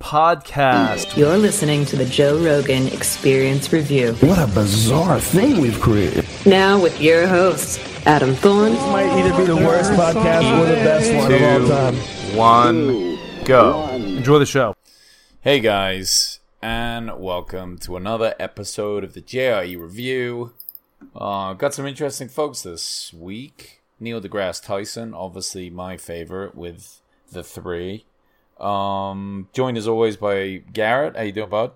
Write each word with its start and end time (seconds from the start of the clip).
Podcast. 0.00 1.14
You're 1.14 1.36
listening 1.36 1.84
to 1.84 1.96
the 1.96 2.06
Joe 2.06 2.42
Rogan 2.42 2.86
Experience 2.88 3.70
Review. 3.70 4.14
What 4.20 4.38
a 4.38 4.46
bizarre 4.46 5.20
thing 5.20 5.60
we've 5.60 5.78
created. 5.78 6.26
Now 6.46 6.80
with 6.82 6.98
your 7.00 7.26
host, 7.28 7.78
Adam 8.06 8.34
Thorne, 8.34 8.72
This 8.72 8.80
Might 8.86 9.10
either 9.10 9.36
be 9.36 9.44
the 9.44 9.56
worst 9.56 9.92
podcast 9.92 10.58
or 10.58 10.64
the 10.64 10.74
best 10.76 11.14
one 11.14 11.32
of 11.32 11.70
all 11.70 11.92
time. 11.92 11.94
One, 12.34 13.18
go. 13.44 13.88
Enjoy 13.90 14.38
the 14.38 14.46
show. 14.46 14.74
Hey 15.42 15.60
guys, 15.60 16.40
and 16.62 17.20
welcome 17.20 17.76
to 17.78 17.96
another 17.98 18.34
episode 18.40 19.04
of 19.04 19.12
the 19.12 19.20
JRE 19.20 19.78
Review. 19.78 20.54
Uh, 21.14 21.52
got 21.52 21.74
some 21.74 21.86
interesting 21.86 22.28
folks 22.28 22.62
this 22.62 23.12
week. 23.12 23.82
Neil 24.00 24.20
deGrasse 24.20 24.64
Tyson, 24.64 25.12
obviously 25.12 25.68
my 25.68 25.98
favorite 25.98 26.54
with 26.54 27.02
the 27.30 27.44
three. 27.44 28.06
Um, 28.60 29.48
joined 29.52 29.78
as 29.78 29.88
always 29.88 30.16
by 30.16 30.62
Garrett. 30.72 31.16
How 31.16 31.22
you 31.22 31.32
doing, 31.32 31.48
bud? 31.48 31.72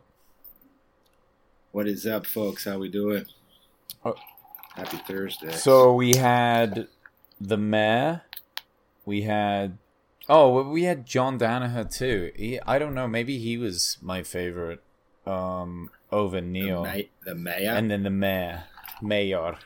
What 1.73 1.89
is 1.89 2.07
up, 2.07 2.27
folks? 2.27 2.65
How 2.67 2.79
we 2.79 2.89
doing? 2.89 3.25
Oh. 4.05 4.15
Happy 4.77 4.97
Thursday. 4.99 5.53
So 5.53 5.95
we 5.95 6.17
had 6.17 6.89
the 7.41 7.57
mayor. 7.57 8.23
We 9.05 9.23
had 9.23 9.79
oh, 10.29 10.69
we 10.69 10.83
had 10.85 11.07
John 11.07 11.39
Danaher 11.39 11.91
too. 11.91 12.33
He, 12.35 12.61
I 12.67 12.79
don't 12.79 12.95
know. 12.95 13.07
Maybe 13.07 13.39
he 13.39 13.57
was 13.57 13.99
my 14.03 14.23
favorite 14.23 14.83
um, 15.27 15.91
over 16.11 16.41
the, 16.41 16.47
Neil. 16.47 16.85
The 17.25 17.35
mayor, 17.35 17.71
and 17.71 17.91
then 17.91 18.03
the 18.03 18.11
mayor, 18.11 18.65
mayor. 19.01 19.57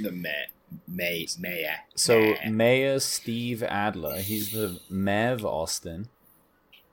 the 0.00 0.12
May, 0.12 0.46
May, 0.86 1.26
mayor. 1.38 1.76
So 1.96 2.18
Mayor. 2.18 2.50
Mayor 2.50 3.00
Steve 3.00 3.62
Adler, 3.64 4.20
he's 4.20 4.52
the 4.52 4.80
mayor 4.88 5.32
of 5.32 5.44
Austin. 5.44 6.08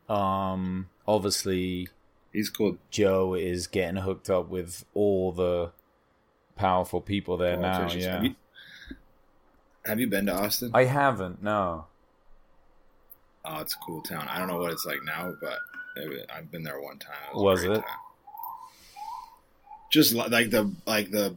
Um, 0.09 0.89
obviously 1.07 1.87
he's 2.31 2.49
cool. 2.49 2.77
Joe 2.91 3.33
is 3.33 3.67
getting 3.67 4.01
hooked 4.01 4.29
up 4.29 4.49
with 4.49 4.85
all 4.93 5.31
the 5.31 5.71
powerful 6.55 7.01
people 7.01 7.37
there 7.37 7.57
now. 7.57 7.89
Yeah, 7.91 8.15
Have 8.15 8.23
you, 8.25 8.35
have 9.85 9.99
you 9.99 10.07
been 10.07 10.25
to 10.27 10.33
Austin? 10.33 10.71
I 10.73 10.85
haven't. 10.85 11.41
No. 11.43 11.85
oh, 13.45 13.59
it's 13.59 13.75
a 13.75 13.77
cool 13.85 14.01
town. 14.01 14.27
I 14.29 14.37
don't 14.39 14.47
know 14.47 14.57
what 14.57 14.71
it's 14.71 14.85
like 14.85 15.03
now, 15.03 15.33
but 15.41 15.59
it, 15.95 16.29
I've 16.33 16.51
been 16.51 16.63
there 16.63 16.79
one 16.81 16.99
time. 16.99 17.15
a 17.33 17.41
Was 17.41 17.61
great 17.63 17.77
it? 17.77 17.81
time. 17.81 17.97
Just 19.91 20.13
like 20.13 20.49
the 20.49 20.71
like 20.85 21.11
the 21.11 21.35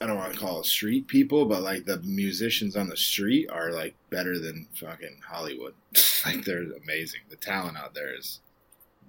I 0.00 0.06
don't 0.06 0.16
want 0.16 0.32
to 0.32 0.38
call 0.38 0.60
it 0.60 0.66
street 0.66 1.06
people, 1.08 1.44
but 1.44 1.62
like 1.62 1.84
the 1.84 1.98
musicians 2.00 2.74
on 2.74 2.88
the 2.88 2.96
street 2.96 3.48
are 3.50 3.70
like 3.70 3.94
better 4.10 4.38
than 4.38 4.66
fucking 4.74 5.20
Hollywood. 5.28 5.74
like 6.26 6.44
they're 6.44 6.64
amazing. 6.82 7.20
The 7.28 7.36
talent 7.36 7.76
out 7.76 7.94
there 7.94 8.14
is 8.16 8.40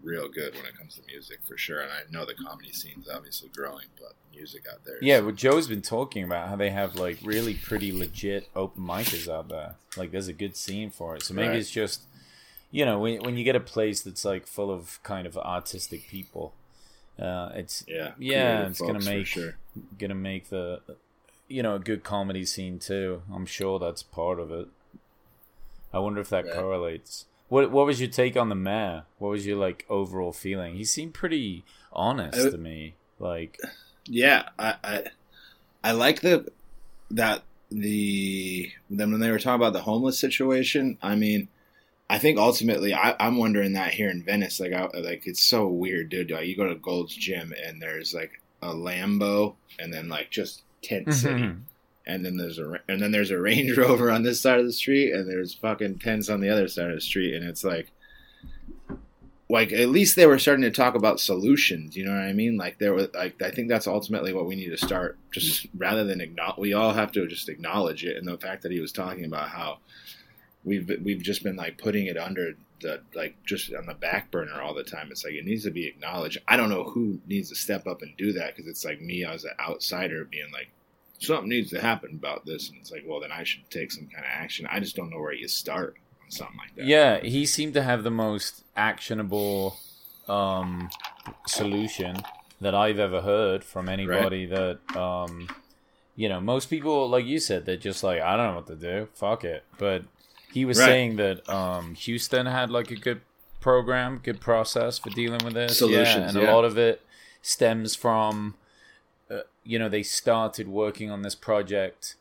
real 0.03 0.29
good 0.29 0.53
when 0.55 0.65
it 0.65 0.77
comes 0.77 0.95
to 0.95 1.01
music 1.07 1.39
for 1.47 1.57
sure. 1.57 1.81
And 1.81 1.91
I 1.91 2.01
know 2.11 2.25
the 2.25 2.33
comedy 2.33 2.71
scene's 2.71 3.09
obviously 3.09 3.49
growing, 3.55 3.87
but 3.99 4.13
music 4.33 4.65
out 4.71 4.83
there. 4.85 4.97
Yeah, 5.01 5.19
well, 5.19 5.33
Joe's 5.33 5.67
been 5.67 5.81
talking 5.81 6.23
about 6.23 6.49
how 6.49 6.55
they 6.55 6.69
have 6.69 6.95
like 6.95 7.17
really 7.23 7.53
pretty 7.55 7.91
legit 7.91 8.47
open 8.55 8.83
micers 8.83 9.27
out 9.31 9.49
there. 9.49 9.75
Like, 9.97 10.11
there's 10.11 10.27
a 10.27 10.33
good 10.33 10.55
scene 10.55 10.89
for 10.91 11.15
it. 11.15 11.23
So 11.23 11.33
maybe 11.33 11.49
Right. 11.49 11.57
it's 11.59 11.71
just, 11.71 12.01
you 12.71 12.85
know, 12.85 12.99
when 12.99 13.21
when 13.23 13.37
you 13.37 13.43
get 13.43 13.55
a 13.55 13.59
place 13.61 14.01
that's 14.01 14.23
like 14.23 14.45
full 14.45 14.71
of 14.71 14.99
kind 15.03 15.25
of 15.25 15.37
artistic 15.37 16.07
people, 16.07 16.53
uh, 17.17 17.51
it's 17.55 17.83
yeah, 17.87 18.11
yeah, 18.17 18.67
it's 18.67 18.79
gonna 18.79 19.01
make 19.03 19.25
sure. 19.25 19.57
Gonna 19.97 20.15
make 20.15 20.49
the, 20.49 20.81
you 21.47 21.63
know, 21.63 21.75
a 21.75 21.79
good 21.79 22.03
comedy 22.03 22.45
scene 22.45 22.79
too. 22.79 23.21
I'm 23.33 23.45
sure 23.45 23.79
that's 23.79 24.03
part 24.03 24.39
of 24.39 24.51
it. 24.51 24.67
I 25.93 25.99
wonder 25.99 26.21
if 26.21 26.29
that 26.29 26.45
Yeah. 26.45 26.53
correlates. 26.53 27.25
What 27.47 27.71
What 27.71 27.85
was 27.87 27.99
your 27.99 28.09
take 28.09 28.37
on 28.37 28.49
the 28.49 28.55
mayor? 28.55 29.05
What 29.17 29.29
was 29.29 29.45
your 29.45 29.57
like 29.57 29.85
overall 29.89 30.31
feeling? 30.33 30.75
He 30.75 30.83
seemed 30.83 31.13
pretty 31.13 31.63
honest 31.91 32.39
I- 32.39 32.49
to 32.51 32.57
me. 32.57 32.93
Like, 33.17 33.57
Yeah, 34.05 34.49
I, 34.57 34.75
I 34.83 35.03
I 35.83 35.91
like 35.93 36.21
the 36.21 36.47
that 37.11 37.43
the 37.71 38.71
then 38.89 39.11
when 39.11 39.19
they 39.19 39.31
were 39.31 39.39
talking 39.39 39.55
about 39.61 39.73
the 39.73 39.81
homeless 39.81 40.19
situation. 40.19 40.97
I 41.01 41.15
mean, 41.15 41.47
I 42.09 42.17
think 42.19 42.37
ultimately 42.37 42.93
I, 42.93 43.15
I'm 43.19 43.37
wondering 43.37 43.73
that 43.73 43.91
here 43.93 44.09
in 44.09 44.23
Venice, 44.23 44.59
like 44.59 44.73
I, 44.73 44.85
like 44.97 45.25
it's 45.27 45.43
so 45.43 45.67
weird, 45.67 46.09
dude. 46.09 46.31
Like 46.31 46.47
you 46.47 46.55
go 46.55 46.67
to 46.67 46.75
Gold's 46.75 47.15
Gym 47.15 47.53
and 47.65 47.81
there's 47.81 48.13
like 48.13 48.41
a 48.61 48.69
Lambo 48.73 49.55
and 49.79 49.93
then 49.93 50.09
like 50.09 50.29
just 50.31 50.63
tent 50.83 51.13
city. 51.13 51.33
Mhm. 51.43 51.59
and 52.07 52.25
then 52.25 52.37
there's 52.37 52.57
a 52.59 52.79
and 52.87 53.01
then 53.01 53.11
there's 53.11 53.31
a 53.31 53.39
Range 53.39 53.77
Rover 53.77 54.09
on 54.11 54.23
this 54.23 54.41
side 54.41 54.59
of 54.59 54.65
the 54.65 54.73
street, 54.73 55.13
and 55.13 55.29
there's 55.29 55.53
fucking 55.53 55.99
tents 55.99 56.29
on 56.29 56.39
the 56.41 56.49
other 56.49 56.67
side 56.67 56.89
of 56.89 56.95
the 56.95 57.01
street, 57.01 57.33
and 57.35 57.47
it's 57.47 57.63
like, 57.63 57.91
like 59.51 59.71
at 59.73 59.89
least 59.89 60.15
they 60.15 60.25
were 60.27 60.37
starting 60.39 60.61
to 60.63 60.71
talk 60.71 60.95
about 60.95 61.19
solutions. 61.19 61.95
You 61.95 62.05
know 62.05 62.11
what 62.11 62.21
I 62.21 62.33
mean? 62.33 62.57
Like 62.57 62.77
there 62.79 62.93
was 62.93 63.07
like 63.13 63.41
I 63.41 63.51
think 63.51 63.67
that's 63.69 63.87
ultimately 63.87 64.33
what 64.33 64.45
we 64.45 64.55
need 64.55 64.69
to 64.69 64.77
start. 64.77 65.17
Just 65.31 65.67
rather 65.77 66.03
than 66.03 66.21
acknowledge, 66.21 66.57
we 66.59 66.73
all 66.73 66.93
have 66.93 67.11
to 67.13 67.27
just 67.27 67.49
acknowledge 67.49 68.03
it, 68.05 68.17
and 68.17 68.27
the 68.27 68.37
fact 68.37 68.63
that 68.63 68.71
he 68.71 68.79
was 68.79 68.91
talking 68.91 69.25
about 69.25 69.49
how 69.49 69.79
we've 70.63 70.89
we've 71.03 71.21
just 71.23 71.43
been 71.43 71.55
like 71.55 71.77
putting 71.77 72.05
it 72.05 72.17
under 72.17 72.53
the 72.81 73.01
like 73.13 73.35
just 73.45 73.73
on 73.73 73.85
the 73.85 73.93
back 73.93 74.31
burner 74.31 74.61
all 74.61 74.73
the 74.73 74.83
time. 74.83 75.09
It's 75.11 75.23
like 75.23 75.33
it 75.33 75.45
needs 75.45 75.63
to 75.63 75.71
be 75.71 75.87
acknowledged. 75.87 76.39
I 76.47 76.57
don't 76.57 76.69
know 76.69 76.83
who 76.83 77.19
needs 77.27 77.49
to 77.49 77.55
step 77.55 77.87
up 77.87 78.01
and 78.01 78.15
do 78.17 78.33
that 78.33 78.55
because 78.55 78.69
it's 78.69 78.85
like 78.85 79.01
me 79.01 79.25
as 79.25 79.43
an 79.43 79.51
outsider 79.59 80.25
being 80.25 80.51
like 80.51 80.69
something 81.19 81.49
needs 81.49 81.69
to 81.71 81.81
happen 81.81 82.11
about 82.13 82.45
this, 82.45 82.69
and 82.69 82.77
it's 82.79 82.91
like 82.91 83.03
well 83.05 83.19
then 83.19 83.31
I 83.31 83.43
should 83.43 83.69
take 83.69 83.91
some 83.91 84.07
kind 84.07 84.25
of 84.25 84.31
action. 84.31 84.67
I 84.69 84.79
just 84.79 84.95
don't 84.95 85.09
know 85.09 85.19
where 85.19 85.33
you 85.33 85.47
start 85.47 85.95
on 86.23 86.31
something 86.31 86.57
like 86.57 86.75
that. 86.75 86.85
Yeah, 86.85 87.19
he 87.19 87.45
seemed 87.45 87.73
to 87.75 87.83
have 87.83 88.03
the 88.03 88.11
most 88.11 88.63
actionable 88.75 89.77
um, 90.27 90.89
solution 91.47 92.17
that 92.61 92.75
I've 92.75 92.99
ever 92.99 93.21
heard 93.21 93.63
from 93.63 93.89
anybody 93.89 94.45
that 94.47 94.79
um, 94.95 95.47
you 96.19 96.27
know, 96.27 96.41
most 96.41 96.69
people 96.69 97.07
like 97.07 97.25
you 97.25 97.39
said, 97.39 97.65
they're 97.65 97.77
just 97.77 98.03
like, 98.03 98.19
I 98.19 98.35
don't 98.35 98.47
know 98.47 98.55
what 98.55 98.67
to 98.67 98.75
do. 98.75 99.07
Fuck 99.13 99.45
it. 99.45 99.63
But 99.77 100.03
he 100.51 100.65
was 100.65 100.79
Right. 100.79 100.85
saying 100.85 101.15
that 101.17 101.47
um, 101.49 101.95
Houston 101.95 102.45
had 102.45 102.69
like 102.69 102.91
a 102.91 102.95
good 102.95 103.21
program, 103.59 104.19
good 104.23 104.39
process 104.41 104.97
for 104.97 105.09
dealing 105.09 105.43
with 105.43 105.53
this. 105.53 105.81
yeah, 105.81 106.17
and 106.27 106.37
yeah. 106.37 106.49
a 106.49 106.53
lot 106.53 106.65
of 106.65 106.77
it 106.77 107.01
stems 107.41 107.95
from 107.95 108.55
uh, 109.29 109.41
you 109.63 109.77
know, 109.77 109.87
they 109.89 110.01
started 110.03 110.67
working 110.67 111.11
on 111.11 111.21
this 111.21 111.35
project 111.35 112.15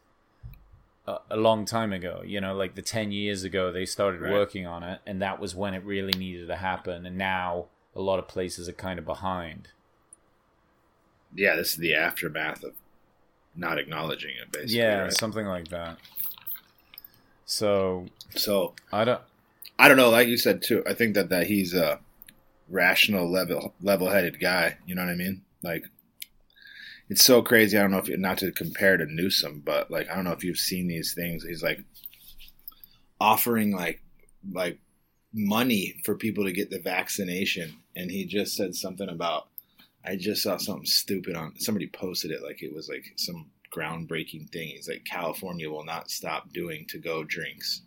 a, 1.06 1.16
a 1.30 1.36
long 1.38 1.64
time 1.64 1.90
ago. 1.92 2.22
You 2.24 2.40
know, 2.40 2.54
like 2.54 2.74
the 2.74 2.82
ten 2.82 3.12
years 3.12 3.44
ago, 3.44 3.72
they 3.72 3.86
started 3.86 4.20
Right. 4.20 4.32
working 4.32 4.66
on 4.66 4.82
it, 4.82 5.00
and 5.06 5.22
that 5.22 5.40
was 5.40 5.54
when 5.54 5.72
it 5.74 5.82
really 5.84 6.12
needed 6.18 6.48
to 6.48 6.56
happen. 6.56 7.06
And 7.06 7.16
now 7.16 7.66
a 7.96 8.00
lot 8.02 8.18
of 8.18 8.28
places 8.28 8.68
are 8.68 8.72
kind 8.74 8.98
of 8.98 9.04
behind. 9.06 9.68
yeah, 11.34 11.56
this 11.56 11.70
is 11.72 11.76
the 11.76 11.94
aftermath 11.94 12.62
of 12.64 12.74
not 13.54 13.78
acknowledging 13.78 14.30
it, 14.40 14.50
basically. 14.52 14.76
yeah, 14.76 14.98
right? 15.02 15.12
something 15.12 15.46
like 15.46 15.68
that. 15.68 15.96
So 17.48 18.04
so 18.36 18.74
I 18.92 19.04
don't. 19.04 19.22
I 19.78 19.88
don't 19.88 19.96
know. 19.96 20.10
Like 20.10 20.28
you 20.28 20.36
said 20.36 20.62
too, 20.62 20.82
I 20.86 20.92
think 20.92 21.14
that 21.14 21.30
that 21.30 21.46
he's 21.46 21.72
a 21.74 21.98
rational, 22.68 23.28
level 23.30 23.74
level 23.80 24.10
headed 24.10 24.38
guy. 24.38 24.76
You 24.86 24.94
know 24.94 25.02
what 25.02 25.10
I 25.10 25.16
mean? 25.16 25.42
Like 25.62 25.84
it's 27.08 27.24
so 27.24 27.40
crazy. 27.40 27.78
I 27.78 27.80
don't 27.80 27.90
know 27.90 27.98
if 27.98 28.08
you, 28.08 28.18
not 28.18 28.36
to 28.38 28.52
compare 28.52 28.98
to 28.98 29.06
Newsom, 29.06 29.62
but 29.64 29.90
like 29.90 30.10
I 30.10 30.14
don't 30.14 30.24
know 30.24 30.32
if 30.32 30.44
you've 30.44 30.58
seen 30.58 30.88
these 30.88 31.14
things. 31.14 31.42
He's 31.42 31.62
like 31.62 31.82
offering 33.18 33.74
like 33.74 34.02
like 34.52 34.78
money 35.32 36.02
for 36.04 36.16
people 36.16 36.44
to 36.44 36.52
get 36.52 36.68
the 36.68 36.80
vaccination, 36.80 37.78
and 37.96 38.10
he 38.10 38.26
just 38.26 38.56
said 38.56 38.74
something 38.74 39.08
about. 39.08 39.48
I 40.04 40.16
just 40.16 40.42
saw 40.42 40.58
something 40.58 40.84
stupid 40.84 41.34
on 41.34 41.58
somebody 41.58 41.86
posted 41.88 42.30
it 42.30 42.42
like 42.42 42.62
it 42.62 42.74
was 42.74 42.90
like 42.90 43.04
some 43.16 43.50
groundbreaking 43.74 44.50
thing. 44.50 44.68
He's 44.68 44.88
like 44.88 45.04
California 45.04 45.70
will 45.70 45.84
not 45.84 46.10
stop 46.10 46.52
doing 46.52 46.86
to 46.88 46.98
go 46.98 47.24
drinks 47.24 47.82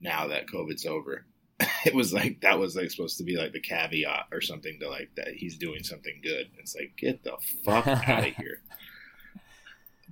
now 0.00 0.26
that 0.28 0.46
COVID's 0.48 0.86
over. 0.86 1.24
It 1.86 1.94
was 1.94 2.12
like 2.12 2.40
that 2.40 2.58
was 2.58 2.74
like 2.76 2.90
supposed 2.90 3.16
to 3.18 3.24
be 3.24 3.36
like 3.36 3.52
the 3.52 3.60
caveat 3.60 4.26
or 4.32 4.40
something 4.40 4.76
to 4.80 4.88
like 4.90 5.08
that 5.16 5.28
he's 5.28 5.56
doing 5.56 5.84
something 5.84 6.20
good. 6.22 6.50
It's 6.58 6.74
like 6.74 6.92
get 6.98 7.22
the 7.22 7.36
fuck 7.64 7.86
out 8.08 8.26
of 8.26 8.34
here, 8.34 8.60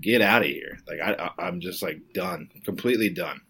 get 0.00 0.22
out 0.22 0.42
of 0.42 0.48
here. 0.48 0.78
Like 0.88 1.00
I, 1.00 1.14
I, 1.36 1.46
I'm 1.46 1.60
just 1.60 1.82
like 1.82 2.00
done, 2.14 2.48
completely 2.64 3.10
done. 3.10 3.40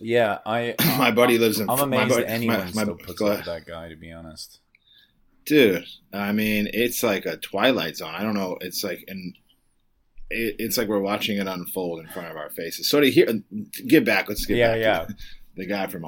Yeah, 0.00 0.38
I. 0.44 0.74
my 0.98 1.10
buddy 1.10 1.38
lives 1.38 1.60
in. 1.60 1.68
I'm 1.70 1.78
my 1.78 1.84
amazed 2.02 2.08
buddy- 2.10 2.24
that 2.24 2.30
anyone 2.30 2.58
my- 2.58 2.64
my- 2.64 2.82
still 2.82 2.96
puts 2.96 3.20
up 3.22 3.44
that 3.44 3.66
guy. 3.66 3.88
To 3.90 3.96
be 3.96 4.10
honest. 4.10 4.58
dude. 5.44 5.84
I 6.12 6.32
mean, 6.32 6.68
it's 6.72 7.02
like 7.02 7.26
a 7.26 7.36
twilight 7.36 7.96
zone. 7.98 8.14
I 8.14 8.22
don't 8.22 8.34
know. 8.34 8.56
It's 8.60 8.82
like 8.82 9.04
and 9.08 9.36
it, 10.34 10.56
it's 10.58 10.76
like 10.76 10.88
we're 10.88 11.00
watching 11.00 11.38
it 11.38 11.46
unfold 11.46 12.00
in 12.00 12.08
front 12.08 12.28
of 12.30 12.36
our 12.36 12.50
faces. 12.50 12.88
So 12.88 13.00
to 13.00 13.10
hear, 13.10 13.26
get 13.86 14.04
back. 14.04 14.28
Let's 14.28 14.44
get 14.46 14.56
Yeah, 14.56 14.72
back. 14.72 14.80
yeah. 14.80 15.04
To 15.06 15.16
the 15.56 15.66
guy 15.66 15.86
from 15.86 16.04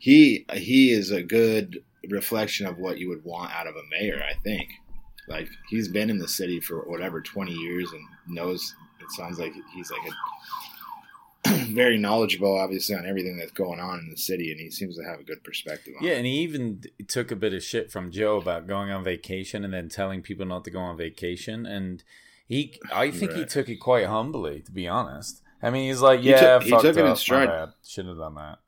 he 0.00 0.44
he 0.52 0.90
is 0.92 1.10
a 1.10 1.22
good 1.22 1.82
reflection 2.10 2.66
of 2.66 2.78
what 2.78 2.98
you 2.98 3.08
would 3.08 3.24
want 3.24 3.52
out 3.52 3.66
of 3.66 3.74
a 3.76 3.82
mayor. 3.90 4.22
I 4.28 4.34
think. 4.42 4.68
Like 5.28 5.48
he's 5.68 5.88
been 5.88 6.10
in 6.10 6.18
the 6.18 6.28
city 6.28 6.60
for 6.60 6.80
whatever 6.88 7.20
twenty 7.20 7.52
years 7.54 7.90
and 7.92 8.02
knows. 8.36 8.74
It 9.00 9.10
sounds 9.12 9.38
like 9.38 9.52
he's 9.74 9.90
like 9.90 10.00
a 10.10 10.12
very 11.68 11.96
knowledgeable, 11.96 12.58
obviously, 12.58 12.94
on 12.96 13.06
everything 13.06 13.36
that's 13.38 13.52
going 13.52 13.78
on 13.78 14.00
in 14.00 14.10
the 14.10 14.16
city, 14.16 14.50
and 14.50 14.60
he 14.60 14.70
seems 14.70 14.96
to 14.96 15.04
have 15.04 15.20
a 15.20 15.24
good 15.24 15.42
perspective. 15.44 15.94
on 15.98 16.04
Yeah, 16.04 16.14
it. 16.14 16.16
and 16.18 16.26
he 16.26 16.38
even 16.40 16.82
took 17.06 17.30
a 17.30 17.36
bit 17.36 17.54
of 17.54 17.62
shit 17.62 17.90
from 17.92 18.10
Joe 18.10 18.36
about 18.38 18.66
going 18.66 18.90
on 18.90 19.04
vacation 19.04 19.64
and 19.64 19.72
then 19.72 19.88
telling 19.88 20.22
people 20.22 20.44
not 20.46 20.64
to 20.64 20.70
go 20.70 20.80
on 20.80 20.96
vacation. 20.96 21.64
And 21.64 22.02
he, 22.48 22.78
I 22.92 23.10
think 23.10 23.32
he 23.32 23.44
took 23.44 23.68
it 23.68 23.76
quite 23.76 24.06
humbly, 24.06 24.60
to 24.60 24.72
be 24.72 24.86
honest. 24.88 25.42
I 25.62 25.70
mean, 25.70 25.88
he's 25.88 26.00
like, 26.00 26.20
He 26.20 26.30
yeah, 26.30 26.58
took- 26.58 26.62
he 26.64 26.70
took 26.70 26.96
it 26.96 27.04
in 27.04 27.16
stride. 27.16 27.70
Shouldn't 27.84 28.16
have 28.16 28.18
done 28.18 28.34
that. 28.36 28.58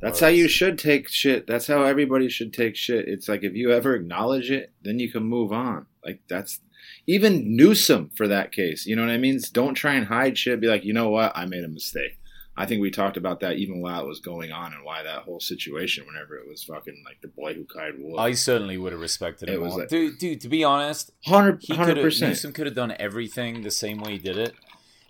That's 0.00 0.20
how 0.20 0.26
you 0.28 0.48
should 0.48 0.78
take 0.78 1.08
shit. 1.08 1.46
That's 1.46 1.66
how 1.66 1.82
everybody 1.82 2.28
should 2.28 2.52
take 2.52 2.76
shit. 2.76 3.08
It's 3.08 3.28
like 3.28 3.42
if 3.42 3.54
you 3.54 3.72
ever 3.72 3.94
acknowledge 3.94 4.50
it, 4.50 4.72
then 4.82 4.98
you 4.98 5.10
can 5.10 5.22
move 5.22 5.52
on. 5.52 5.86
Like 6.04 6.20
that's 6.28 6.60
even 7.06 7.56
Newsom 7.56 8.10
for 8.14 8.28
that 8.28 8.52
case. 8.52 8.86
You 8.86 8.96
know 8.96 9.02
what 9.02 9.10
I 9.10 9.18
mean? 9.18 9.40
Don't 9.52 9.74
try 9.74 9.94
and 9.94 10.06
hide 10.06 10.36
shit. 10.36 10.60
Be 10.60 10.66
like, 10.66 10.84
you 10.84 10.92
know 10.92 11.08
what? 11.08 11.32
I 11.36 11.46
made 11.46 11.64
a 11.64 11.68
mistake. 11.68 12.18
I 12.58 12.64
think 12.66 12.80
we 12.80 12.90
talked 12.90 13.16
about 13.18 13.40
that 13.40 13.56
even 13.56 13.80
while 13.82 14.00
it 14.02 14.06
was 14.06 14.20
going 14.20 14.50
on 14.50 14.72
and 14.72 14.82
why 14.82 15.02
that 15.02 15.22
whole 15.24 15.40
situation, 15.40 16.06
whenever 16.06 16.36
it 16.36 16.48
was 16.48 16.64
fucking 16.64 17.02
like 17.04 17.20
the 17.20 17.28
boy 17.28 17.52
who 17.54 17.64
cried 17.64 17.94
wolf. 17.98 18.18
I 18.18 18.32
certainly 18.32 18.78
would 18.78 18.92
have 18.92 19.00
respected 19.00 19.48
It 19.50 19.56
him 19.60 19.68
like- 19.68 19.88
dude, 19.88 20.18
dude, 20.18 20.40
to 20.40 20.48
be 20.48 20.64
honest, 20.64 21.10
Hundred 21.26 21.60
he 21.60 21.68
could 21.68 21.76
hundred 21.76 21.96
have 21.98 22.04
percent. 22.04 22.30
Newsom 22.30 22.52
could 22.52 22.66
have 22.66 22.74
done 22.74 22.94
everything 22.98 23.62
the 23.62 23.70
same 23.70 23.98
way 23.98 24.12
he 24.12 24.18
did 24.18 24.38
it. 24.38 24.54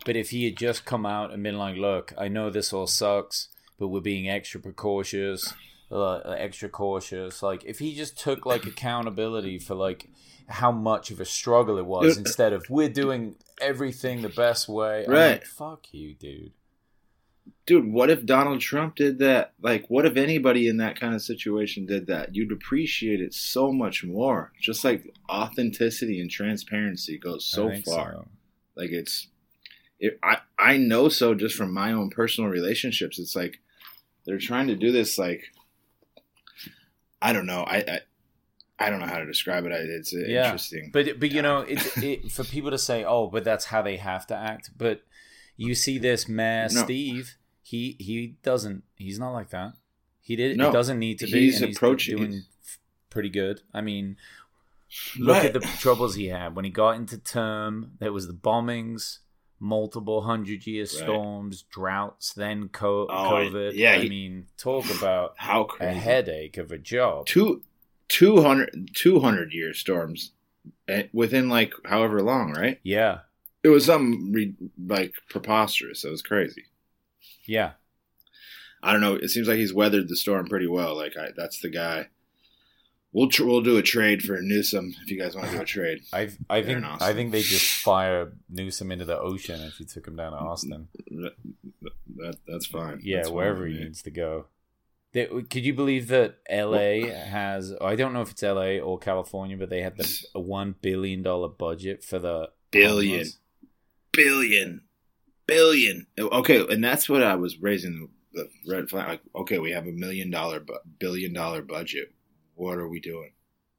But 0.05 0.17
if 0.17 0.31
he 0.31 0.45
had 0.45 0.57
just 0.57 0.85
come 0.85 1.05
out 1.07 1.33
and 1.33 1.43
been 1.43 1.59
like, 1.59 1.77
"Look, 1.77 2.13
I 2.19 2.29
know 2.29 2.49
this 2.51 2.73
all 2.73 2.87
sucks, 2.87 3.49
but 3.79 3.89
we're 3.89 4.01
being 4.01 4.29
extra 4.29 4.61
precautious, 4.61 5.53
uh, 5.91 6.19
extra 6.39 6.69
cautious," 6.69 7.43
like 7.43 7.65
if 7.65 7.79
he 7.81 7.95
just 7.95 8.17
took 8.19 8.45
like 8.47 8.67
accountability 8.67 9.59
for 9.59 9.75
like 9.75 10.09
how 10.49 10.71
much 10.71 11.11
of 11.11 11.19
a 11.21 11.25
struggle 11.25 11.77
it 11.79 11.87
was, 11.87 12.17
instead 12.17 12.53
of 12.53 12.65
we're 12.71 12.89
doing 12.89 13.35
everything 13.61 14.23
the 14.23 14.29
best 14.29 14.69
way, 14.69 15.05
Right. 15.09 15.31
like, 15.33 15.45
Fuck 15.47 15.93
you, 15.93 16.15
dude. 16.15 16.53
Dude, 17.67 17.93
what 17.93 18.11
if 18.11 18.25
Donald 18.25 18.61
Trump 18.61 18.95
did 18.95 19.19
that? 19.19 19.55
Like, 19.61 19.87
what 19.89 20.07
if 20.07 20.17
anybody 20.17 20.69
in 20.69 20.77
that 20.77 20.99
kind 20.99 21.15
of 21.15 21.23
situation 21.23 21.85
did 21.85 22.07
that? 22.07 22.35
You'd 22.35 22.53
appreciate 22.53 23.21
it 23.21 23.35
so 23.35 23.73
much 23.73 24.05
more. 24.05 24.53
Just 24.61 24.85
like 24.85 25.13
authenticity 25.29 26.21
and 26.21 26.31
transparency 26.31 27.19
goes 27.19 27.45
so 27.45 27.71
far. 27.85 28.13
so. 28.13 28.29
Like 28.77 28.91
it's, 28.91 29.29
it, 29.99 30.19
I 30.23 30.39
I 30.59 30.77
know 30.77 31.09
so 31.09 31.35
just 31.35 31.57
from 31.57 31.73
my 31.73 31.93
own 31.93 32.11
personal 32.11 32.51
relationships. 32.51 33.19
It's 33.19 33.35
like 33.35 33.59
they're 34.27 34.39
trying 34.39 34.69
to 34.69 34.77
do 34.77 34.93
this. 34.93 35.19
Like 35.19 35.45
I 37.21 37.33
don't 37.33 37.47
know. 37.47 37.63
I 37.63 37.77
I, 37.77 38.01
I 38.79 38.91
don't 38.91 39.01
know 39.01 39.07
how 39.07 39.19
to 39.19 39.27
describe 39.27 39.65
it. 39.65 39.73
It's 39.73 40.13
Yeah, 40.13 40.45
interesting. 40.45 40.91
But 40.93 41.19
but 41.19 41.31
you 41.31 41.43
know, 41.43 41.61
it's 41.61 41.97
it, 42.03 42.31
for 42.31 42.45
people 42.45 42.71
to 42.71 42.79
say, 42.79 43.05
"Oh, 43.05 43.29
but 43.29 43.45
that's 43.45 43.67
how 43.67 43.83
they 43.83 43.97
have 43.97 44.27
to 44.29 44.37
act." 44.37 44.71
But 44.77 45.03
you 45.57 45.75
see 45.75 45.99
this 45.99 46.29
mayor 46.29 46.69
No. 46.73 46.85
Steve, 46.85 47.37
he 47.63 47.97
he 47.99 48.37
doesn't. 48.43 48.85
He's 48.97 49.19
not 49.19 49.33
like 49.33 49.51
that. 49.51 49.73
He 50.21 50.37
did. 50.37 50.57
No, 50.57 50.71
it 50.71 50.73
doesn't 50.73 50.99
need 50.99 51.19
to 51.21 51.27
be. 51.27 51.47
he's 51.47 51.63
approaching- 51.63 52.17
doing 52.17 52.43
pretty 53.11 53.29
good. 53.31 53.63
I 53.73 53.81
mean, 53.81 54.17
look 55.19 55.37
Right. 55.37 55.47
at 55.47 55.53
the 55.55 55.61
troubles 55.81 56.15
he 56.17 56.27
had 56.27 56.55
when 56.57 56.65
he 56.65 56.71
got 56.71 56.97
into 56.97 57.19
term. 57.19 57.93
There 57.99 58.13
was 58.13 58.27
the 58.27 58.35
bombings, 58.35 59.19
multiple 59.59 60.23
hundred 60.23 60.67
year 60.67 60.85
storms, 60.87 61.63
droughts, 61.63 62.33
then 62.35 62.69
co- 62.69 63.07
Oh, 63.09 63.31
COVID. 63.31 63.73
yeah, 63.75 63.93
I 63.93 64.01
he- 64.01 64.09
mean, 64.09 64.47
talk 64.59 64.85
about 64.91 65.35
how 65.39 65.69
a 65.81 65.93
headache 65.93 66.57
of 66.59 66.71
a 66.73 66.79
job. 66.79 67.27
Two, 67.27 67.63
200, 68.09 68.91
200 68.95 69.53
year 69.53 69.73
storms 69.75 70.33
eh, 70.89 71.05
within 71.13 71.49
like 71.49 71.73
however 71.85 72.21
long, 72.23 72.53
right? 72.53 72.79
Yeah, 72.83 73.21
It 73.67 73.71
was 73.71 73.87
something 73.87 74.31
re, 74.33 74.55
like 74.87 75.15
preposterous. 75.29 76.05
It 76.05 76.11
was 76.11 76.23
crazy. 76.23 76.67
yeah. 77.47 77.73
I 78.81 78.93
don't 78.93 79.01
know. 79.01 79.17
It 79.17 79.31
seems 79.31 79.49
like 79.49 79.57
he's 79.57 79.75
weathered 79.75 80.09
the 80.09 80.15
storm 80.15 80.47
pretty 80.47 80.69
well. 80.69 80.95
Like 80.95 81.17
I, 81.17 81.31
that's 81.37 81.59
the 81.61 81.69
guy. 81.71 82.07
We'll 83.13 83.29
tr- 83.29 83.45
we'll 83.45 83.63
do 83.63 83.77
a 83.77 83.83
trade 83.83 84.23
for 84.23 84.41
Newsom 84.41 84.95
if 85.03 85.11
you 85.11 85.19
guys 85.19 85.35
want 85.35 85.49
to 85.49 85.57
do 85.57 85.63
a 85.63 85.65
trade. 85.65 86.03
I 86.13 86.31
I 86.49 86.63
think 86.63 86.85
I 86.85 87.13
think 87.13 87.33
they 87.33 87.43
just 87.43 87.83
fire 87.83 88.35
Newsom 88.49 88.93
into 88.93 89.05
the 89.05 89.19
ocean 89.19 89.61
if 89.63 89.81
you 89.81 89.87
took 89.87 90.07
him 90.07 90.15
down 90.15 90.31
to 90.31 90.39
Austin. 90.39 90.87
That, 91.11 91.33
that 92.19 92.37
that's 92.47 92.67
fine. 92.67 93.01
Yeah, 93.03 93.17
That's 93.17 93.31
wherever 93.31 93.63
with 93.65 93.73
he 93.73 93.79
needs 93.81 94.03
to 94.03 94.13
go. 94.13 94.47
They, 95.13 95.27
could 95.27 95.65
you 95.65 95.75
believe 95.75 96.07
that 96.09 96.37
L.A. 96.49 97.09
has? 97.09 97.75
I 97.81 97.97
don't 97.97 98.13
know 98.13 98.21
if 98.23 98.31
it's 98.31 98.43
L.A. 98.43 98.79
or 98.79 98.99
California, 98.99 99.57
but 99.57 99.71
they 99.71 99.81
had 99.81 99.97
the 99.97 100.07
one 100.35 100.77
billion 100.81 101.23
dollar 101.23 101.49
budget 101.49 102.05
for 102.05 102.21
the 102.21 102.51
Billion. 102.71 103.11
homeless. 103.11 103.39
Billion, 104.17 104.83
billion. 105.47 106.07
Okay, 106.19 106.65
and 106.69 106.83
that's 106.83 107.09
what 107.09 107.23
I 107.23 107.35
was 107.37 107.59
raising 107.61 108.09
the 108.33 108.49
red 108.67 108.89
flag. 108.89 109.09
Like, 109.09 109.21
okay, 109.35 109.59
we 109.59 109.71
have 109.73 109.87
a 109.87 109.93
million 109.93 110.31
dollar, 110.31 110.65
billion 110.99 111.33
dollar 111.33 111.63
budget. 111.63 112.13
What 112.55 112.79
are 112.79 112.89
we 112.89 113.01
doing? 113.01 113.33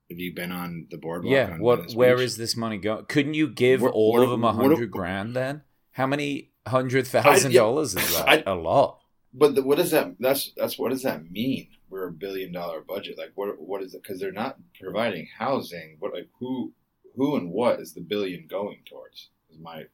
Have 0.10 0.20
you 0.20 0.34
been 0.34 0.52
on 0.52 0.88
the 0.90 0.98
boardwalk? 0.98 1.34
Yeah, 1.34 1.52
on 1.54 1.60
what? 1.60 1.80
Venice 1.80 1.96
Where 1.96 2.16
Beach? 2.16 2.26
is 2.26 2.38
this 2.38 2.56
money 2.56 2.78
going? 2.78 3.06
Couldn't 3.06 3.34
you 3.34 3.48
give 3.50 3.82
What- 3.82 3.94
all 3.94 4.14
what- 4.14 4.24
of 4.24 4.30
them 4.30 4.44
a 4.44 4.54
hundred 4.54 4.90
grand 4.92 5.36
then? 5.36 5.64
How 5.92 6.08
many 6.08 6.52
hundred 6.68 7.08
thousand 7.08 7.52
yeah, 7.52 7.62
dollars 7.62 7.96
is 7.96 8.16
that? 8.18 8.28
I- 8.48 8.52
a 8.52 8.56
lot. 8.56 9.00
But 9.34 9.56
the, 9.56 9.64
what 9.64 9.78
does 9.78 9.92
that? 9.92 10.16
That's 10.20 10.52
that's 10.56 10.80
what 10.80 10.90
does 10.92 11.04
that 11.04 11.30
mean? 11.30 11.68
We're 11.90 12.08
a 12.08 12.12
billion 12.12 12.52
dollar 12.54 12.82
budget. 12.82 13.18
Like 13.18 13.32
what? 13.36 13.60
What 13.60 13.82
is 13.84 13.94
it? 13.94 14.02
Because 14.04 14.20
they're 14.20 14.32
not 14.32 14.58
providing 14.80 15.28
housing. 15.38 15.98
What 16.00 16.14
like 16.14 16.30
who? 16.40 16.74
Who 17.16 17.36
and 17.36 17.52
what 17.52 17.80
is 17.80 17.94
the 17.94 18.02
billion 18.02 18.46
going 18.48 18.78
towards? 18.90 19.30
Is 19.52 19.58
my 19.60 19.86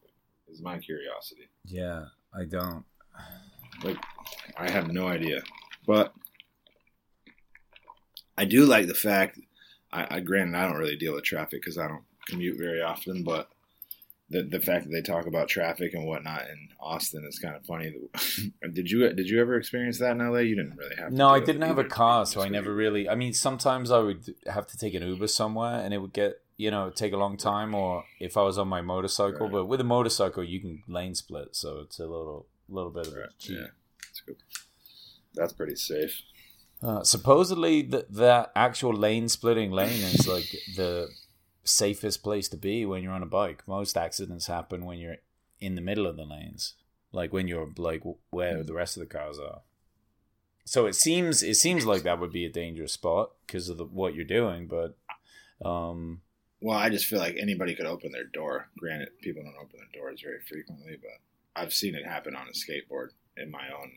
is 0.53 0.61
my 0.61 0.77
curiosity. 0.77 1.49
Yeah, 1.65 2.05
I 2.33 2.45
don't. 2.45 2.85
Like 3.83 3.97
I 4.57 4.69
have 4.69 4.91
no 4.91 5.07
idea, 5.07 5.41
but 5.85 6.13
I 8.37 8.45
do 8.45 8.65
like 8.65 8.87
the 8.87 8.93
fact. 8.93 9.39
I, 9.91 10.17
I 10.17 10.19
granted 10.21 10.57
I 10.57 10.67
don't 10.67 10.77
really 10.77 10.95
deal 10.95 11.13
with 11.13 11.23
traffic 11.23 11.61
because 11.61 11.77
I 11.77 11.87
don't 11.87 12.03
commute 12.27 12.57
very 12.57 12.81
often, 12.81 13.23
but 13.23 13.49
the 14.29 14.43
the 14.43 14.59
fact 14.59 14.85
that 14.85 14.91
they 14.91 15.01
talk 15.01 15.27
about 15.27 15.47
traffic 15.47 15.93
and 15.93 16.05
whatnot 16.05 16.41
in 16.41 16.69
Austin 16.79 17.25
is 17.27 17.39
kind 17.39 17.55
of 17.55 17.65
funny. 17.65 17.93
did 18.73 18.89
you 18.89 19.11
did 19.13 19.29
you 19.29 19.41
ever 19.41 19.55
experience 19.55 19.99
that 19.99 20.11
in 20.11 20.19
LA? 20.19 20.39
You 20.39 20.55
didn't 20.55 20.77
really 20.77 20.95
have. 20.97 21.09
to 21.09 21.15
No, 21.15 21.29
I 21.29 21.39
didn't 21.39 21.63
have 21.63 21.77
a 21.79 21.83
car, 21.83 22.25
so 22.25 22.41
I 22.41 22.47
never 22.47 22.73
really. 22.73 23.09
I 23.09 23.15
mean, 23.15 23.33
sometimes 23.33 23.91
I 23.91 23.99
would 23.99 24.33
have 24.47 24.67
to 24.67 24.77
take 24.77 24.93
an 24.93 25.03
Uber 25.03 25.27
somewhere, 25.27 25.81
and 25.83 25.93
it 25.93 25.97
would 25.97 26.13
get 26.13 26.42
you 26.57 26.71
know 26.71 26.89
take 26.89 27.13
a 27.13 27.17
long 27.17 27.37
time. 27.37 27.73
Or 27.75 28.03
if 28.19 28.37
I 28.37 28.43
was 28.43 28.57
on 28.57 28.67
my 28.67 28.81
motorcycle, 28.81 29.47
Right. 29.47 29.51
but 29.51 29.65
with 29.65 29.81
a 29.81 29.85
motorcycle, 29.85 30.43
you 30.43 30.59
can 30.59 30.83
lane 30.87 31.15
split, 31.15 31.55
so 31.55 31.79
it's 31.81 31.99
a 31.99 32.03
little 32.07 32.47
little 32.69 32.91
bit 32.91 33.07
of 33.07 33.13
Right, 33.13 33.29
a 33.29 33.37
cheat. 33.39 33.57
yeah, 33.59 33.67
that's 34.05 34.21
good. 34.25 34.37
That's 35.33 35.53
pretty 35.53 35.75
safe. 35.75 36.21
Uh, 36.81 37.03
supposedly, 37.03 37.81
the, 37.81 38.05
that 38.09 38.51
actual 38.55 38.93
lane 38.93 39.29
splitting 39.29 39.71
lane 39.71 40.03
is 40.03 40.27
like 40.27 40.49
the 40.75 41.09
safest 41.63 42.21
place 42.23 42.49
to 42.49 42.57
be 42.57 42.85
when 42.85 43.01
you're 43.01 43.13
on 43.13 43.23
a 43.23 43.27
bike. 43.27 43.63
Most 43.67 43.95
accidents 43.95 44.47
happen 44.47 44.85
when 44.85 44.99
you're 44.99 45.15
in 45.61 45.75
the 45.75 45.81
middle 45.81 46.05
of 46.05 46.17
the 46.17 46.25
lanes, 46.25 46.73
like 47.13 47.31
when 47.31 47.47
you're 47.47 47.69
like 47.77 48.03
where 48.31 48.63
the 48.63 48.73
rest 48.73 48.97
of 48.97 49.01
the 49.01 49.07
cars 49.07 49.39
are. 49.39 49.61
So 50.65 50.85
it 50.85 50.95
seems 50.95 51.41
it 51.41 51.55
seems 51.55 51.85
like 51.85 52.03
that 52.03 52.19
would 52.19 52.31
be 52.33 52.45
a 52.45 52.49
dangerous 52.49 52.91
spot 52.93 53.31
because 53.47 53.69
of 53.69 53.77
the, 53.77 53.85
what 53.85 54.13
you're 54.13 54.25
doing, 54.25 54.67
but 54.67 54.97
um, 55.65 56.21
Well, 56.63 56.77
I 56.77 56.89
just 56.89 57.05
feel 57.07 57.19
like 57.19 57.35
anybody 57.37 57.75
could 57.75 57.85
open 57.85 58.11
their 58.13 58.23
door. 58.23 58.69
Granted, 58.77 59.09
people 59.21 59.43
don't 59.43 59.55
open 59.61 59.77
their 59.79 60.01
doors 60.01 60.21
very 60.21 60.39
frequently, 60.47 60.97
but 61.01 61.61
I've 61.61 61.73
seen 61.73 61.93
it 61.93 62.05
happen 62.05 62.35
on 62.37 62.47
a 62.47 62.51
skateboard 62.51 63.09
in 63.37 63.51
my 63.51 63.67
own. 63.77 63.91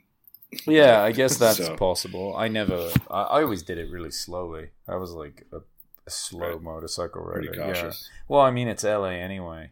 yeah, 0.66 1.00
I 1.02 1.12
guess 1.12 1.37
that's 1.38 1.58
So- 1.58 1.76
possible. 1.76 2.35
I 2.37 2.49
never, 2.49 2.90
I, 3.11 3.23
I 3.23 3.42
always 3.42 3.62
did 3.62 3.78
it 3.78 3.88
really 3.90 4.11
slowly. 4.11 4.70
I 4.88 4.96
was 4.96 5.12
like 5.12 5.46
a, 5.52 5.58
a 6.06 6.11
slow 6.11 6.50
Right. 6.54 6.62
motorcycle 6.62 7.23
rider. 7.23 7.52
Yeah. 7.54 7.92
Well, 8.28 8.40
I 8.40 8.50
mean, 8.50 8.66
it's 8.68 8.82
LA 8.85 9.11
anyway. 9.11 9.70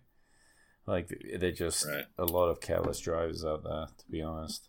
Like 0.87 1.09
they're 1.39 1.51
just 1.53 1.87
Right. 1.87 2.05
a 2.19 2.25
lot 2.27 2.49
of 2.49 2.61
careless 2.61 3.01
drivers 3.01 3.45
out 3.45 3.65
there. 3.65 3.87
To 3.99 4.05
be 4.11 4.21
honest, 4.23 4.69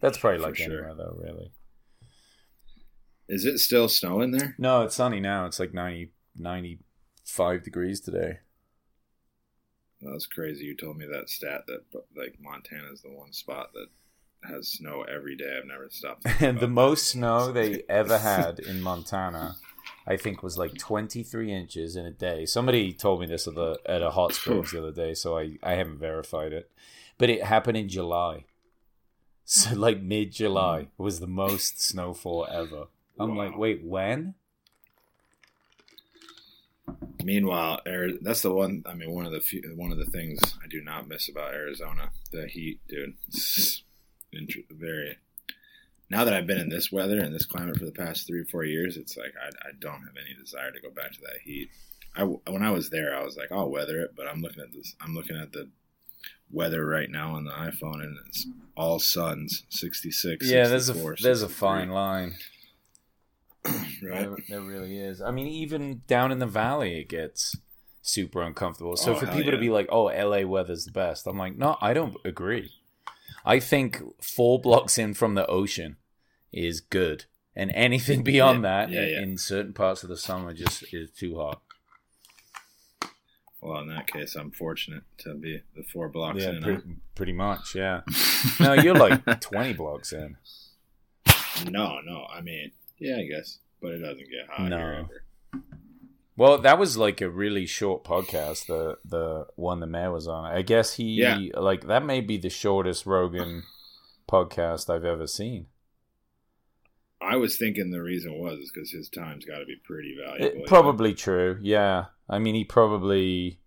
that's 0.00 0.18
probably 0.18 0.40
like 0.40 0.56
sure. 0.56 0.66
anywhere 0.66 0.94
though. 0.94 1.16
Really, 1.22 1.52
Is 3.28 3.44
it 3.44 3.58
still 3.58 3.88
snowing 3.88 4.32
there? 4.32 4.54
no, 4.58 4.82
it's 4.82 4.96
sunny 4.96 5.20
now. 5.20 5.46
It's 5.46 5.60
like 5.60 5.72
90, 5.72 6.10
95 7.28 7.62
degrees 7.62 8.00
today. 8.00 8.38
That's 10.00 10.26
crazy. 10.26 10.64
You 10.64 10.76
told 10.76 10.96
me 10.96 11.06
that 11.06 11.28
stat 11.28 11.62
that 11.66 11.82
like 12.16 12.36
Montana 12.40 12.92
is 12.92 13.02
the 13.02 13.10
one 13.10 13.32
spot 13.32 13.70
that 13.74 13.88
has 14.48 14.68
snow 14.68 15.02
every 15.02 15.36
day. 15.36 15.58
I've 15.58 15.66
never 15.66 15.88
stopped. 15.90 16.26
And 16.40 16.60
the 16.60 16.68
most 16.68 17.08
snow 17.08 17.52
they 17.52 17.82
ever 17.88 18.18
had 18.18 18.60
in 18.60 18.80
Montana 18.80 19.56
I 20.06 20.16
think 20.16 20.42
was 20.42 20.56
like 20.56 20.78
23 20.78 21.52
inches 21.52 21.96
in 21.96 22.06
a 22.06 22.10
day. 22.10 22.46
Somebody 22.46 22.92
told 22.92 23.20
me 23.20 23.26
this 23.26 23.46
at 23.46 23.54
the 23.54 23.78
at 23.84 24.02
a 24.02 24.10
hot 24.10 24.32
springs 24.32 24.70
the 24.70 24.78
other 24.78 24.92
day, 24.92 25.14
so 25.14 25.36
I 25.36 25.58
I 25.62 25.72
haven't 25.72 25.98
verified 25.98 26.52
it, 26.52 26.70
but 27.18 27.28
it 27.28 27.44
happened 27.44 27.76
in 27.76 27.88
July. 27.88 28.44
So 29.50 29.74
like 29.74 30.02
mid 30.02 30.32
July 30.32 30.88
was 30.98 31.20
the 31.20 31.26
most 31.26 31.82
snowfall 31.82 32.46
ever. 32.50 32.88
I'm 33.18 33.34
like, 33.34 33.56
wait, 33.56 33.82
when? 33.82 34.34
Meanwhile, 37.22 37.80
Ari- 37.86 38.18
that's 38.22 38.42
the 38.42 38.52
one. 38.52 38.82
I 38.86 38.94
mean, 38.94 39.12
one 39.12 39.26
of 39.26 39.32
the 39.32 39.40
few, 39.40 39.62
one 39.76 39.92
of 39.92 39.98
the 39.98 40.06
things 40.06 40.38
I 40.62 40.68
do 40.68 40.80
not 40.80 41.08
miss 41.08 41.28
about 41.28 41.52
Arizona, 41.54 42.10
the 42.32 42.46
heat, 42.46 42.80
dude. 42.88 43.14
It's 43.28 43.82
very. 44.70 45.18
Now 46.10 46.24
that 46.24 46.32
I've 46.32 46.46
been 46.46 46.58
in 46.58 46.70
this 46.70 46.90
weather 46.90 47.18
and 47.18 47.34
this 47.34 47.44
climate 47.44 47.76
for 47.76 47.84
the 47.84 47.92
past 47.92 48.26
three 48.26 48.40
or 48.40 48.44
four 48.46 48.64
years, 48.64 48.96
it's 48.96 49.16
like 49.16 49.34
I, 49.42 49.48
I 49.48 49.72
don't 49.78 50.00
have 50.00 50.16
any 50.16 50.34
desire 50.40 50.70
to 50.70 50.80
go 50.80 50.90
back 50.90 51.12
to 51.12 51.20
that 51.22 51.40
heat. 51.44 51.70
I 52.16 52.22
when 52.22 52.62
I 52.62 52.70
was 52.70 52.90
there, 52.90 53.14
I 53.14 53.24
was 53.24 53.36
like, 53.36 53.52
I'll 53.52 53.70
weather 53.70 54.00
it, 54.00 54.14
but 54.16 54.26
I'm 54.26 54.40
looking 54.40 54.62
at 54.62 54.72
this. 54.72 54.94
I'm 55.00 55.14
looking 55.14 55.36
at 55.36 55.52
the 55.52 55.68
weather 56.50 56.86
right 56.86 57.10
now 57.10 57.34
on 57.34 57.44
the 57.44 57.50
iPhone, 57.50 58.02
and 58.02 58.16
it's 58.26 58.46
all 58.76 58.98
suns, 58.98 59.64
66. 59.70 60.46
Yeah, 60.48 60.68
there's 60.68 60.88
a 60.88 61.14
there's 61.20 61.42
a 61.42 61.48
fine 61.48 61.90
line. 61.90 62.36
right? 63.66 63.82
There, 64.02 64.36
there 64.48 64.60
really 64.60 64.98
is. 64.98 65.20
I 65.20 65.30
mean, 65.30 65.46
even 65.46 66.02
down 66.06 66.32
in 66.32 66.38
the 66.38 66.46
valley, 66.46 66.98
it 67.00 67.08
gets 67.08 67.56
super 68.02 68.42
uncomfortable. 68.42 68.96
So 68.96 69.12
Oh, 69.14 69.18
for 69.18 69.26
people 69.26 69.52
to 69.52 69.58
be 69.58 69.70
like, 69.70 69.88
"Oh, 69.90 70.04
LA 70.06 70.42
weather's 70.46 70.84
the 70.86 70.92
best," 70.92 71.26
I'm 71.26 71.36
like, 71.38 71.56
no, 71.56 71.76
I 71.80 71.92
don't 71.92 72.16
agree. 72.24 72.72
I 73.44 73.60
think 73.60 74.02
four 74.22 74.60
blocks 74.60 74.98
in 74.98 75.14
from 75.14 75.34
the 75.34 75.46
ocean 75.46 75.96
is 76.52 76.80
good, 76.80 77.24
and 77.56 77.70
anything 77.74 78.22
beyond 78.32 78.58
Yeah, 78.62 78.86
that 78.86 78.90
yeah, 78.90 79.06
yeah. 79.06 79.22
in 79.22 79.36
certain 79.38 79.72
parts 79.72 80.02
of 80.02 80.08
the 80.08 80.16
summer 80.16 80.52
just 80.54 80.84
is 80.94 81.10
too 81.10 81.36
hot. 81.36 81.60
Well, 83.60 83.80
in 83.80 83.88
that 83.88 84.06
case, 84.06 84.36
I'm 84.36 84.52
fortunate 84.52 85.02
to 85.18 85.34
be 85.34 85.62
the 85.74 85.82
four 85.82 86.08
blocks 86.08 86.40
Yeah, 86.42 86.50
in. 86.50 86.62
pretty, 86.62 86.82
pretty 87.16 87.32
much. 87.32 87.74
Yeah. 87.74 88.02
No, 88.60 88.72
you're 88.74 88.94
like 88.94 89.40
20 89.40 89.72
blocks 89.72 90.12
in. 90.12 90.36
No, 91.68 91.98
no. 92.04 92.24
I 92.32 92.40
mean, 92.40 92.70
yeah, 93.00 93.16
I 93.18 93.26
guess, 93.26 93.58
but 93.80 93.92
it 93.92 93.98
doesn't 93.98 94.18
get 94.30 94.48
hot 94.50 94.68
No. 94.68 94.76
here 94.78 95.06
ever. 95.54 95.62
Well, 96.36 96.58
that 96.58 96.78
was 96.78 96.96
like 96.96 97.20
a 97.20 97.28
really 97.28 97.66
short 97.66 98.04
podcast. 98.04 98.66
The 98.66 98.98
the 99.04 99.46
one 99.56 99.80
the 99.80 99.86
mayor 99.88 100.12
was 100.12 100.28
on. 100.28 100.44
I 100.44 100.62
guess 100.62 100.94
he 100.94 101.04
Yeah. 101.20 101.38
like 101.54 101.86
that 101.88 102.04
may 102.04 102.20
be 102.20 102.36
the 102.36 102.48
shortest 102.50 103.06
Rogan 103.06 103.64
podcast 104.30 104.88
I've 104.88 105.04
ever 105.04 105.26
seen. 105.26 105.66
I 107.20 107.34
was 107.36 107.58
thinking 107.58 107.90
the 107.90 108.00
reason 108.02 108.38
was 108.38 108.60
is 108.60 108.70
because 108.72 108.92
his 108.92 109.08
time's 109.08 109.44
got 109.44 109.58
to 109.58 109.64
be 109.66 109.74
pretty 109.84 110.16
valuable. 110.16 110.60
It, 110.62 110.66
probably 110.68 111.14
true. 111.14 111.58
Yeah. 111.60 112.06
I 112.28 112.38
mean, 112.38 112.54
he 112.54 112.64
probably. 112.64 113.58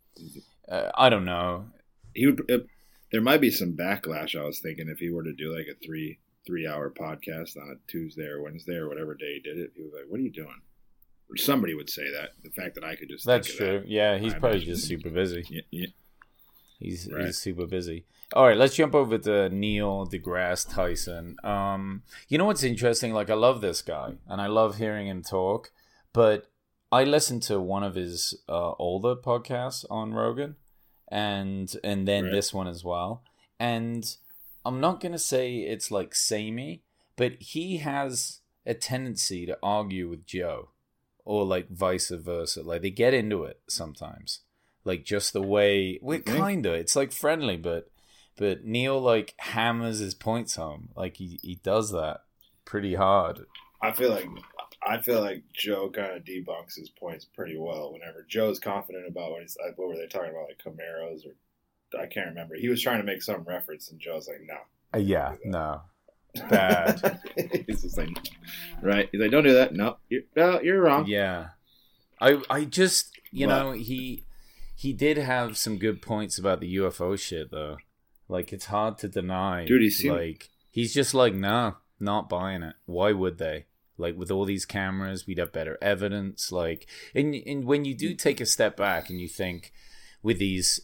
Uh, 0.69 0.89
I 0.95 1.09
don't 1.09 1.25
know. 1.25 1.65
he 2.13 2.27
would. 2.27 2.43
It, 2.47 2.67
there 3.11 3.19
might 3.21 3.41
be 3.41 3.51
some 3.51 3.73
backlash. 3.73 4.39
I 4.39 4.45
was 4.45 4.61
thinking 4.61 4.87
if 4.87 4.99
he 4.99 5.09
were 5.09 5.23
to 5.23 5.33
do 5.33 5.53
like 5.53 5.67
a 5.69 5.75
three 5.85 6.19
three 6.45 6.67
hour 6.67 6.89
podcast 6.89 7.57
on 7.57 7.69
a 7.71 7.91
Tuesday 7.91 8.25
or 8.25 8.41
Wednesday 8.41 8.75
or 8.75 8.87
whatever 8.89 9.13
day 9.15 9.35
he 9.35 9.39
did 9.39 9.57
it, 9.57 9.71
he 9.75 9.83
was 9.83 9.93
like, 9.93 10.05
"What 10.09 10.19
are 10.19 10.23
you 10.23 10.31
doing?" 10.31 10.61
Or 11.29 11.37
somebody 11.37 11.73
would 11.73 11.89
say 11.89 12.11
that. 12.11 12.31
The 12.43 12.49
fact 12.49 12.75
that 12.75 12.83
I 12.83 12.95
could 12.95 13.09
just 13.09 13.25
That's 13.25 13.53
true. 13.53 13.79
that. 13.81 13.87
Yeah, 13.87 14.17
he's 14.17 14.33
I 14.33 14.39
probably 14.39 14.59
just 14.59 14.85
super 14.87 15.09
busy. 15.09 15.45
Yeah, 15.49 15.61
yeah. 15.71 15.87
He's 16.79 17.09
Right. 17.11 17.25
he's 17.25 17.37
super 17.37 17.65
busy. 17.67 18.05
All 18.33 18.45
right, 18.45 18.57
let's 18.57 18.75
jump 18.75 18.95
over 18.95 19.17
to 19.17 19.49
Neil 19.49 20.07
deGrasse 20.07 20.73
Tyson. 20.73 21.35
Um, 21.43 22.03
you 22.29 22.37
know 22.37 22.45
what's 22.45 22.63
interesting? 22.63 23.13
Like, 23.13 23.29
I 23.29 23.33
love 23.35 23.59
this 23.61 23.81
guy, 23.81 24.13
and 24.27 24.39
I 24.41 24.47
love 24.47 24.77
hearing 24.77 25.07
him 25.07 25.21
talk. 25.21 25.71
But 26.13 26.49
I 26.91 27.03
listened 27.03 27.43
to 27.43 27.59
one 27.59 27.83
of 27.83 27.95
his 27.95 28.33
uh, 28.49 28.71
older 28.79 29.15
podcasts 29.15 29.85
on 29.89 30.13
Rogan, 30.13 30.55
and 31.09 31.73
and 31.83 32.07
then 32.07 32.25
Right. 32.25 32.31
this 32.33 32.53
one 32.53 32.67
as 32.67 32.83
well. 32.83 33.23
And 33.59 34.03
I'm 34.65 34.79
not 34.79 34.99
gonna 34.99 35.19
say 35.19 35.57
it's 35.57 35.91
like 35.91 36.13
samey, 36.15 36.83
but 37.15 37.33
he 37.39 37.77
has 37.77 38.41
a 38.65 38.73
tendency 38.73 39.45
to 39.45 39.57
argue 39.63 40.09
with 40.09 40.25
Joe, 40.25 40.69
or 41.25 41.45
like 41.45 41.69
vice 41.69 42.09
versa. 42.09 42.61
Like 42.63 42.81
they 42.81 42.91
get 42.91 43.13
into 43.13 43.43
it 43.43 43.61
sometimes 43.67 44.41
like 44.83 45.03
just 45.03 45.33
the 45.33 45.41
way 45.41 45.99
we 46.01 46.17
You 46.17 46.21
think? 46.23 46.37
kinda 46.37 46.73
it's 46.73 46.95
like 46.95 47.11
friendly 47.11 47.57
but 47.57 47.91
but 48.37 48.63
neil 48.63 48.99
like 48.99 49.33
hammers 49.37 49.99
his 49.99 50.13
points 50.15 50.55
home 50.55 50.89
like 50.95 51.17
he, 51.17 51.39
he 51.41 51.55
does 51.55 51.91
that 51.91 52.21
pretty 52.65 52.95
hard 52.95 53.45
I 53.81 53.91
feel 53.91 54.11
like 54.11 54.27
I 54.83 54.99
feel 54.99 55.21
like 55.21 55.43
Joe 55.53 55.89
kind 55.89 56.15
of 56.15 56.23
debunks 56.23 56.75
his 56.75 56.89
points 56.89 57.25
pretty 57.25 57.57
well. 57.57 57.93
Whenever 57.93 58.25
Joe's 58.27 58.59
confident 58.59 59.07
about 59.07 59.31
what 59.31 59.41
he's 59.41 59.57
like, 59.63 59.77
what 59.77 59.89
were 59.89 59.95
they 59.95 60.07
talking 60.07 60.31
about, 60.31 60.47
like 60.49 60.61
Camaros 60.63 61.25
or 61.25 61.33
I 61.99 62.05
can't 62.07 62.27
remember. 62.27 62.55
He 62.55 62.69
was 62.69 62.81
trying 62.81 62.99
to 62.99 63.03
make 63.05 63.21
some 63.21 63.43
reference, 63.43 63.89
and 63.91 63.99
Joe's 63.99 64.27
like, 64.27 64.41
"No, 64.47 64.57
Uh, 64.93 65.01
yeah 65.01 65.35
no 65.45 65.81
Bad. 66.49 67.19
he's 67.67 67.81
just 67.81 67.97
like, 67.97 68.09
right? 68.81 69.09
He's 69.11 69.19
like, 69.21 69.31
"Don't 69.31 69.43
do 69.43 69.53
that. 69.53 69.73
No, 69.73 69.97
you're, 70.09 70.21
no, 70.35 70.61
you're 70.61 70.81
wrong." 70.81 71.05
yeah 71.07 71.49
i 72.19 72.39
i 72.51 72.63
just 72.65 73.11
you 73.31 73.47
But- 73.47 73.59
know 73.63 73.71
he 73.71 74.25
he 74.75 74.93
did 74.93 75.17
have 75.17 75.57
some 75.57 75.77
good 75.77 76.01
points 76.01 76.37
about 76.37 76.59
the 76.59 76.75
ufo 76.75 77.19
shit 77.19 77.49
though 77.51 77.77
like 78.29 78.53
it's 78.53 78.65
hard 78.65 78.97
to 78.99 79.07
deny 79.09 79.65
Dude, 79.65 79.81
he 79.81 79.89
seemed- 79.89 80.15
like 80.15 80.49
he's 80.69 80.93
just 80.93 81.13
like 81.13 81.33
nah 81.33 81.73
not 81.99 82.29
buying 82.29 82.61
it 82.63 82.75
why 82.85 83.11
would 83.11 83.37
they 83.39 83.65
like 83.97 84.15
with 84.17 84.29
all 84.31 84.45
these 84.45 84.65
cameras 84.65 85.25
we'd 85.27 85.37
have 85.39 85.51
better 85.51 85.77
evidence 85.81 86.51
like 86.51 86.87
and, 87.15 87.33
and 87.35 87.65
when 87.65 87.85
you 87.85 87.93
do 87.95 88.13
take 88.13 88.39
a 88.39 88.45
step 88.45 88.77
back 88.77 89.09
and 89.09 89.19
you 89.19 89.27
think 89.27 89.71
with 90.23 90.37
these 90.39 90.79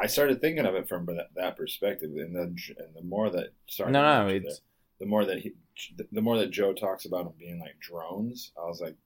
I 0.00 0.06
started 0.06 0.40
thinking 0.40 0.64
of 0.66 0.74
it 0.74 0.88
from 0.88 1.06
that, 1.06 1.28
that 1.36 1.56
perspective, 1.56 2.10
and 2.16 2.34
then 2.34 2.56
and 2.78 2.94
the 2.94 3.02
more 3.02 3.30
that 3.30 3.52
sorry, 3.68 3.92
No, 3.92 4.02
no, 4.02 4.28
it's- 4.28 4.42
there, 4.42 4.62
the 5.00 5.06
more 5.06 5.24
that 5.24 5.40
he, 5.40 5.52
the 6.12 6.20
more 6.22 6.38
that 6.38 6.50
Joe 6.50 6.72
talks 6.72 7.04
about 7.04 7.24
them 7.24 7.34
being 7.38 7.58
like 7.60 7.78
drones, 7.80 8.52
I 8.56 8.64
was 8.66 8.80
like, 8.80 8.96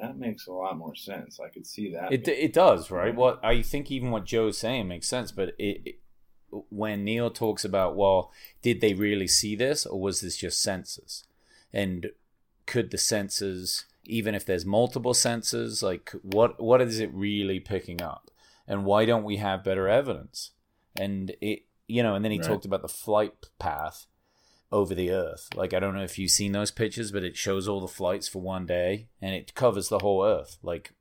that 0.00 0.18
makes 0.18 0.46
a 0.46 0.52
lot 0.52 0.76
more 0.76 0.94
sense. 0.94 1.40
I 1.40 1.48
could 1.48 1.66
see 1.66 1.92
that. 1.92 2.12
It 2.12 2.24
being- 2.24 2.38
it 2.42 2.52
does 2.52 2.90
right. 2.90 3.14
What 3.14 3.40
I 3.44 3.62
think 3.62 3.90
even 3.90 4.10
what 4.10 4.24
Joe's 4.24 4.58
saying 4.58 4.88
makes 4.88 5.08
sense, 5.08 5.32
but 5.32 5.50
it, 5.58 5.80
it 5.84 5.98
when 6.70 7.04
Neil 7.04 7.30
talks 7.30 7.64
about 7.64 7.96
well, 7.96 8.32
did 8.62 8.80
they 8.80 8.94
really 8.94 9.28
see 9.28 9.54
this 9.56 9.84
or 9.86 10.00
was 10.00 10.20
this 10.20 10.36
just 10.36 10.64
sensors? 10.64 11.24
And 11.72 12.10
could 12.66 12.90
the 12.90 12.96
sensors, 12.96 13.84
even 14.04 14.34
if 14.34 14.44
there's 14.46 14.64
multiple 14.66 15.12
sensors, 15.14 15.82
like 15.82 16.10
what 16.22 16.60
what 16.62 16.80
is 16.80 16.98
it 17.00 17.12
really 17.12 17.60
picking 17.60 18.00
up? 18.02 18.30
And 18.68 18.84
why 18.84 19.04
don't 19.06 19.24
we 19.24 19.38
have 19.38 19.64
better 19.64 19.88
evidence? 19.88 20.52
And 20.94 21.34
it 21.40 21.64
you 21.90 22.02
know, 22.02 22.14
and 22.14 22.22
then 22.24 22.32
he 22.32 22.38
Right. 22.38 22.46
talked 22.46 22.66
about 22.66 22.82
the 22.82 22.88
flight 22.88 23.32
path 23.58 24.06
over 24.70 24.94
the 24.94 25.10
earth. 25.10 25.48
Like 25.56 25.72
I 25.72 25.80
don't 25.80 25.94
know 25.96 26.02
if 26.04 26.18
you've 26.18 26.30
seen 26.30 26.52
those 26.52 26.70
pictures, 26.70 27.10
but 27.10 27.24
it 27.24 27.34
shows 27.36 27.66
all 27.66 27.80
the 27.80 27.88
flights 27.88 28.28
for 28.28 28.42
one 28.42 28.66
day 28.66 29.08
and 29.22 29.34
it 29.34 29.54
covers 29.54 29.88
the 29.88 30.00
whole 30.00 30.22
earth. 30.22 30.58
Like 30.62 30.92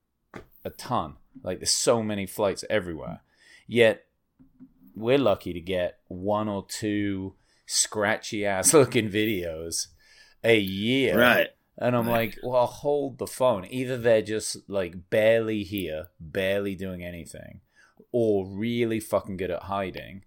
a 0.63 0.69
ton. 0.69 1.17
Like 1.43 1.59
there's 1.59 1.71
so 1.71 2.01
many 2.01 2.25
flights 2.25 2.63
everywhere. 2.69 3.19
Yet 3.67 4.05
we're 4.95 5.17
lucky 5.17 5.51
to 5.53 5.59
get 5.59 5.99
one 6.07 6.47
or 6.47 6.65
two 6.67 7.35
scratchy 7.65 8.45
ass 8.45 8.73
looking 8.79 9.09
videos 9.09 9.87
a 10.43 10.57
year. 10.57 11.19
right. 11.19 11.49
And 11.79 11.95
I'm 11.95 12.07
like, 12.07 12.37
well, 12.43 12.65
hold 12.65 13.19
the 13.19 13.27
phone. 13.27 13.65
Either 13.69 13.97
they're 13.97 14.21
just 14.23 14.57
like 14.67 15.09
barely 15.11 15.63
here, 15.63 16.07
barely 16.19 16.73
doing 16.75 17.03
anything, 17.03 17.61
or 18.11 18.47
really 18.47 18.99
fucking 18.99 19.37
good 19.37 19.51
at 19.51 19.63
hiding, 19.63 20.23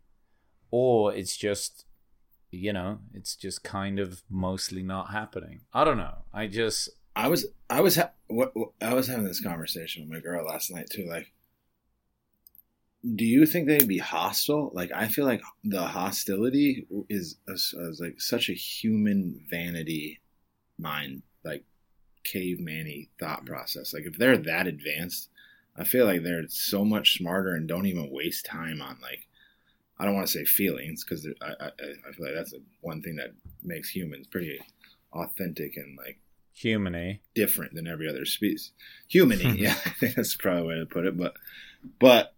or 0.70 1.12
it's 1.12 1.36
just, 1.36 1.86
you 2.52 2.72
know, 2.72 3.00
it's 3.14 3.34
just 3.34 3.64
kind 3.64 3.98
of 3.98 4.22
mostly 4.30 4.82
not 4.84 5.10
happening. 5.10 5.62
I 5.74 5.82
don't 5.84 5.98
know. 5.98 6.18
I 6.32 6.46
just, 6.46 6.88
I 7.16 7.26
was 7.26 7.46
I 7.68 7.80
was 7.80 7.96
ha- 7.96 8.12
what, 8.28 8.52
what- 8.54 8.70
I 8.80 8.94
was 8.94 9.08
having 9.08 9.24
this 9.24 9.42
conversation 9.42 10.02
with 10.04 10.12
my 10.12 10.20
girl 10.20 10.46
last 10.46 10.70
night 10.70 10.88
too. 10.88 11.06
Like, 11.08 11.32
do 13.16 13.24
you 13.24 13.44
think 13.46 13.66
they'd 13.66 13.88
be 13.88 13.98
hostile? 13.98 14.70
Like, 14.72 14.92
I 14.92 15.08
feel 15.08 15.24
like 15.24 15.42
the 15.64 15.82
hostility 15.82 16.86
is, 17.08 17.36
is, 17.48 17.74
is 17.76 17.98
like 18.00 18.20
such 18.20 18.48
a 18.48 18.52
human 18.54 19.40
vanity 19.50 20.20
mind, 20.78 21.22
like 21.44 21.64
caveman-y 22.24 23.08
thought 23.18 23.46
process. 23.46 23.94
Like, 23.94 24.04
if 24.04 24.18
they're 24.18 24.38
that 24.38 24.66
advanced, 24.66 25.28
I 25.76 25.84
feel 25.84 26.06
like 26.06 26.22
they're 26.22 26.44
so 26.48 26.84
much 26.84 27.16
smarter 27.16 27.54
and 27.54 27.68
don't 27.68 27.86
even 27.86 28.10
waste 28.10 28.46
time 28.46 28.82
on 28.82 28.98
like. 29.02 29.26
I 29.98 30.06
don't 30.06 30.14
want 30.14 30.26
to 30.28 30.32
say 30.32 30.46
feelings 30.46 31.04
because 31.04 31.26
I, 31.42 31.52
I 31.60 31.66
I 32.08 32.12
feel 32.12 32.24
like 32.24 32.34
that's 32.34 32.54
a, 32.54 32.60
one 32.80 33.02
thing 33.02 33.16
that 33.16 33.32
makes 33.62 33.90
humans 33.94 34.26
pretty 34.26 34.58
authentic 35.12 35.76
and 35.76 35.98
like 35.98 36.18
humany. 36.56 37.14
Eh? 37.14 37.16
different 37.34 37.74
than 37.74 37.86
every 37.86 38.08
other 38.08 38.24
species. 38.24 38.72
Humany, 39.12 39.58
yeah, 39.58 39.76
I 39.86 39.90
think 39.90 40.14
that's 40.14 40.34
probably 40.34 40.62
the 40.62 40.68
way 40.68 40.78
to 40.78 40.86
put 40.86 41.06
it. 41.06 41.16
But 41.16 41.34
but 41.98 42.34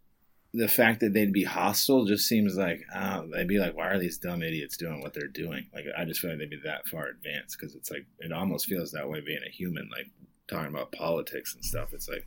the 0.54 0.68
fact 0.68 1.00
that 1.00 1.14
they'd 1.14 1.32
be 1.32 1.44
hostile 1.44 2.04
just 2.04 2.26
seems 2.28 2.56
like 2.56 2.82
uh, 2.94 3.23
they'd 3.32 3.49
be 3.49 3.59
like, 3.59 3.75
why 3.75 3.88
are 3.88 3.99
these 3.99 4.18
dumb 4.18 4.42
idiots 4.42 4.76
doing 4.76 5.00
what 5.00 5.14
they're 5.14 5.26
doing? 5.28 5.66
Like 5.75 5.87
I 5.97 6.04
just 6.04 6.21
feel 6.21 6.30
like 6.30 6.38
they'd 6.40 6.50
be 6.50 6.61
that 6.64 6.87
far 6.88 7.06
advanced 7.09 7.56
because 7.59 7.75
it's 7.75 7.90
like 7.90 8.04
it 8.18 8.32
almost 8.32 8.66
feels 8.66 8.92
that 8.92 9.09
way 9.09 9.21
being 9.21 9.40
a 9.47 9.50
human. 9.50 9.88
Like 9.90 10.09
talking 10.49 10.68
about 10.75 10.92
politics 10.92 11.54
and 11.54 11.64
stuff. 11.64 11.92
It's 11.94 12.09
like, 12.09 12.26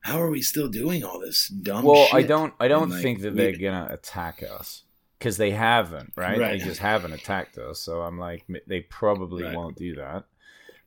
how 0.00 0.20
are 0.20 0.30
we 0.30 0.42
still 0.42 0.68
doing 0.68 1.04
all 1.04 1.20
this 1.20 1.48
dumb? 1.48 1.84
well, 1.84 2.06
shit? 2.06 2.14
I 2.14 2.22
don't. 2.22 2.54
I 2.58 2.66
don't 2.68 2.84
And, 2.84 2.92
like, 2.92 3.02
think 3.02 3.20
that 3.20 3.36
they're 3.36 3.52
gonna 3.56 3.86
attack 3.90 4.42
us 4.42 4.82
because 5.18 5.36
they 5.36 5.52
haven't, 5.52 6.12
right? 6.16 6.38
Right. 6.40 6.58
They 6.58 6.64
just 6.64 6.80
haven't 6.80 7.12
attacked 7.12 7.56
us. 7.56 7.78
So 7.80 8.02
I'm 8.02 8.18
like, 8.18 8.44
they 8.66 8.80
probably 8.80 9.44
Right. 9.44 9.54
won't 9.54 9.76
do 9.76 9.94
that. 9.94 10.24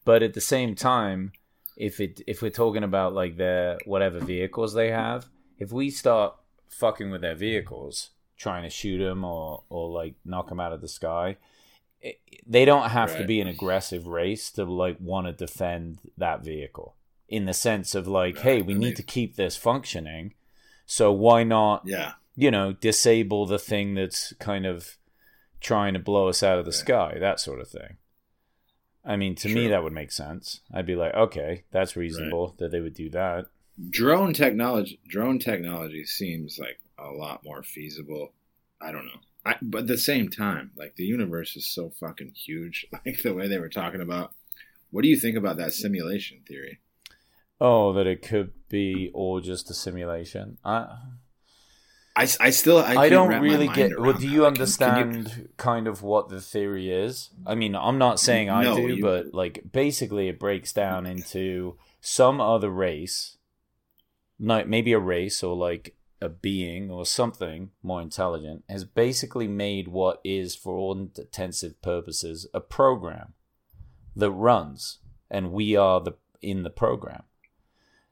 But 0.03 0.21
at 0.21 0.33
the 0.33 0.41
same 0.41 0.75
time, 0.75 1.31
if 1.77 2.00
it 2.01 2.21
if 2.27 2.41
we're 2.41 2.50
talking 2.51 2.83
about 2.83 3.13
like 3.13 3.38
their 3.38 3.77
whatever 3.86 4.19
vehicles 4.19 4.74
they 4.74 4.89
have, 4.91 5.27
if 5.59 5.71
we 5.71 5.89
start 5.89 6.36
fucking 6.69 7.09
with 7.12 7.21
their 7.21 7.36
vehicles, 7.36 8.12
trying 8.38 8.63
to 8.63 8.69
shoot 8.69 9.00
them 9.00 9.24
or 9.24 9.63
or 9.69 9.89
like 9.89 10.15
knock 10.25 10.50
them 10.50 10.59
out 10.59 10.74
of 10.74 10.81
the 10.81 10.88
sky. 10.88 11.38
it- 12.00 12.19
They 12.45 12.63
don't 12.63 12.89
have 12.91 13.17
to 13.17 13.25
be 13.25 13.41
an 13.41 13.47
aggressive 13.47 14.05
race 14.05 14.51
to 14.51 14.63
like 14.65 14.97
want 15.00 15.25
to 15.27 15.33
defend 15.33 15.97
that 16.17 16.43
vehicle 16.43 16.95
in 17.27 17.45
the 17.45 17.53
sense 17.53 17.95
of 17.95 18.07
like, 18.07 18.36
Right. 18.36 18.43
hey, 18.43 18.62
we 18.62 18.74
And 18.74 18.81
need 18.81 18.89
they- 18.91 18.95
to 18.95 19.03
keep 19.03 19.36
this 19.36 19.57
functioning. 19.57 20.33
So 20.86 21.12
why 21.12 21.43
not 21.43 21.81
Yeah, 21.86 22.13
you 22.36 22.51
know, 22.51 22.71
disable 22.74 23.45
the 23.47 23.57
thing 23.59 23.95
that's 23.95 24.31
kind 24.33 24.65
of 24.67 24.97
trying 25.59 25.93
to 25.95 26.00
blow 26.00 26.27
us 26.29 26.43
out 26.43 26.59
of 26.59 26.65
the 26.65 26.69
Right. 26.71 26.75
sky, 27.13 27.17
that 27.19 27.39
sort 27.39 27.59
of 27.59 27.67
thing. 27.67 27.97
I 29.03 29.15
mean, 29.15 29.36
to 29.36 29.50
me, 29.50 29.67
that 29.67 29.83
would 29.83 29.93
make 29.93 30.12
sense. 30.12 30.62
I'd 30.71 30.86
be 30.86 30.95
like, 30.95 31.13
okay, 31.15 31.63
that's 31.71 31.95
reasonable 31.95 32.55
that 32.59 32.71
they 32.71 32.79
would 32.81 32.93
do 32.93 33.09
that. 33.09 33.47
Drone 33.89 34.34
technology. 34.34 35.00
Drone 35.07 35.39
technology 35.39 36.05
seems 36.05 36.57
like 36.60 36.79
a 36.98 37.10
lot 37.12 37.43
more 37.43 37.63
feasible. 37.63 38.34
I 38.81 38.91
don't 38.91 39.05
know. 39.05 39.19
I, 39.46 39.55
but 39.62 39.81
at 39.81 39.88
the 39.88 39.98
same 39.98 40.29
time, 40.29 40.72
like 40.75 40.96
the 40.96 41.05
universe 41.05 41.55
is 41.55 41.65
so 41.65 41.89
fucking 42.00 42.31
huge. 42.36 42.86
Like 43.05 43.22
the 43.22 43.34
way 43.34 43.48
they 43.48 43.60
were 43.60 43.69
talking 43.69 44.01
about. 44.01 44.34
What 44.91 45.01
do 45.03 45.10
you 45.10 45.17
think 45.17 45.38
about 45.38 45.57
that 45.57 45.74
simulation 45.74 46.39
theory? 46.48 46.79
Oh, 47.60 47.91
that 47.93 48.07
it 48.07 48.22
could 48.22 48.51
be 48.69 49.10
all 49.13 49.41
just 49.41 49.69
a 49.69 49.74
simulation. 49.74 50.57
I 50.63 50.98
I, 52.15 52.27
I 52.39 52.50
still 52.50 52.79
I, 52.79 52.96
I, 52.96 53.10
don't 53.10 53.41
really 53.41 53.67
get. 53.67 54.00
Well, 54.00 54.13
do 54.13 54.19
that. 54.19 54.25
you 54.25 54.39
can- 54.39 54.48
understand 54.48 55.25
can 55.27 55.38
you- 55.43 55.50
kind 55.57 55.88
of 55.88 56.01
what 56.01 56.29
the 56.29 56.41
theory 56.41 56.91
is? 56.91 57.29
I 57.46 57.53
mean, 57.53 57.75
I'm 57.75 58.00
not 58.00 58.19
saying 58.19 58.50
I 58.50 58.63
No, 58.63 58.75
do, 58.75 58.88
you- 58.88 59.01
but 59.03 59.34
like 59.36 59.72
basically, 59.72 60.27
it 60.27 60.39
breaks 60.39 60.74
down 60.74 61.05
into 61.05 61.77
some 62.01 62.41
other 62.41 62.72
race, 62.72 63.37
like 64.39 64.67
maybe 64.67 64.94
a 64.94 65.00
race 65.00 65.44
or 65.44 65.56
like 65.56 65.96
a 66.22 66.29
being 66.29 66.89
or 66.89 67.06
something 67.06 67.72
more 67.84 68.01
intelligent, 68.01 68.63
has 68.70 68.84
basically 68.84 69.48
made 69.48 69.88
what 69.88 70.20
is, 70.24 70.56
for 70.56 70.75
all 70.75 70.94
intensive 70.98 71.82
purposes, 71.82 72.48
a 72.53 72.60
program 72.60 73.34
that 74.15 74.32
runs, 74.32 75.00
and 75.29 75.51
we 75.51 75.75
are 75.75 76.01
the 76.01 76.13
in 76.41 76.63
the 76.63 76.70
program. 76.70 77.24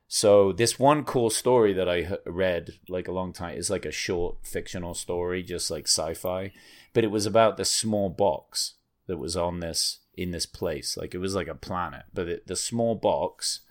So 0.07 0.51
this 0.51 0.77
one 0.77 1.03
cool 1.03 1.29
story 1.29 1.73
that 1.73 1.89
I 1.89 2.17
read 2.25 2.75
like 2.87 3.07
a 3.07 3.11
long 3.11 3.33
time 3.33 3.57
is 3.57 3.69
like 3.69 3.85
a 3.85 3.91
short 3.91 4.37
fictional 4.43 4.93
story, 4.93 5.41
just 5.41 5.71
like 5.71 5.87
sci-fi, 5.87 6.51
but 6.93 7.03
it 7.03 7.11
was 7.11 7.25
about 7.25 7.57
the 7.57 7.65
small 7.65 8.09
box 8.09 8.75
that 9.07 9.17
was 9.17 9.35
on 9.35 9.59
this 9.59 9.99
in 10.15 10.31
this 10.31 10.45
place. 10.45 10.95
Like 10.95 11.13
it 11.13 11.19
was 11.19 11.35
like 11.35 11.47
a 11.47 11.55
planet, 11.55 12.03
but 12.13 12.27
it, 12.27 12.47
the 12.47 12.55
small 12.55 12.95
box 12.95 13.61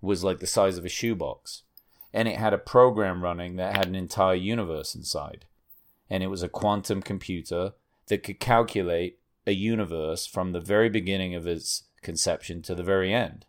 was 0.00 0.24
like 0.24 0.40
the 0.40 0.46
size 0.46 0.78
of 0.78 0.84
a 0.84 0.88
shoebox, 0.88 1.62
and 2.12 2.28
it 2.28 2.36
had 2.36 2.52
a 2.52 2.58
program 2.58 3.22
running 3.22 3.56
that 3.56 3.76
had 3.76 3.86
an 3.86 3.94
entire 3.94 4.34
universe 4.34 4.94
inside, 4.94 5.46
and 6.10 6.22
it 6.22 6.28
was 6.28 6.42
a 6.42 6.48
quantum 6.48 7.02
computer 7.02 7.72
that 8.08 8.22
could 8.22 8.40
calculate 8.40 9.18
a 9.46 9.52
universe 9.52 10.26
from 10.26 10.52
the 10.52 10.60
very 10.60 10.88
beginning 10.88 11.34
of 11.34 11.46
its 11.46 11.84
conception 12.02 12.62
to 12.62 12.74
the 12.74 12.82
very 12.82 13.12
end, 13.12 13.46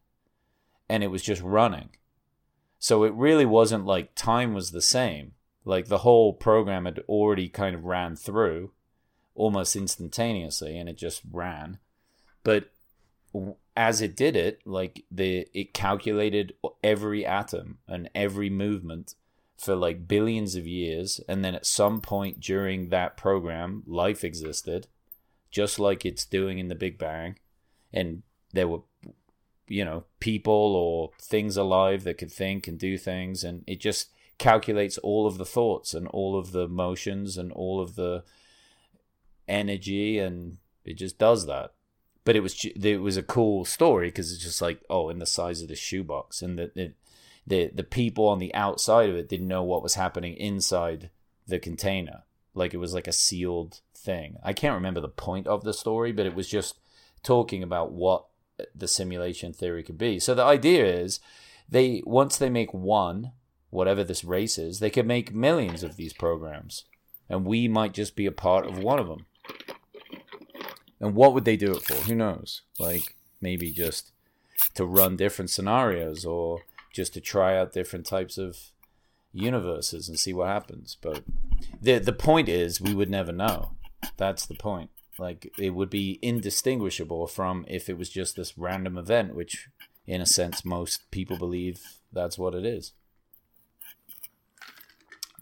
and 0.89 1.03
it 1.03 1.07
was 1.07 1.21
just 1.21 1.41
running. 1.41 1.89
So 2.83 3.05
it 3.05 3.13
really 3.13 3.45
wasn't 3.45 3.85
like 3.85 4.13
time 4.13 4.53
was 4.53 4.71
the 4.71 4.81
same. 4.81 5.35
Like 5.63 5.87
the 5.87 5.99
whole 5.99 6.33
program 6.33 6.83
had 6.83 6.99
already 7.07 7.47
kind 7.47 7.75
of 7.75 7.85
ran 7.85 8.17
through 8.17 8.71
almost 9.35 9.77
instantaneously 9.77 10.77
and 10.77 10.89
it 10.89 10.97
just 10.97 11.21
ran. 11.31 11.79
But 12.43 12.72
as 13.75 14.01
it 14.01 14.15
did 14.15 14.35
it, 14.35 14.61
like 14.65 15.05
the 15.09 15.47
it 15.53 15.73
calculated 15.73 16.53
every 16.83 17.25
atom 17.25 17.79
and 17.87 18.09
every 18.13 18.49
movement 18.49 19.15
for 19.57 19.75
like 19.75 20.07
billions 20.07 20.55
of 20.55 20.67
years 20.67 21.21
and 21.27 21.43
then 21.43 21.55
at 21.55 21.65
some 21.65 22.01
point 22.01 22.39
during 22.39 22.89
that 22.89 23.15
program 23.15 23.83
life 23.85 24.23
existed 24.23 24.87
just 25.51 25.79
like 25.79 26.05
it's 26.05 26.25
doing 26.25 26.59
in 26.59 26.67
the 26.67 26.75
Big 26.75 26.97
Bang 26.97 27.37
and 27.93 28.23
there 28.51 28.67
were 28.67 28.81
you 29.67 29.85
know 29.85 30.03
people 30.19 30.75
or 30.75 31.11
things 31.21 31.55
alive 31.55 32.03
that 32.03 32.17
could 32.17 32.31
think 32.31 32.67
and 32.67 32.77
do 32.77 32.97
things 32.97 33.43
and 33.43 33.63
it 33.65 33.79
just 33.79 34.09
calculates 34.37 34.97
all 34.97 35.25
of 35.25 35.37
the 35.37 35.45
thoughts 35.45 35.93
and 35.93 36.07
all 36.07 36.37
of 36.37 36.51
the 36.51 36.67
motions 36.67 37.37
and 37.37 37.51
all 37.53 37.79
of 37.79 37.95
the 37.95 38.23
energy 39.47 40.19
and 40.19 40.57
it 40.83 40.95
just 40.95 41.17
does 41.17 41.45
that 41.45 41.71
but 42.25 42.35
it 42.35 42.41
was 42.41 42.65
it 42.65 43.01
was 43.01 43.17
a 43.17 43.23
cool 43.23 43.65
story 43.65 44.07
because 44.07 44.31
it's 44.31 44.43
just 44.43 44.61
like 44.61 44.81
oh 44.89 45.09
in 45.09 45.19
the 45.19 45.25
size 45.25 45.61
of 45.61 45.67
the 45.67 45.75
shoebox 45.75 46.41
and 46.41 46.57
the, 46.57 46.71
the 46.75 46.93
the 47.45 47.71
the 47.73 47.83
people 47.83 48.27
on 48.27 48.39
the 48.39 48.53
outside 48.55 49.09
of 49.09 49.15
it 49.15 49.27
didn't 49.29 49.47
know 49.47 49.63
what 49.63 49.83
was 49.83 49.95
happening 49.95 50.35
inside 50.35 51.09
the 51.47 51.59
container. 51.59 52.23
Like 52.55 52.73
it 52.73 52.77
was 52.77 52.93
like 52.93 53.07
a 53.07 53.11
sealed 53.11 53.81
thing. 53.95 54.37
I 54.43 54.53
can't 54.53 54.75
remember 54.75 55.01
the 55.01 55.09
point 55.09 55.47
of 55.47 55.63
the 55.63 55.73
story 55.73 56.11
but 56.11 56.25
it 56.25 56.35
was 56.35 56.47
just 56.47 56.77
talking 57.23 57.63
about 57.63 57.91
what 57.91 58.25
uh, 58.59 58.63
the 58.75 58.87
simulation 58.87 59.53
theory 59.53 59.83
could 59.83 59.97
be. 59.97 60.19
So 60.19 60.33
the 60.33 60.43
idea 60.43 60.85
is 60.85 61.19
they 61.67 62.01
once 62.05 62.37
they 62.37 62.49
make 62.49 62.73
one 62.73 63.31
whatever 63.69 64.03
this 64.03 64.23
race 64.23 64.57
is 64.57 64.79
they 64.79 64.91
could 64.91 65.07
make 65.07 65.33
millions 65.33 65.83
of 65.83 65.97
these 65.97 66.13
programs. 66.13 66.85
And 67.29 67.45
we 67.45 67.67
might 67.67 67.93
just 67.93 68.15
be 68.15 68.25
a 68.25 68.31
part 68.31 68.65
of 68.65 68.77
one 68.77 68.99
of 68.99 69.07
them 69.07 69.25
and 71.03 71.15
what 71.15 71.33
would 71.33 71.43
they 71.43 71.57
do 71.57 71.75
it 71.75 71.83
for? 71.83 71.95
Who 71.95 72.15
knows? 72.15 72.61
Like 72.79 73.15
maybe 73.41 73.71
just 73.71 74.13
to 74.75 74.85
run 74.85 75.17
different 75.17 75.51
scenarios 75.51 76.25
or 76.25 76.61
just 76.93 77.13
to 77.15 77.19
try 77.19 77.57
out 77.57 77.73
different 77.73 78.05
types 78.05 78.37
of 78.37 78.57
universes 79.33 80.07
and 80.07 80.17
see 80.17 80.31
what 80.31 80.47
happens. 80.47 80.95
But 81.01 81.23
the 81.81 81.99
the 81.99 82.13
point 82.13 82.47
is 82.47 82.79
we 82.79 82.95
would 82.95 83.09
never 83.09 83.33
know. 83.33 83.71
That's 84.15 84.45
the 84.45 84.55
point. 84.55 84.91
Like 85.19 85.51
it 85.59 85.71
would 85.71 85.89
be 85.89 86.19
indistinguishable 86.21 87.27
from 87.27 87.65
if 87.67 87.89
it 87.89 87.97
was 87.97 88.09
just 88.09 88.37
this 88.37 88.57
random 88.57 88.97
event 88.97 89.35
which 89.35 89.67
in 90.07 90.21
a 90.21 90.25
sense 90.25 90.63
most 90.63 91.11
people 91.11 91.37
believe 91.37 91.81
that's 92.13 92.37
what 92.37 92.55
it 92.55 92.65
is. 92.65 92.93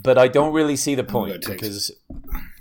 But 0.04 0.18
i 0.18 0.28
don't 0.28 0.54
really 0.54 0.76
see 0.76 0.96
the 0.96 1.04
point 1.04 1.46
because 1.46 1.92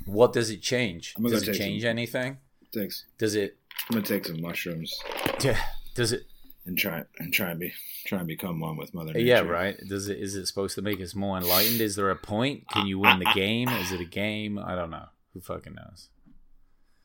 what 0.04 0.34
does 0.34 0.50
it 0.50 0.60
change? 0.60 1.14
Does 1.14 1.48
it 1.48 1.54
change 1.54 1.84
anything 1.86 2.36
Thanks. 2.72 3.04
does 3.18 3.35
it 3.35 3.56
I'm 3.88 3.94
gonna 3.94 4.06
take 4.06 4.26
some 4.26 4.40
mushrooms 4.40 4.98
Yeah. 5.42 5.59
does 5.94 6.12
it 6.12 6.24
and 6.66 6.76
try 6.78 7.02
and 7.18 7.33
try 7.33 7.50
and 7.50 7.59
be 7.61 7.72
try 8.06 8.18
and 8.18 8.28
become 8.28 8.61
one 8.61 8.76
with 8.76 8.92
Mother 8.94 9.12
Nature. 9.12 9.26
yeah 9.26 9.40
right 9.40 9.76
does 9.88 10.09
it 10.09 10.18
is 10.18 10.35
it 10.37 10.46
supposed 10.46 10.74
to 10.76 10.83
make 10.83 11.00
us 11.00 11.14
more 11.14 11.37
enlightened 11.38 11.80
is 11.80 11.96
there 11.96 12.11
a 12.11 12.16
point 12.16 12.68
can 12.68 12.87
you 12.87 12.98
win 12.98 13.18
the 13.18 13.30
game 13.35 13.68
is 13.68 13.90
it 13.92 14.00
a 14.00 14.04
game 14.04 14.59
i 14.59 14.74
don't 14.74 14.90
know 14.90 15.06
who 15.35 15.40
fucking 15.40 15.74
knows 15.74 16.09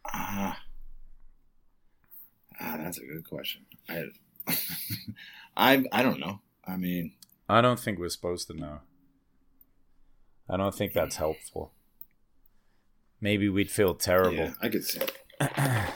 Ah, 0.08 0.60
ah, 2.62 2.78
that's 2.78 3.00
a 3.00 3.06
good 3.06 3.28
question. 3.28 3.66
I, 3.90 4.04
I, 5.58 5.84
I 5.92 6.04
don't 6.04 6.20
know. 6.20 6.42
I 6.64 6.78
mean, 6.78 7.14
I 7.50 7.62
don't 7.62 7.80
think 7.80 7.98
we're 7.98 8.10
supposed 8.10 8.46
to 8.50 8.54
know. 8.54 8.80
I 10.48 10.58
don't 10.58 10.76
think 10.76 10.94
that's 10.94 11.16
helpful. 11.16 11.74
Maybe 13.20 13.50
we'd 13.50 13.72
feel 13.72 13.96
terrible. 13.96 14.38
yeah, 14.38 14.54
I 14.62 14.70
could 14.70 14.84
see. 14.84 15.02
I 15.40 15.94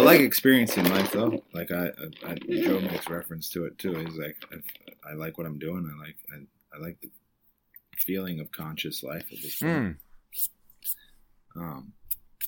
like 0.00 0.20
experiencing 0.20 0.88
life 0.88 1.12
though. 1.12 1.42
Like 1.52 1.70
I, 1.70 1.90
I, 2.26 2.30
I 2.30 2.34
Joe 2.34 2.80
makes 2.80 3.08
reference 3.08 3.48
to 3.50 3.66
it 3.66 3.78
too. 3.78 3.94
He's 3.94 4.18
like, 4.18 4.36
I, 4.52 5.10
I 5.10 5.14
like 5.14 5.38
what 5.38 5.46
I'm 5.46 5.58
doing. 5.58 5.90
I 5.92 6.04
like, 6.04 6.16
I, 6.32 6.76
I 6.76 6.80
like 6.80 7.00
the 7.00 7.10
feeling 7.96 8.40
of 8.40 8.50
conscious 8.52 9.02
life 9.02 9.26
at 9.32 9.42
this 9.42 9.58
point. 9.58 9.96
Hmm. 11.54 11.60
Um, 11.60 11.92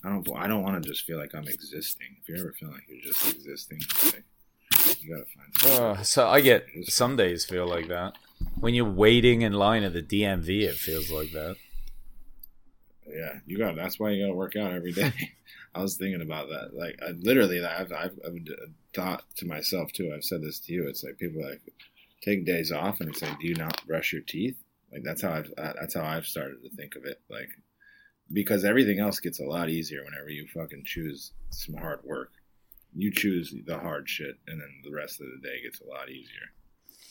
I 0.03 0.09
don't, 0.09 0.27
I 0.35 0.47
don't 0.47 0.63
want 0.63 0.81
to 0.81 0.89
just 0.89 1.05
feel 1.05 1.17
like 1.17 1.33
I'm 1.33 1.47
existing. 1.47 2.17
If 2.21 2.29
you 2.29 2.35
ever 2.35 2.53
feel 2.53 2.69
like 2.69 2.83
you're 2.87 3.01
just 3.01 3.27
existing, 3.29 3.81
like, 4.05 4.23
you 5.01 5.15
gotta 5.15 5.25
find. 5.25 5.81
Uh, 5.81 6.03
so 6.03 6.27
I 6.27 6.41
get 6.41 6.67
some 6.83 7.15
days 7.15 7.45
feel 7.45 7.67
like 7.67 7.87
that. 7.87 8.17
When 8.59 8.73
you're 8.73 8.89
waiting 8.89 9.43
in 9.43 9.53
line 9.53 9.83
at 9.83 9.93
the 9.93 10.01
DMV, 10.01 10.63
it 10.63 10.75
feels 10.75 11.09
like 11.09 11.31
that. 11.31 11.55
Yeah, 13.07 13.39
you 13.45 13.57
got. 13.57 13.75
That's 13.75 13.99
why 13.99 14.11
you 14.11 14.23
got 14.23 14.31
to 14.31 14.37
work 14.37 14.55
out 14.55 14.71
every 14.71 14.91
day. 14.91 15.13
I 15.75 15.81
was 15.81 15.97
thinking 15.97 16.21
about 16.21 16.49
that. 16.49 16.73
Like, 16.73 16.99
I 17.05 17.11
literally, 17.11 17.63
I've, 17.63 17.91
I've, 17.91 18.19
I've 18.25 18.37
thought 18.93 19.23
to 19.37 19.47
myself 19.47 19.91
too. 19.91 20.13
I've 20.13 20.23
said 20.23 20.41
this 20.41 20.59
to 20.61 20.73
you. 20.73 20.87
It's 20.87 21.03
like 21.03 21.17
people 21.17 21.43
like 21.43 21.61
take 22.21 22.45
days 22.45 22.71
off, 22.71 23.01
and 23.01 23.09
it's 23.09 23.21
like, 23.21 23.39
do 23.39 23.47
you 23.47 23.55
not 23.55 23.85
brush 23.87 24.13
your 24.13 24.21
teeth? 24.21 24.57
Like 24.91 25.03
that's 25.03 25.23
how 25.23 25.31
I've 25.33 25.51
uh, 25.57 25.73
that's 25.79 25.95
how 25.95 26.05
I've 26.05 26.25
started 26.27 26.61
to 26.63 26.69
think 26.75 26.95
of 26.95 27.05
it. 27.05 27.19
Like 27.29 27.49
because 28.31 28.63
everything 28.63 28.99
else 28.99 29.19
gets 29.19 29.39
a 29.39 29.45
lot 29.45 29.69
easier 29.69 30.03
whenever 30.03 30.29
you 30.29 30.47
fucking 30.53 30.83
choose 30.85 31.31
some 31.49 31.75
hard 31.75 31.99
work. 32.03 32.31
you 32.95 33.11
choose 33.11 33.53
the 33.65 33.77
hard 33.79 34.07
shit, 34.07 34.37
and 34.47 34.61
then 34.61 34.69
the 34.83 34.91
rest 34.95 35.19
of 35.19 35.27
the 35.27 35.47
day 35.47 35.61
gets 35.63 35.81
a 35.81 35.87
lot 35.87 36.09
easier. 36.09 36.51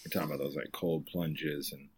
We're 0.05 0.11
talking 0.11 0.35
about 0.35 0.45
those 0.45 0.57
like 0.57 0.73
cold 0.73 1.07
plunges 1.07 1.73
and 1.73 1.89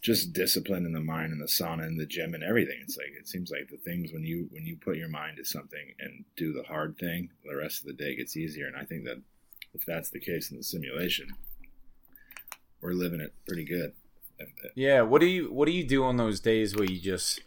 just 0.00 0.32
discipline 0.32 0.86
in 0.86 0.92
the 0.92 1.00
mind 1.00 1.32
and 1.32 1.40
the 1.40 1.46
sauna 1.46 1.84
and 1.84 2.00
the 2.00 2.06
gym 2.06 2.34
and 2.34 2.42
everything. 2.42 2.78
It's 2.82 2.96
like 2.96 3.12
it 3.18 3.28
seems 3.28 3.50
like 3.50 3.68
the 3.70 3.76
things 3.76 4.12
when 4.12 4.24
you 4.24 4.48
when 4.50 4.64
you 4.64 4.76
put 4.76 4.96
your 4.96 5.08
mind 5.08 5.36
to 5.36 5.44
something 5.44 5.94
and 5.98 6.24
do 6.36 6.52
the 6.52 6.62
hard 6.62 6.96
thing, 6.98 7.30
the 7.44 7.56
rest 7.56 7.80
of 7.80 7.86
the 7.86 7.92
day 7.92 8.16
gets 8.16 8.36
easier. 8.36 8.66
And 8.66 8.76
I 8.76 8.84
think 8.84 9.04
that 9.04 9.20
if 9.74 9.84
that's 9.84 10.10
the 10.10 10.20
case 10.20 10.50
in 10.50 10.56
the 10.56 10.62
simulation, 10.62 11.28
we're 12.80 12.92
living 12.92 13.20
it 13.20 13.34
pretty 13.46 13.64
good. 13.64 13.92
Yeah, 14.74 15.02
what 15.02 15.20
do 15.20 15.26
you 15.26 15.52
what 15.52 15.66
do 15.66 15.72
you 15.72 15.84
do 15.86 16.04
on 16.04 16.16
those 16.16 16.40
days 16.40 16.74
where 16.74 16.86
you 16.86 16.98
just 16.98 17.40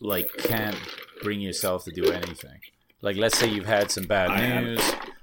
like 0.00 0.28
can't 0.36 0.76
bring 1.22 1.40
yourself 1.40 1.84
to 1.84 1.92
do 1.92 2.10
anything? 2.10 2.60
Like 3.02 3.16
let's 3.16 3.38
say 3.38 3.48
you've 3.48 3.66
had 3.66 3.90
some 3.90 4.04
bad 4.04 4.36
news 4.36 4.82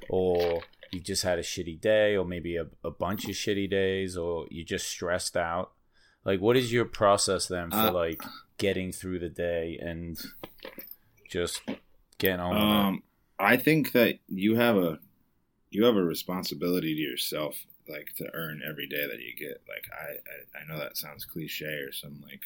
or 0.09 0.61
you 0.91 1.01
just 1.01 1.23
had 1.23 1.37
a 1.37 1.43
shitty 1.43 1.81
day 1.81 2.15
or 2.15 2.25
maybe 2.25 2.55
a, 2.55 2.67
a 2.83 2.91
bunch 2.91 3.25
of 3.25 3.31
shitty 3.31 3.69
days 3.69 4.15
or 4.15 4.45
you're 4.49 4.65
just 4.65 4.87
stressed 4.87 5.35
out. 5.35 5.71
Like 6.27 6.41
what 6.41 6.57
is 6.57 6.73
your 6.73 6.85
process 6.85 7.47
then 7.47 7.71
for 7.71 7.77
Uh, 7.77 7.91
like 7.91 8.21
getting 8.57 8.91
through 8.91 9.19
the 9.19 9.29
day 9.29 9.79
and 9.81 10.19
just 11.29 11.61
getting 12.17 12.41
on 12.41 12.49
with 12.49 12.57
it? 12.57 12.85
Um, 12.87 13.03
I 13.39 13.55
think 13.55 13.93
that 13.93 14.19
you 14.27 14.55
have 14.55 14.75
a 14.75 14.99
you 15.69 15.85
have 15.85 15.95
a 15.95 16.03
responsibility 16.03 16.95
to 16.95 17.01
yourself, 17.01 17.65
like 17.87 18.13
to 18.17 18.29
earn 18.33 18.61
every 18.67 18.87
day 18.87 19.07
that 19.07 19.19
you 19.19 19.33
get. 19.37 19.61
Like 19.67 19.85
I, 19.91 20.59
I, 20.59 20.61
I 20.61 20.67
know 20.67 20.77
that 20.79 20.97
sounds 20.97 21.23
cliche 21.23 21.65
or 21.65 21.91
some 21.93 22.21
like 22.29 22.41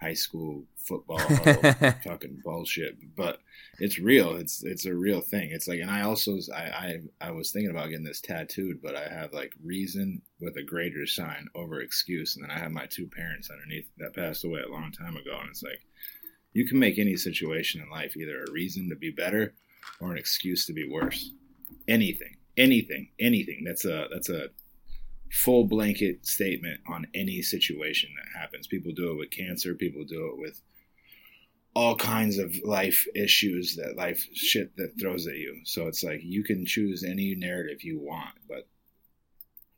high 0.00 0.14
school 0.14 0.64
football 0.76 1.18
fucking 2.04 2.40
bullshit, 2.44 2.96
but 3.16 3.40
it's 3.78 3.98
real. 3.98 4.36
It's 4.36 4.62
it's 4.64 4.86
a 4.86 4.94
real 4.94 5.20
thing. 5.20 5.50
It's 5.50 5.68
like, 5.68 5.80
and 5.80 5.90
I 5.90 6.02
also 6.02 6.38
I, 6.54 6.62
I 6.62 7.00
I 7.20 7.30
was 7.30 7.50
thinking 7.50 7.70
about 7.70 7.90
getting 7.90 8.04
this 8.04 8.20
tattooed, 8.20 8.80
but 8.82 8.96
I 8.96 9.08
have 9.08 9.32
like 9.32 9.52
reason 9.62 10.22
with 10.40 10.56
a 10.56 10.62
greater 10.62 11.06
sign 11.06 11.48
over 11.54 11.80
excuse, 11.80 12.36
and 12.36 12.44
then 12.44 12.50
I 12.50 12.58
have 12.60 12.72
my 12.72 12.86
two 12.86 13.06
parents 13.06 13.50
underneath 13.50 13.88
that 13.98 14.14
passed 14.14 14.44
away 14.44 14.60
a 14.60 14.72
long 14.72 14.92
time 14.92 15.16
ago, 15.16 15.36
and 15.40 15.50
it's 15.50 15.62
like 15.62 15.82
you 16.52 16.66
can 16.66 16.78
make 16.78 16.98
any 16.98 17.16
situation 17.16 17.80
in 17.80 17.90
life 17.90 18.16
either 18.16 18.42
a 18.42 18.52
reason 18.52 18.88
to 18.88 18.96
be 18.96 19.10
better 19.10 19.54
or 20.00 20.12
an 20.12 20.18
excuse 20.18 20.66
to 20.66 20.72
be 20.72 20.88
worse. 20.88 21.32
Anything, 21.86 22.36
anything, 22.56 23.08
anything. 23.18 23.62
That's 23.64 23.84
a 23.84 24.08
that's 24.12 24.28
a 24.28 24.48
full 25.30 25.64
blanket 25.64 26.26
statement 26.26 26.80
on 26.88 27.06
any 27.14 27.42
situation 27.42 28.10
that 28.16 28.40
happens. 28.40 28.66
People 28.66 28.92
do 28.92 29.10
it 29.10 29.18
with 29.18 29.30
cancer. 29.30 29.74
People 29.74 30.04
do 30.04 30.32
it 30.32 30.38
with 30.38 30.60
all 31.74 31.94
kinds 31.94 32.38
of 32.38 32.54
life 32.64 33.06
issues 33.14 33.76
that 33.76 33.96
life 33.96 34.26
shit 34.32 34.76
that 34.76 34.98
throws 34.98 35.26
at 35.26 35.36
you. 35.36 35.60
So 35.64 35.86
it's 35.86 36.02
like 36.02 36.20
you 36.22 36.42
can 36.42 36.66
choose 36.66 37.04
any 37.04 37.34
narrative 37.34 37.84
you 37.84 38.00
want, 38.00 38.34
but 38.48 38.66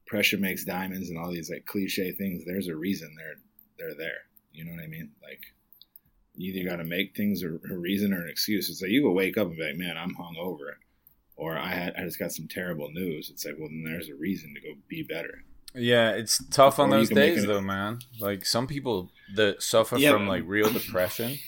pressure 0.06 0.38
makes 0.38 0.64
diamonds 0.64 1.10
and 1.10 1.18
all 1.18 1.30
these 1.30 1.50
like 1.50 1.66
cliche 1.66 2.12
things. 2.12 2.44
There's 2.44 2.68
a 2.68 2.76
reason 2.76 3.14
they're 3.16 3.38
they're 3.78 3.96
there. 3.96 4.20
You 4.52 4.64
know 4.64 4.72
what 4.72 4.82
I 4.82 4.86
mean? 4.86 5.10
Like 5.22 5.40
you 6.34 6.52
either 6.52 6.68
got 6.68 6.76
to 6.76 6.84
make 6.84 7.14
things 7.14 7.42
a, 7.42 7.48
a 7.48 7.76
reason 7.76 8.12
or 8.12 8.22
an 8.22 8.30
excuse. 8.30 8.70
It's 8.70 8.80
like 8.80 8.90
you 8.90 9.02
go 9.02 9.12
wake 9.12 9.36
up 9.36 9.48
and 9.48 9.56
be 9.56 9.64
like, 9.64 9.76
man, 9.76 9.96
I'm 9.96 10.14
hungover, 10.14 10.72
or 11.40 11.56
I 11.56 11.68
had, 11.68 11.94
I 11.96 12.02
just 12.04 12.18
got 12.18 12.32
some 12.32 12.46
terrible 12.48 12.90
news. 12.90 13.30
It's 13.30 13.44
like, 13.44 13.54
well, 13.58 13.68
then 13.68 13.82
there's 13.84 14.08
a 14.10 14.14
reason 14.14 14.54
to 14.54 14.60
go 14.60 14.74
be 14.88 15.02
better. 15.02 15.42
Yeah, 15.74 16.10
it's 16.10 16.42
tough 16.50 16.78
on 16.78 16.88
Or 16.92 16.98
those 16.98 17.08
days 17.10 17.46
though, 17.46 17.60
man. 17.60 18.00
Like 18.20 18.44
some 18.44 18.66
people 18.66 19.10
that 19.36 19.62
suffer 19.62 19.96
Yeah, 19.96 20.12
from 20.12 20.26
but- 20.26 20.32
like 20.32 20.42
real 20.46 20.70
depression 20.72 21.38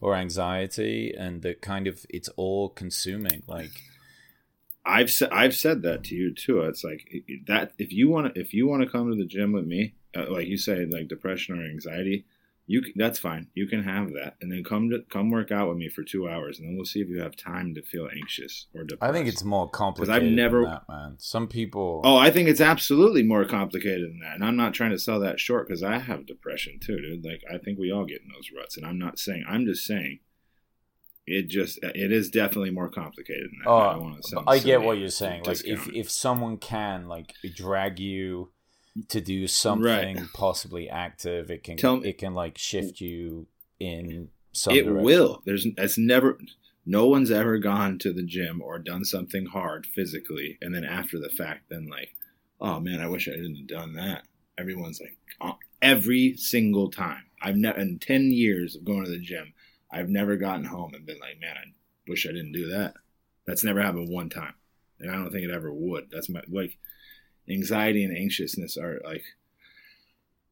or 0.00 0.14
anxiety 0.14 1.14
and 1.16 1.42
that 1.42 1.60
kind 1.62 1.86
of 1.86 2.04
it's 2.10 2.28
all 2.36 2.68
consuming. 2.68 3.42
Like 3.46 3.70
I've 4.84 5.10
said 5.10 5.30
I've 5.32 5.54
said 5.54 5.82
that 5.82 6.04
to 6.04 6.14
you 6.14 6.34
too. 6.34 6.60
It's 6.62 6.82
like 6.84 7.08
that 7.46 7.72
if 7.78 7.92
you 7.92 8.08
want 8.08 8.34
to 8.34 8.40
if 8.40 8.52
you 8.54 8.66
want 8.66 8.82
to 8.82 8.88
come 8.88 9.10
to 9.10 9.16
the 9.16 9.24
gym 9.26 9.52
with 9.52 9.66
me, 9.66 9.94
uh, 10.16 10.26
like 10.30 10.46
you 10.48 10.56
say, 10.56 10.84
like 10.86 11.08
depression 11.08 11.58
or 11.58 11.64
anxiety, 11.64 12.24
you 12.70 12.82
c- 12.84 12.92
that's 12.96 13.18
fine. 13.18 13.48
You 13.54 13.66
can 13.66 13.82
have 13.82 14.12
that, 14.12 14.36
and 14.42 14.52
then 14.52 14.62
come 14.62 14.90
to 14.90 15.00
come 15.10 15.30
work 15.30 15.50
out 15.50 15.68
with 15.70 15.78
me 15.78 15.88
for 15.88 16.02
two 16.04 16.28
hours, 16.28 16.58
and 16.58 16.68
then 16.68 16.76
we'll 16.76 16.84
see 16.84 17.00
if 17.00 17.08
you 17.08 17.18
have 17.20 17.34
time 17.34 17.74
to 17.74 17.82
feel 17.82 18.08
anxious 18.14 18.66
or 18.74 18.84
depressed. 18.84 19.08
I 19.10 19.12
think 19.12 19.26
it's 19.26 19.42
more 19.42 19.68
complicated 19.70 20.14
I've 20.22 20.30
never- 20.30 20.60
than 20.60 20.70
that, 20.70 20.82
man. 20.88 21.14
Some 21.18 21.48
people 21.48 22.02
Oh, 22.04 22.16
I 22.16 22.30
think 22.30 22.46
it's 22.48 22.60
absolutely 22.60 23.22
more 23.22 23.46
complicated 23.46 24.10
than 24.10 24.20
that. 24.20 24.34
And 24.34 24.44
I'm 24.44 24.56
not 24.56 24.74
trying 24.74 24.90
to 24.90 24.98
sell 24.98 25.18
that 25.20 25.40
short 25.40 25.66
because 25.66 25.82
I 25.82 25.98
have 25.98 26.26
depression 26.26 26.78
too, 26.78 27.00
dude. 27.00 27.24
Like, 27.24 27.42
I 27.52 27.56
think 27.56 27.78
we 27.78 27.90
all 27.90 28.04
get 28.04 28.20
in 28.20 28.28
those 28.28 28.50
ruts. 28.54 28.76
And 28.76 28.84
I'm 28.86 28.98
not 28.98 29.18
saying, 29.18 29.44
I'm 29.48 29.64
just 29.64 29.84
saying 29.86 30.20
it 31.26 31.48
just, 31.48 31.82
uh, 31.82 31.90
it 31.94 32.12
is 32.12 32.30
definitely 32.30 32.70
more 32.70 32.90
complicated 32.90 33.50
than 33.50 33.58
that. 33.64 33.70
Oh, 33.70 34.16
I, 34.46 34.52
I 34.52 34.58
get 34.58 34.82
what 34.82 34.98
you're 34.98 35.08
saying. 35.08 35.44
Like 35.44 35.64
if 35.64 35.88
if 35.88 36.10
someone 36.10 36.58
can 36.58 37.08
like 37.08 37.32
drag 37.54 37.98
you 37.98 38.52
to 39.08 39.20
do 39.20 39.46
something 39.46 40.16
Right. 40.16 40.26
possibly 40.34 40.88
active, 40.88 41.50
it 41.50 41.62
can 41.62 41.76
Tell 41.76 41.98
me- 41.98 42.08
it 42.08 42.18
can 42.18 42.34
like 42.34 42.58
shift 42.58 43.00
you 43.00 43.46
in 43.78 44.30
some 44.52 44.74
it 44.74 44.84
direction. 44.84 45.04
will. 45.04 45.42
There's, 45.44 45.66
it's 45.66 45.98
never, 45.98 46.38
no 46.84 47.06
one's 47.06 47.30
ever 47.30 47.58
gone 47.58 47.98
to 48.00 48.12
the 48.12 48.22
gym 48.24 48.60
or 48.62 48.78
done 48.78 49.04
something 49.04 49.46
hard 49.46 49.86
physically. 49.86 50.58
And 50.60 50.74
then 50.74 50.84
after 50.84 51.18
the 51.18 51.28
fact, 51.30 51.68
then 51.68 51.88
like, 51.88 52.14
oh 52.60 52.80
man, 52.80 53.00
I 53.00 53.08
wish 53.08 53.28
I 53.28 53.32
didn't 53.32 53.56
have 53.56 53.66
done 53.68 53.92
that. 53.94 54.24
Everyone's 54.58 55.00
like, 55.00 55.16
uh, 55.40 55.52
every 55.80 56.34
single 56.36 56.90
time. 56.90 57.22
I've 57.40 57.56
never, 57.56 57.78
in 57.78 57.98
10 58.00 58.32
years 58.32 58.74
of 58.74 58.84
going 58.84 59.04
to 59.04 59.10
the 59.10 59.20
gym, 59.20 59.52
I've 59.92 60.08
never 60.08 60.36
gotten 60.36 60.64
home 60.64 60.92
and 60.94 61.06
been 61.06 61.20
like, 61.20 61.40
man, 61.40 61.56
I 61.56 61.70
wish 62.08 62.26
I 62.26 62.32
didn't 62.32 62.52
do 62.52 62.70
that. 62.70 62.94
That's 63.46 63.62
never 63.62 63.80
happened 63.80 64.08
one 64.10 64.28
time. 64.28 64.54
And 64.98 65.08
I 65.10 65.14
don't 65.14 65.30
think 65.30 65.44
it 65.44 65.54
ever 65.54 65.72
would. 65.72 66.08
That's 66.10 66.28
my, 66.28 66.42
like, 66.48 66.76
anxiety 67.50 68.04
and 68.04 68.16
anxiousness 68.16 68.76
are 68.76 69.00
like, 69.04 69.24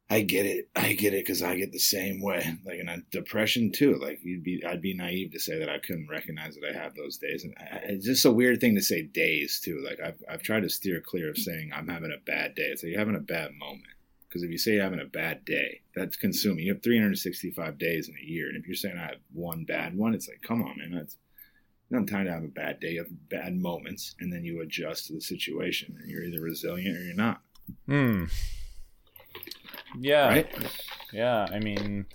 I 0.08 0.20
get 0.20 0.46
it. 0.46 0.68
I 0.76 0.92
get 0.92 1.14
it 1.14 1.24
because 1.24 1.42
I 1.42 1.56
get 1.56 1.72
the 1.72 1.78
same 1.78 2.22
way. 2.22 2.58
Like, 2.64 2.78
in 2.78 3.04
depression 3.10 3.72
too. 3.72 3.96
Like, 3.96 4.20
you'd 4.22 4.44
be, 4.44 4.64
I'd 4.64 4.80
be 4.80 4.94
naive 4.94 5.32
to 5.32 5.40
say 5.40 5.58
that 5.58 5.68
I 5.68 5.78
couldn't 5.78 6.08
recognize 6.08 6.54
that 6.54 6.64
I 6.64 6.80
have 6.80 6.94
those 6.94 7.18
days. 7.18 7.42
And 7.42 7.54
I, 7.58 7.78
it's 7.84 8.06
just 8.06 8.24
a 8.24 8.30
weird 8.30 8.60
thing 8.60 8.76
to 8.76 8.82
say 8.82 9.02
days 9.02 9.60
too. 9.60 9.84
Like, 9.84 9.98
I've, 10.00 10.22
I've 10.30 10.42
tried 10.42 10.62
to 10.62 10.68
steer 10.68 11.00
clear 11.00 11.30
of 11.30 11.38
saying 11.38 11.72
I'm 11.74 11.88
having 11.88 12.12
a 12.12 12.24
bad 12.24 12.54
day. 12.54 12.68
It's 12.70 12.84
like 12.84 12.90
you're 12.90 13.00
having 13.00 13.16
a 13.16 13.20
bad 13.20 13.52
moment. 13.58 13.88
Because 14.28 14.42
if 14.42 14.50
you 14.50 14.58
say 14.58 14.74
you're 14.74 14.84
having 14.84 15.00
a 15.00 15.06
bad 15.06 15.44
day, 15.44 15.80
that's 15.94 16.16
consuming. 16.16 16.66
You 16.66 16.74
have 16.74 16.82
365 16.82 17.78
days 17.78 18.08
in 18.08 18.14
a 18.16 18.24
year, 18.24 18.48
and 18.48 18.56
if 18.56 18.66
you're 18.66 18.76
saying 18.76 18.98
I 18.98 19.06
have 19.06 19.20
one 19.32 19.64
bad 19.64 19.96
one, 19.96 20.14
it's 20.14 20.28
like, 20.28 20.42
come 20.42 20.62
on, 20.62 20.76
man, 20.78 20.92
that's 20.92 21.16
you 21.90 22.04
time 22.06 22.26
to 22.26 22.32
have 22.32 22.42
a 22.44 22.48
bad 22.48 22.80
day. 22.80 22.96
Have 22.96 23.06
bad 23.28 23.56
moments, 23.56 24.14
and 24.20 24.32
then 24.32 24.44
you 24.44 24.60
adjust 24.60 25.06
to 25.06 25.12
the 25.14 25.20
situation, 25.20 25.96
and 26.00 26.10
you're 26.10 26.24
either 26.24 26.42
resilient 26.42 26.96
or 26.96 27.02
you're 27.02 27.14
not. 27.14 27.40
Hmm. 27.86 28.24
Yeah. 29.98 30.28
Right? 30.28 30.48
Yeah, 31.12 31.46
I 31.50 31.58
mean, 31.58 32.06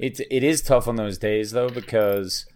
it's 0.00 0.20
it 0.30 0.42
is 0.42 0.62
tough 0.62 0.88
on 0.88 0.96
those 0.96 1.18
days 1.18 1.52
though 1.52 1.68
because 1.68 2.46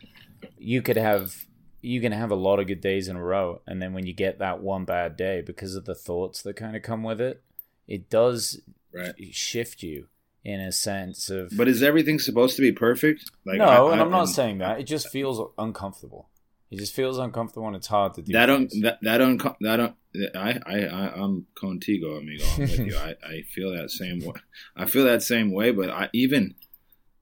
you 0.59 0.83
could 0.83 0.97
have 0.97 1.45
you 1.81 2.01
can 2.01 2.13
have 2.13 2.31
a 2.31 2.35
lot 2.37 2.59
of 2.61 2.67
good 2.67 2.81
days 2.81 3.09
in 3.09 3.17
a 3.17 3.23
row, 3.23 3.61
and 3.67 3.81
then 3.83 3.93
when 3.93 4.07
you 4.07 4.13
get 4.13 4.39
that 4.39 4.63
one 4.63 4.85
bad 4.85 5.17
day, 5.17 5.43
because 5.43 5.75
of 5.75 5.85
the 5.85 5.95
thoughts 5.95 6.43
that 6.43 6.57
kind 6.57 6.77
of 6.77 6.83
come 6.83 7.03
with 7.03 7.21
it, 7.21 7.43
it 7.87 8.09
does 8.11 8.61
Right. 8.95 9.15
shift 9.35 9.83
you 9.83 10.09
in 10.45 10.61
a 10.61 10.71
sense 10.71 11.31
of. 11.31 11.51
But 11.57 11.67
is 11.67 11.83
everything 11.83 12.19
supposed 12.19 12.57
to 12.57 12.63
be 12.63 12.73
perfect? 12.73 13.31
Like 13.47 13.57
no, 13.59 13.65
I- 13.89 13.93
and 13.93 14.01
I- 14.01 14.05
I'm 14.05 14.11
not 14.11 14.27
saying 14.27 14.59
that. 14.59 14.79
It 14.81 14.85
just 14.85 15.09
feels 15.09 15.41
uncomfortable. 15.59 16.29
It 16.73 16.79
just 16.79 16.95
feels 16.95 17.19
uncomfortable, 17.19 17.67
and 17.67 17.77
it's 17.77 17.87
hard 17.87 18.15
to 18.15 18.23
do. 18.23 18.33
that 18.33 18.47
don't 18.47 18.73
that 18.81 18.99
that 19.03 19.19
don't 19.19 19.37
that 19.61 19.77
don't. 19.77 19.95
I 20.35 20.59
I 20.65 20.79
I 20.87 21.13
I'm 21.23 21.47
contigo, 21.55 22.17
amigo. 22.17 22.47
I'm 22.55 22.61
with 22.61 22.79
you. 22.79 22.97
I 22.97 23.15
I 23.23 23.43
feel 23.43 23.77
that 23.77 23.91
same 23.91 24.21
way. 24.21 24.37
I 24.75 24.87
feel 24.87 25.05
that 25.05 25.23
same 25.23 25.53
way. 25.53 25.71
But 25.71 25.91
I 25.91 26.09
even 26.15 26.55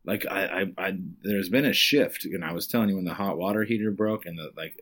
like 0.04 0.24
I 0.30 0.44
I, 0.78 0.86
I 0.86 0.98
there's 1.24 1.48
been 1.48 1.64
a 1.64 1.72
shift, 1.72 2.26
and 2.26 2.44
I 2.44 2.52
was 2.52 2.68
telling 2.68 2.90
you 2.90 2.94
when 2.94 3.04
the 3.04 3.14
hot 3.14 3.38
water 3.38 3.64
heater 3.64 3.90
broke, 3.90 4.24
and 4.24 4.38
the 4.38 4.52
like 4.56 4.78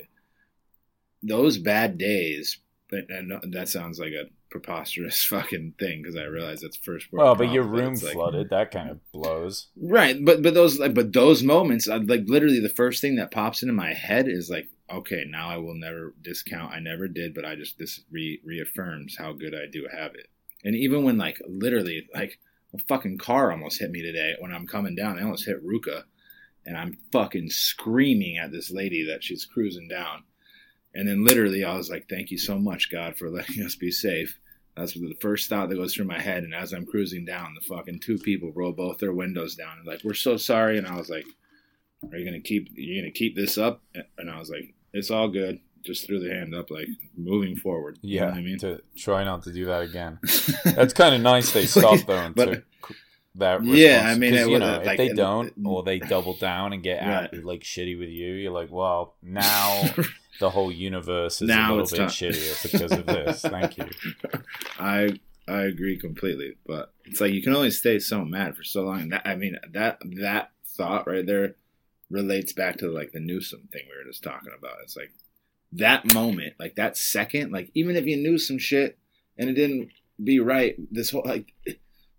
those 1.22 1.56
bad 1.56 1.96
days. 1.96 2.58
But 2.90 3.08
and 3.08 3.54
that 3.54 3.70
sounds 3.70 3.98
like 3.98 4.12
a 4.12 4.28
preposterous 4.50 5.22
fucking 5.24 5.74
thing 5.78 6.02
because 6.02 6.16
I 6.16 6.24
realize 6.24 6.60
that's 6.60 6.76
first. 6.76 7.12
world 7.12 7.24
well, 7.24 7.34
but 7.34 7.52
your 7.52 7.64
room 7.64 7.94
like- 7.94 8.12
flooded. 8.12 8.50
That 8.50 8.70
kind 8.70 8.90
of 8.90 9.00
blows. 9.12 9.68
Right, 9.76 10.16
but 10.24 10.42
but 10.42 10.54
those 10.54 10.78
like 10.78 10.94
but 10.94 11.12
those 11.12 11.42
moments, 11.42 11.88
I, 11.88 11.96
like 11.96 12.22
literally 12.26 12.60
the 12.60 12.68
first 12.68 13.00
thing 13.00 13.16
that 13.16 13.30
pops 13.30 13.62
into 13.62 13.74
my 13.74 13.92
head 13.92 14.28
is 14.28 14.50
like, 14.50 14.68
okay, 14.90 15.24
now 15.28 15.48
I 15.50 15.56
will 15.58 15.74
never 15.74 16.14
discount. 16.22 16.72
I 16.72 16.80
never 16.80 17.08
did, 17.08 17.34
but 17.34 17.44
I 17.44 17.54
just 17.54 17.78
this 17.78 18.00
re- 18.10 18.40
reaffirms 18.44 19.16
how 19.16 19.32
good 19.32 19.54
I 19.54 19.66
do 19.70 19.86
have 19.92 20.14
it. 20.14 20.28
And 20.64 20.74
even 20.74 21.04
when 21.04 21.18
like 21.18 21.40
literally 21.46 22.08
like 22.14 22.38
a 22.74 22.78
fucking 22.78 23.18
car 23.18 23.50
almost 23.50 23.78
hit 23.80 23.90
me 23.90 24.02
today 24.02 24.34
when 24.38 24.52
I'm 24.52 24.66
coming 24.66 24.94
down, 24.94 25.18
I 25.18 25.22
almost 25.22 25.46
hit 25.46 25.64
Ruka, 25.64 26.02
and 26.66 26.76
I'm 26.76 26.98
fucking 27.12 27.50
screaming 27.50 28.38
at 28.38 28.50
this 28.52 28.70
lady 28.70 29.06
that 29.08 29.22
she's 29.24 29.44
cruising 29.46 29.88
down. 29.88 30.24
And 30.98 31.08
then 31.08 31.24
literally, 31.24 31.62
I 31.64 31.74
was 31.76 31.88
like, 31.90 32.08
"Thank 32.08 32.30
you 32.30 32.38
so 32.38 32.58
much, 32.58 32.90
God, 32.90 33.16
for 33.16 33.30
letting 33.30 33.62
us 33.66 33.76
be 33.76 33.90
safe." 33.90 34.38
That's 34.76 34.94
the 34.94 35.16
first 35.20 35.48
thought 35.48 35.68
that 35.70 35.76
goes 35.76 35.94
through 35.94 36.04
my 36.06 36.20
head. 36.20 36.44
And 36.44 36.54
as 36.54 36.72
I'm 36.72 36.86
cruising 36.86 37.24
down, 37.24 37.54
the 37.54 37.66
fucking 37.66 38.00
two 38.00 38.18
people 38.18 38.52
roll 38.54 38.72
both 38.72 38.98
their 38.98 39.12
windows 39.12 39.54
down 39.54 39.78
and 39.78 39.86
like, 39.86 40.02
"We're 40.04 40.14
so 40.14 40.36
sorry." 40.36 40.76
And 40.78 40.86
I 40.86 40.96
was 40.96 41.08
like, 41.08 41.26
"Are 42.12 42.18
you 42.18 42.24
gonna 42.24 42.40
keep? 42.40 42.68
You 42.74 43.00
gonna 43.00 43.12
keep 43.12 43.36
this 43.36 43.56
up?" 43.58 43.82
And 44.18 44.30
I 44.30 44.38
was 44.38 44.50
like, 44.50 44.74
"It's 44.92 45.10
all 45.10 45.28
good. 45.28 45.60
just 45.84 46.04
threw 46.06 46.18
the 46.18 46.28
hand 46.34 46.54
up, 46.54 46.70
like 46.70 46.88
moving 47.16 47.56
forward. 47.56 47.98
You 48.02 48.20
know 48.20 48.26
Yeah, 48.26 48.32
I 48.32 48.40
mean, 48.42 48.58
to 48.58 48.82
try 48.96 49.22
not 49.24 49.44
to 49.44 49.52
do 49.52 49.64
that 49.66 49.82
again. 49.82 50.18
That's 50.64 50.92
kind 50.92 51.14
of 51.14 51.20
nice. 51.22 51.52
They 51.52 51.66
stopped 51.76 52.06
though 52.08 52.16
and 52.18 52.34
But- 52.34 52.46
took 52.82 52.96
that. 53.36 53.62
Yeah. 53.64 54.02
I 54.04 54.16
mean, 54.18 54.34
it 54.34 54.48
you 54.48 54.58
know, 54.58 54.80
if 54.80 54.86
like, 54.86 54.98
they 54.98 55.10
don't 55.10 55.52
or 55.64 55.84
they 55.84 56.00
double 56.00 56.34
down 56.34 56.72
and 56.72 56.82
get 56.82 57.00
out, 57.00 57.32
Right. 57.32 57.44
like 57.44 57.60
shitty 57.62 57.96
with 57.98 58.08
you, 58.08 58.32
you're 58.32 58.52
like, 58.52 58.70
well, 58.72 59.14
now 59.22 59.84
the 60.40 60.50
whole 60.50 60.70
universe 60.72 61.42
is 61.42 61.48
Now 61.48 61.74
a 61.74 61.76
little 61.76 61.90
bit 61.90 61.96
time. 61.98 62.08
shittier 62.08 62.62
because 62.62 62.92
of 62.92 63.06
this. 63.06 63.42
Thank 63.42 63.78
you. 63.78 63.88
I 64.78 65.18
I 65.46 65.62
agree 65.62 65.98
completely, 65.98 66.56
but 66.66 66.92
it's 67.04 67.20
like 67.20 67.32
you 67.32 67.42
can 67.42 67.54
only 67.54 67.70
stay 67.70 67.98
so 67.98 68.24
mad 68.24 68.56
for 68.56 68.64
so 68.64 68.82
long. 68.82 69.08
That 69.08 69.22
I 69.26 69.34
mean 69.34 69.56
that 69.72 69.98
that 70.20 70.50
thought 70.66 71.06
right 71.06 71.26
there 71.26 71.56
relates 72.10 72.52
back 72.52 72.76
to 72.78 72.90
like 72.90 73.12
the 73.12 73.20
Newsom 73.20 73.68
thing 73.72 73.82
we 73.88 73.96
were 73.96 74.10
just 74.10 74.22
talking 74.22 74.52
about. 74.56 74.76
It's 74.82 74.96
like 74.96 75.12
that 75.72 76.12
moment, 76.14 76.54
like 76.58 76.76
that 76.76 76.96
second, 76.96 77.52
like 77.52 77.70
even 77.74 77.96
if 77.96 78.06
you 78.06 78.16
knew 78.16 78.38
some 78.38 78.58
shit 78.58 78.98
and 79.36 79.50
it 79.50 79.54
didn't 79.54 79.90
be 80.22 80.38
right, 80.40 80.76
this 80.90 81.10
whole 81.10 81.22
like 81.24 81.52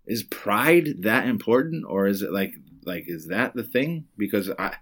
is 0.06 0.22
pride 0.24 1.02
that 1.02 1.26
important 1.26 1.84
or 1.86 2.06
is 2.06 2.22
it 2.22 2.32
like 2.32 2.54
like 2.84 3.04
is 3.06 3.28
that 3.28 3.54
the 3.54 3.62
thing? 3.64 4.06
Because 4.16 4.50
I 4.58 4.76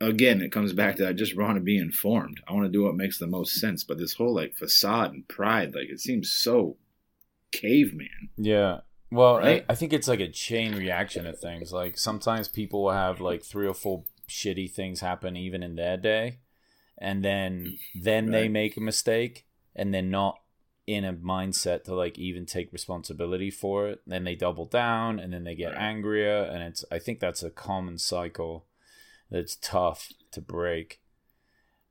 again 0.00 0.40
it 0.42 0.52
comes 0.52 0.72
back 0.72 0.96
to 0.96 1.08
I 1.08 1.12
just 1.12 1.36
want 1.36 1.56
to 1.56 1.60
be 1.60 1.78
informed. 1.78 2.40
I 2.48 2.52
want 2.52 2.66
to 2.66 2.72
do 2.72 2.82
what 2.84 2.96
makes 2.96 3.18
the 3.18 3.26
most 3.26 3.54
sense. 3.54 3.84
But 3.84 3.98
this 3.98 4.14
whole 4.14 4.34
like 4.34 4.54
facade 4.54 5.12
and 5.12 5.26
pride, 5.28 5.74
like 5.74 5.88
it 5.88 6.00
seems 6.00 6.30
so 6.32 6.76
caveman. 7.52 8.30
Yeah. 8.36 8.80
Well, 9.10 9.38
Right? 9.38 9.64
I, 9.68 9.72
I 9.72 9.74
think 9.76 9.92
it's 9.92 10.08
like 10.08 10.20
a 10.20 10.28
chain 10.30 10.74
reaction 10.74 11.26
of 11.26 11.38
things. 11.38 11.72
Like 11.72 11.96
sometimes 11.98 12.48
people 12.48 12.84
will 12.84 12.92
have 12.92 13.20
like 13.20 13.42
three 13.44 13.66
or 13.66 13.74
four 13.74 14.04
shitty 14.28 14.70
things 14.72 15.00
happen 15.00 15.36
even 15.36 15.62
in 15.62 15.76
their 15.76 15.96
day, 15.96 16.38
and 16.98 17.24
then 17.24 17.78
then 17.94 18.30
they 18.30 18.48
make 18.48 18.76
a 18.76 18.80
mistake, 18.80 19.46
and 19.76 19.92
they're 19.94 20.02
not 20.02 20.40
in 20.86 21.04
a 21.04 21.12
mindset 21.14 21.84
to 21.84 21.94
like 21.94 22.18
even 22.18 22.44
take 22.44 22.72
responsibility 22.72 23.50
for 23.50 23.88
it. 23.88 24.00
Then 24.06 24.24
they 24.24 24.34
double 24.34 24.66
down, 24.66 25.20
and 25.20 25.32
then 25.32 25.44
they 25.44 25.54
get 25.54 25.72
Right. 25.74 25.80
angrier, 25.80 26.42
and 26.42 26.62
it's. 26.64 26.84
I 26.90 26.98
think 26.98 27.20
that's 27.20 27.42
a 27.42 27.50
common 27.50 27.98
cycle 27.98 28.66
that's 29.34 29.56
tough 29.56 30.12
to 30.30 30.40
break. 30.40 31.00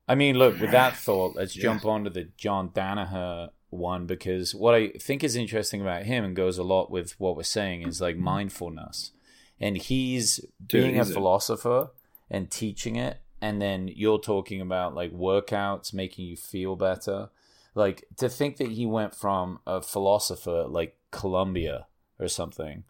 I 0.08 0.15
mean, 0.15 0.38
look, 0.38 0.60
with 0.62 0.71
that 0.71 0.95
thought, 1.06 1.36
let's 1.36 1.56
Yeah. 1.56 1.63
jump 1.63 1.86
on 1.86 2.06
to 2.06 2.10
the 2.10 2.29
John 2.38 2.69
Danaher 2.69 3.49
one 3.69 4.06
because 4.06 4.56
what 4.56 4.73
I 4.73 4.89
think 4.89 5.23
is 5.23 5.36
interesting 5.36 5.82
about 5.82 6.03
him 6.03 6.23
and 6.23 6.36
goes 6.36 6.58
a 6.58 6.63
lot 6.63 6.89
with 6.89 7.19
what 7.19 7.36
we're 7.36 7.43
saying 7.43 7.82
is 7.82 7.99
like 7.99 8.15
mm-hmm. 8.15 8.23
mindfulness. 8.23 9.12
And 9.60 9.77
he's 9.77 10.38
Dude, 10.65 10.84
being 10.84 10.99
a 10.99 11.06
philosopher 11.06 11.89
and 12.29 12.49
teaching 12.49 12.95
it. 12.95 13.19
And 13.41 13.62
then 13.62 13.89
you're 13.89 14.19
talking 14.19 14.62
about 14.62 14.95
like 14.95 15.12
workouts 15.12 15.93
making 15.93 16.25
you 16.25 16.38
feel 16.38 16.77
better. 16.77 17.29
Like 17.75 18.06
to 18.17 18.29
think 18.29 18.58
that 18.58 18.69
he 18.69 18.86
went 18.86 19.15
from 19.15 19.60
a 19.67 19.82
philosopher 19.82 20.65
like 20.67 20.97
Columbia 21.12 21.88
or 22.19 22.29
something 22.29 22.86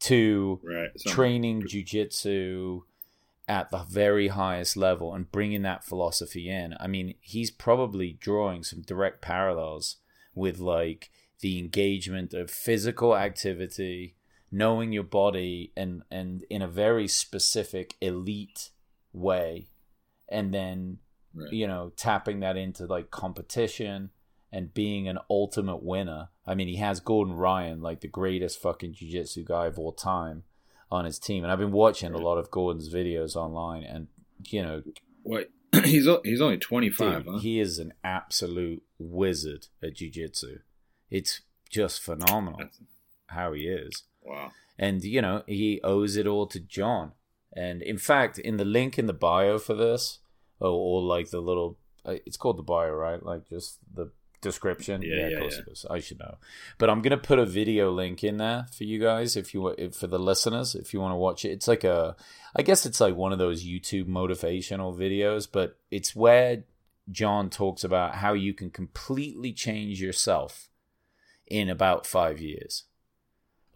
to 0.00 0.60
Right. 0.62 0.90
Training 1.06 1.62
jujitsu 1.62 2.82
at 3.48 3.70
the 3.70 3.84
very 3.84 4.28
highest 4.28 4.76
level 4.76 5.14
and 5.14 5.30
bringing 5.30 5.62
that 5.62 5.84
philosophy 5.84 6.48
in. 6.48 6.74
I 6.80 6.86
mean, 6.86 7.14
he's 7.20 7.50
probably 7.50 8.12
drawing 8.12 8.64
some 8.64 8.82
direct 8.82 9.22
parallels 9.22 9.96
with 10.34 10.58
like 10.58 11.10
the 11.40 11.58
engagement 11.58 12.34
of 12.34 12.50
physical 12.50 13.16
activity, 13.16 14.16
knowing 14.50 14.92
your 14.92 15.04
body 15.04 15.72
and 15.76 16.02
and 16.10 16.44
in 16.50 16.62
a 16.62 16.68
very 16.68 17.06
specific 17.06 17.94
elite 18.00 18.70
way 19.12 19.70
and 20.28 20.52
then 20.52 20.98
Right. 21.36 21.52
you 21.52 21.66
know 21.66 21.92
tapping 21.96 22.40
that 22.40 22.56
into 22.56 22.86
like 22.86 23.10
competition 23.10 24.10
and 24.50 24.72
being 24.72 25.06
an 25.06 25.18
ultimate 25.28 25.82
winner. 25.82 26.30
I 26.46 26.54
mean, 26.54 26.68
he 26.68 26.76
has 26.76 27.00
Gordon 27.00 27.34
Ryan, 27.34 27.82
like 27.82 28.00
the 28.00 28.08
greatest 28.08 28.60
fucking 28.62 28.94
jiu-jitsu 28.94 29.44
guy 29.44 29.66
of 29.66 29.78
all 29.78 29.92
time, 29.92 30.44
on 30.90 31.04
his 31.04 31.18
team. 31.18 31.42
And 31.44 31.52
I've 31.52 31.58
been 31.58 31.72
watching 31.72 32.12
a 32.12 32.18
lot 32.18 32.38
of 32.38 32.50
Gordon's 32.50 32.92
videos 32.92 33.36
online, 33.36 33.82
and 33.82 34.08
you 34.44 34.62
know, 34.62 34.82
What? 35.22 35.50
he's 35.84 36.08
he's 36.24 36.40
only 36.40 36.58
twenty 36.58 36.90
five. 36.90 37.24
Huh? 37.26 37.38
he 37.38 37.60
is 37.60 37.78
an 37.78 37.92
absolute 38.04 38.82
wizard 38.98 39.66
at 39.82 39.96
jiu-jitsu. 39.96 40.60
It's 41.10 41.40
just 41.70 42.02
phenomenal 42.02 42.60
how 43.28 43.52
he 43.52 43.62
is. 43.62 44.04
Wow. 44.22 44.52
And 44.78 45.02
you 45.04 45.22
know, 45.22 45.42
he 45.46 45.80
owes 45.82 46.16
it 46.16 46.26
all 46.26 46.46
to 46.48 46.60
John. 46.60 47.12
And 47.54 47.82
in 47.82 47.98
fact, 47.98 48.38
in 48.38 48.58
the 48.58 48.64
link 48.64 48.98
in 48.98 49.06
the 49.06 49.14
bio 49.14 49.58
for 49.58 49.74
this, 49.74 50.18
or, 50.60 50.68
or 50.68 51.02
like 51.02 51.30
the 51.30 51.40
little, 51.40 51.78
uh, 52.04 52.16
it's 52.26 52.36
called 52.36 52.58
the 52.58 52.62
bio, 52.62 52.90
right? 52.90 53.22
Like 53.22 53.48
just 53.48 53.78
the 53.92 54.10
description. 54.40 55.02
Yeah, 55.02 55.16
of 55.16 55.32
yeah, 55.32 55.38
course 55.38 55.54
yeah. 55.54 55.62
it 55.66 55.72
is. 55.72 55.86
I 55.90 55.98
should 55.98 56.18
know. 56.18 56.36
But 56.78 56.90
I'm 56.90 57.02
gonna 57.02 57.16
put 57.16 57.38
a 57.38 57.46
video 57.46 57.90
link 57.90 58.22
in 58.24 58.38
there 58.38 58.66
for 58.72 58.84
you 58.84 58.98
guys 58.98 59.36
if 59.36 59.54
you 59.54 59.68
if, 59.68 59.94
for 59.94 60.06
the 60.06 60.18
listeners 60.18 60.74
if 60.74 60.92
you 60.92 61.00
want 61.00 61.12
to 61.12 61.16
watch 61.16 61.44
it. 61.44 61.50
It's 61.50 61.68
like 61.68 61.84
a, 61.84 62.16
I 62.54 62.62
guess 62.62 62.86
it's 62.86 63.00
like 63.00 63.16
one 63.16 63.32
of 63.32 63.38
those 63.38 63.64
YouTube 63.64 64.06
motivational 64.06 64.96
videos, 64.96 65.48
but 65.50 65.78
it's 65.90 66.14
where 66.16 66.64
John 67.10 67.50
talks 67.50 67.84
about 67.84 68.16
how 68.16 68.32
you 68.32 68.52
can 68.54 68.70
completely 68.70 69.52
change 69.52 70.00
yourself 70.00 70.70
in 71.46 71.68
about 71.68 72.06
five 72.06 72.40
years 72.40 72.84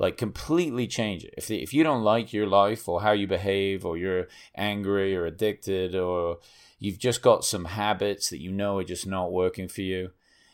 like 0.00 0.16
completely 0.16 0.86
change 0.86 1.24
it. 1.24 1.34
If 1.36 1.50
if 1.50 1.74
you 1.74 1.84
don't 1.84 2.02
like 2.02 2.32
your 2.32 2.46
life 2.46 2.88
or 2.88 3.02
how 3.02 3.12
you 3.12 3.26
behave, 3.26 3.84
or 3.84 3.98
you're 3.98 4.28
angry 4.56 5.14
or 5.14 5.26
addicted, 5.26 5.94
or 5.94 6.38
you've 6.78 6.98
just 6.98 7.20
got 7.20 7.44
some 7.44 7.66
habits 7.66 8.30
that 8.30 8.40
you 8.40 8.50
know 8.50 8.78
are 8.78 8.84
just 8.84 9.06
not 9.06 9.30
working 9.30 9.68
for 9.68 9.82
you, 9.82 10.10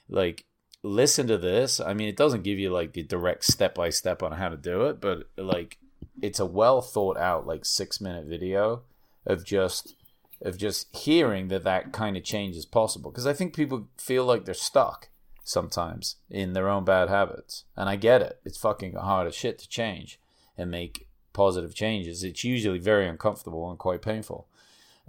like 0.09 0.45
listen 0.83 1.27
to 1.29 1.39
this. 1.39 1.81
I 1.81 1.95
mean, 1.95 2.09
it 2.09 2.17
doesn't 2.17 2.45
give 2.45 2.59
you 2.59 2.71
like 2.71 2.93
the 2.93 3.03
direct 3.03 3.45
step 3.45 3.75
by 3.75 3.91
step 3.91 4.23
on 4.23 4.33
how 4.33 4.49
to 4.49 4.57
do 4.57 4.87
it, 4.87 5.01
but 5.01 5.29
like 5.37 5.79
it's 6.23 6.41
a 6.41 6.47
well 6.47 6.81
thought 6.81 7.17
out 7.17 7.47
like 7.47 7.65
six 7.65 8.01
minute 8.01 8.27
video 8.27 8.83
of 9.27 9.45
just 9.45 9.95
of 10.43 10.59
just 10.59 10.95
hearing 10.95 11.49
that 11.49 11.65
that 11.65 11.93
kind 11.93 12.17
of 12.17 12.23
change 12.23 12.57
is 12.57 12.67
possible 12.67 13.11
because 13.11 13.27
I 13.27 13.33
think 13.33 13.55
people 13.55 13.89
feel 13.97 14.25
like 14.25 14.45
they're 14.45 14.55
stuck 14.55 15.09
sometimes 15.47 16.17
in 16.29 16.53
their 16.53 16.69
own 16.69 16.85
bad 16.85 17.09
habits. 17.09 17.65
And 17.77 17.89
I 17.89 17.97
get 17.97 18.21
it. 18.21 18.41
It's 18.45 18.59
fucking 18.59 18.95
hard 18.95 19.27
as 19.27 19.35
shit 19.35 19.59
to 19.61 19.69
change 19.69 20.21
and 20.59 20.71
make 20.71 21.09
positive 21.33 21.75
changes. 21.75 22.23
It's 22.25 22.45
usually 22.45 22.79
very 22.79 23.07
uncomfortable 23.07 23.71
and 23.71 23.79
quite 23.79 24.03
painful. 24.03 24.49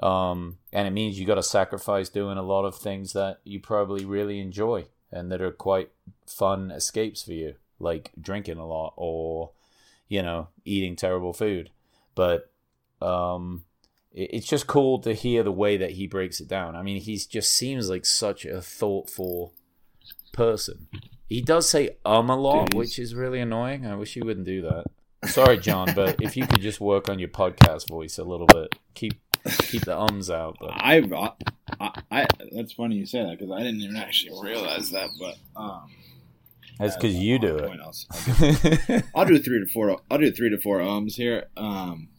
Um, 0.01 0.57
and 0.71 0.87
it 0.87 0.91
means 0.91 1.19
you 1.19 1.25
got 1.25 1.35
to 1.35 1.43
sacrifice 1.43 2.09
doing 2.09 2.37
a 2.37 2.43
lot 2.43 2.65
of 2.65 2.75
things 2.75 3.13
that 3.13 3.39
you 3.43 3.59
probably 3.59 4.05
really 4.05 4.39
enjoy 4.39 4.85
and 5.11 5.31
that 5.31 5.41
are 5.41 5.51
quite 5.51 5.89
fun 6.27 6.69
escapes 6.71 7.23
for 7.23 7.33
you, 7.33 7.55
like 7.79 8.11
drinking 8.19 8.57
a 8.57 8.67
lot 8.67 8.93
or, 8.95 9.51
you 10.07 10.21
know, 10.21 10.49
eating 10.65 10.95
terrible 10.95 11.33
food. 11.33 11.71
But 12.13 12.51
um, 13.01 13.63
it- 14.13 14.29
it's 14.33 14.47
just 14.47 14.67
cool 14.67 14.99
to 14.99 15.13
hear 15.13 15.41
the 15.43 15.51
way 15.51 15.77
that 15.77 15.91
he 15.91 16.05
breaks 16.07 16.39
it 16.39 16.47
down. 16.47 16.75
I 16.75 16.83
mean, 16.83 17.01
he 17.01 17.17
just 17.17 17.51
seems 17.53 17.89
like 17.89 18.05
such 18.05 18.45
a 18.45 18.61
thoughtful 18.61 19.53
person. 20.33 20.87
He 21.27 21.41
does 21.41 21.69
say 21.69 21.97
um 22.05 22.29
a 22.29 22.35
lot, 22.37 22.73
he's- 22.73 22.77
which 22.77 22.99
is 22.99 23.15
really 23.15 23.39
annoying. 23.39 23.85
I 23.85 23.95
wish 23.95 24.13
he 24.13 24.21
wouldn't 24.21 24.45
do 24.45 24.61
that. 24.61 24.85
Sorry, 25.29 25.57
John, 25.57 25.89
but 25.95 26.21
if 26.21 26.37
you 26.37 26.45
could 26.45 26.61
just 26.61 26.79
work 26.79 27.09
on 27.09 27.17
your 27.19 27.27
podcast 27.29 27.87
voice 27.89 28.17
a 28.19 28.23
little 28.23 28.45
bit, 28.45 28.75
keep 28.93 29.15
keep 29.59 29.85
the 29.85 29.97
ums 29.97 30.29
out. 30.29 30.57
But 30.59 30.71
I, 30.73 31.31
I, 31.79 32.01
I, 32.11 32.27
that's 32.51 32.73
funny 32.73 32.95
you 32.95 33.05
say 33.05 33.23
that 33.23 33.37
because 33.37 33.51
I 33.51 33.63
didn't 33.63 33.81
even 33.81 33.97
actually 33.97 34.39
realize 34.41 34.91
that. 34.91 35.09
But 35.19 35.37
um, 35.55 35.89
that's 36.79 36.95
because 36.95 37.15
you 37.15 37.39
do 37.39 37.59
point 37.59 37.81
else. 37.81 38.05
I'll, 38.11 38.95
it. 38.95 39.05
I'll 39.15 39.25
do 39.25 39.39
three 39.39 39.59
to 39.59 39.67
four. 39.71 39.99
I'll 40.09 40.17
do 40.17 40.31
three 40.31 40.49
to 40.49 40.57
four 40.57 40.81
ums 40.81 41.15
here. 41.15 41.45
Um, 41.55 42.09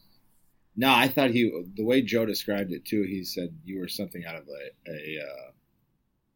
no, 0.77 0.93
I 0.93 1.09
thought 1.09 1.31
he 1.31 1.51
the 1.75 1.85
way 1.85 2.03
Joe 2.03 2.27
described 2.27 2.73
it 2.73 2.85
too. 2.85 3.03
He 3.03 3.25
said 3.25 3.57
you 3.65 3.81
were 3.81 3.89
something 3.89 4.25
out 4.25 4.37
of 4.37 4.45
a, 4.49 4.91
a 4.91 5.19
uh, 5.23 5.51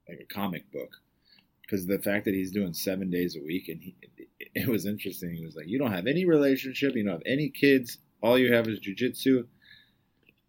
like 0.09 0.21
a 0.21 0.35
comic 0.35 0.71
book 0.73 0.91
because 1.63 1.87
the 1.87 1.99
fact 1.99 2.27
that 2.27 2.35
he's 2.35 2.53
doing 2.53 2.75
seven 2.75 3.09
days 3.11 3.37
a 3.37 3.43
week 3.43 3.69
and 3.69 3.81
he, 3.81 3.97
it 4.55 4.69
was 4.69 4.85
interesting. 4.85 5.35
He 5.35 5.45
was 5.45 5.57
like, 5.57 5.69
you 5.69 5.79
don't 5.79 5.93
have 5.93 6.07
any 6.07 6.25
relationship, 6.25 6.95
you 6.95 7.05
don't 7.05 7.15
have 7.15 7.23
any 7.25 7.49
kids, 7.49 7.99
all 8.23 8.39
you 8.39 8.53
have 8.53 8.69
is 8.69 8.81
jujitsu, 8.81 9.47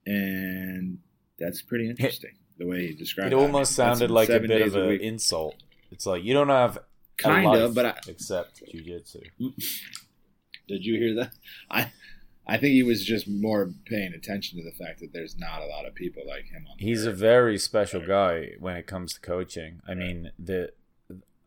and 0.06 1.00
that's 1.40 1.62
pretty 1.62 1.90
interesting. 1.90 2.32
The 2.58 2.68
way 2.68 2.88
he 2.88 2.94
described 2.94 3.34
it 3.34 3.36
it, 3.36 3.40
I 3.40 3.42
almost 3.42 3.72
mean, 3.72 3.88
sounded 3.88 4.12
like 4.12 4.30
a 4.30 4.40
bit 4.40 4.62
of 4.62 4.76
an 4.76 5.00
insult. 5.02 5.56
It's 5.92 6.06
like 6.06 6.24
you 6.24 6.34
don't 6.34 6.50
have 6.50 6.80
kind 7.18 7.56
of, 7.56 7.76
but 7.76 7.86
I, 7.86 7.96
except 8.08 8.64
jujitsu. 8.74 9.24
Did 10.68 10.86
you 10.86 10.98
hear 10.98 11.16
that? 11.16 11.32
I 11.70 11.92
I 12.46 12.58
think 12.58 12.74
he 12.74 12.84
was 12.84 13.06
just 13.06 13.28
more 13.28 13.72
paying 13.86 14.14
attention 14.14 14.60
to 14.60 14.66
the 14.66 14.76
fact 14.84 15.00
that 15.00 15.14
there's 15.14 15.38
not 15.38 15.62
a 15.62 15.66
lot 15.66 15.86
of 15.86 15.96
people 15.96 16.24
like 16.28 16.46
him 16.46 16.66
on. 16.70 16.78
He's 16.78 17.06
a 17.06 17.12
very 17.12 17.58
special 17.58 18.06
guy 18.06 18.52
when 18.60 18.76
it 18.76 18.86
comes 18.86 19.14
to 19.14 19.22
coaching. 19.22 19.80
I 19.88 19.94
mean, 19.94 20.32
the 20.38 20.72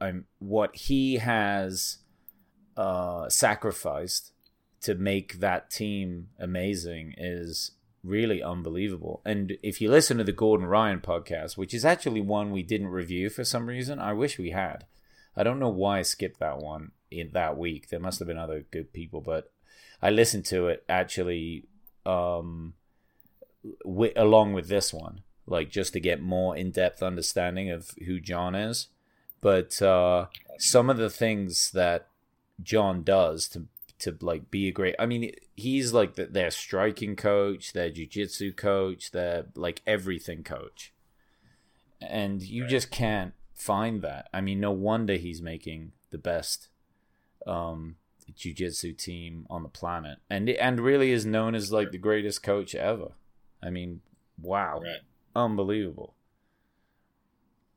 I'm 0.01 0.27
what 0.38 0.75
he 0.77 1.16
has 1.16 1.99
uh, 2.77 3.29
sacrificed 3.29 4.33
to 4.83 4.95
make 4.95 5.40
that 5.40 5.71
team 5.71 6.29
amazing 6.38 7.14
is 7.19 7.73
really 8.07 8.42
unbelievable. 8.42 9.21
And 9.25 9.59
if 9.62 9.81
you 9.81 9.90
listen 9.90 10.19
to 10.19 10.25
the 10.25 10.33
Gordon 10.33 10.66
Ryan 10.66 11.01
podcast, 11.01 11.57
which 11.57 11.75
is 11.75 11.85
actually 11.85 12.21
one 12.21 12.51
we 12.51 12.62
didn't 12.62 12.88
review 12.88 13.29
for 13.29 13.45
some 13.45 13.66
reason, 13.66 13.99
I 13.99 14.12
wish 14.12 14.38
we 14.38 14.51
had. 14.51 14.87
I 15.37 15.42
don't 15.42 15.59
know 15.59 15.69
why 15.69 15.99
I 15.99 16.03
skipped 16.03 16.40
that 16.40 16.59
one 16.59 16.92
in 17.11 17.31
that 17.33 17.59
week. 17.59 17.88
There 17.88 18.01
must 18.01 18.19
have 18.21 18.29
been 18.29 18.38
other 18.38 18.64
good 18.71 18.92
people, 18.92 19.21
but 19.21 19.51
I 20.01 20.11
listened 20.11 20.47
to 20.47 20.69
it 20.69 20.85
actually 20.88 21.64
um, 22.05 22.75
wi- 23.85 24.12
along 24.16 24.53
with 24.53 24.69
this 24.69 24.92
one, 24.92 25.23
like 25.47 25.71
just 25.71 25.92
to 25.92 26.01
get 26.01 26.23
more 26.23 26.57
in 26.57 26.71
depth 26.71 27.03
understanding 27.03 27.71
of 27.71 27.90
who 28.07 28.21
John 28.21 28.55
is. 28.55 28.88
But 29.40 29.81
uh, 29.83 30.27
some 30.59 30.88
of 30.88 30.97
the 30.97 31.11
things 31.11 31.71
that 31.73 32.09
John 32.62 33.03
does 33.03 33.49
to 33.49 33.66
to 34.01 34.17
like 34.21 34.51
be 34.51 34.69
a 34.69 34.73
great. 34.73 34.95
I 34.99 35.07
mean, 35.07 35.33
he's 35.55 35.93
like 35.93 36.15
the, 36.15 36.27
their 36.27 36.51
striking 36.51 37.17
coach, 37.17 37.73
their 37.73 37.91
jujitsu 37.91 38.57
coach, 38.57 39.11
their 39.11 39.47
like 39.55 39.83
everything 39.87 40.43
coach, 40.43 40.93
and 42.01 42.43
you 42.43 42.63
right. 42.63 42.71
just 42.71 42.91
can't 42.91 43.35
find 43.55 44.03
that. 44.03 44.29
I 44.33 44.41
mean, 44.41 44.61
no 44.61 44.73
wonder 44.73 45.15
he's 45.15 45.43
making 45.43 45.93
the 46.11 46.19
best 46.19 46.69
um, 47.47 47.97
jiu-jitsu 48.35 48.93
team 48.95 49.47
on 49.49 49.63
the 49.63 49.69
planet 49.69 50.19
and 50.29 50.49
and 50.51 50.81
really 50.81 51.13
is 51.13 51.25
known 51.25 51.55
as 51.55 51.73
like 51.73 51.93
the 51.93 51.99
greatest 51.99 52.43
coach 52.43 52.75
ever 52.75 53.13
i 53.63 53.71
mean 53.71 54.01
wow 54.41 54.81
right. 54.81 55.01
unbelievable 55.35 56.15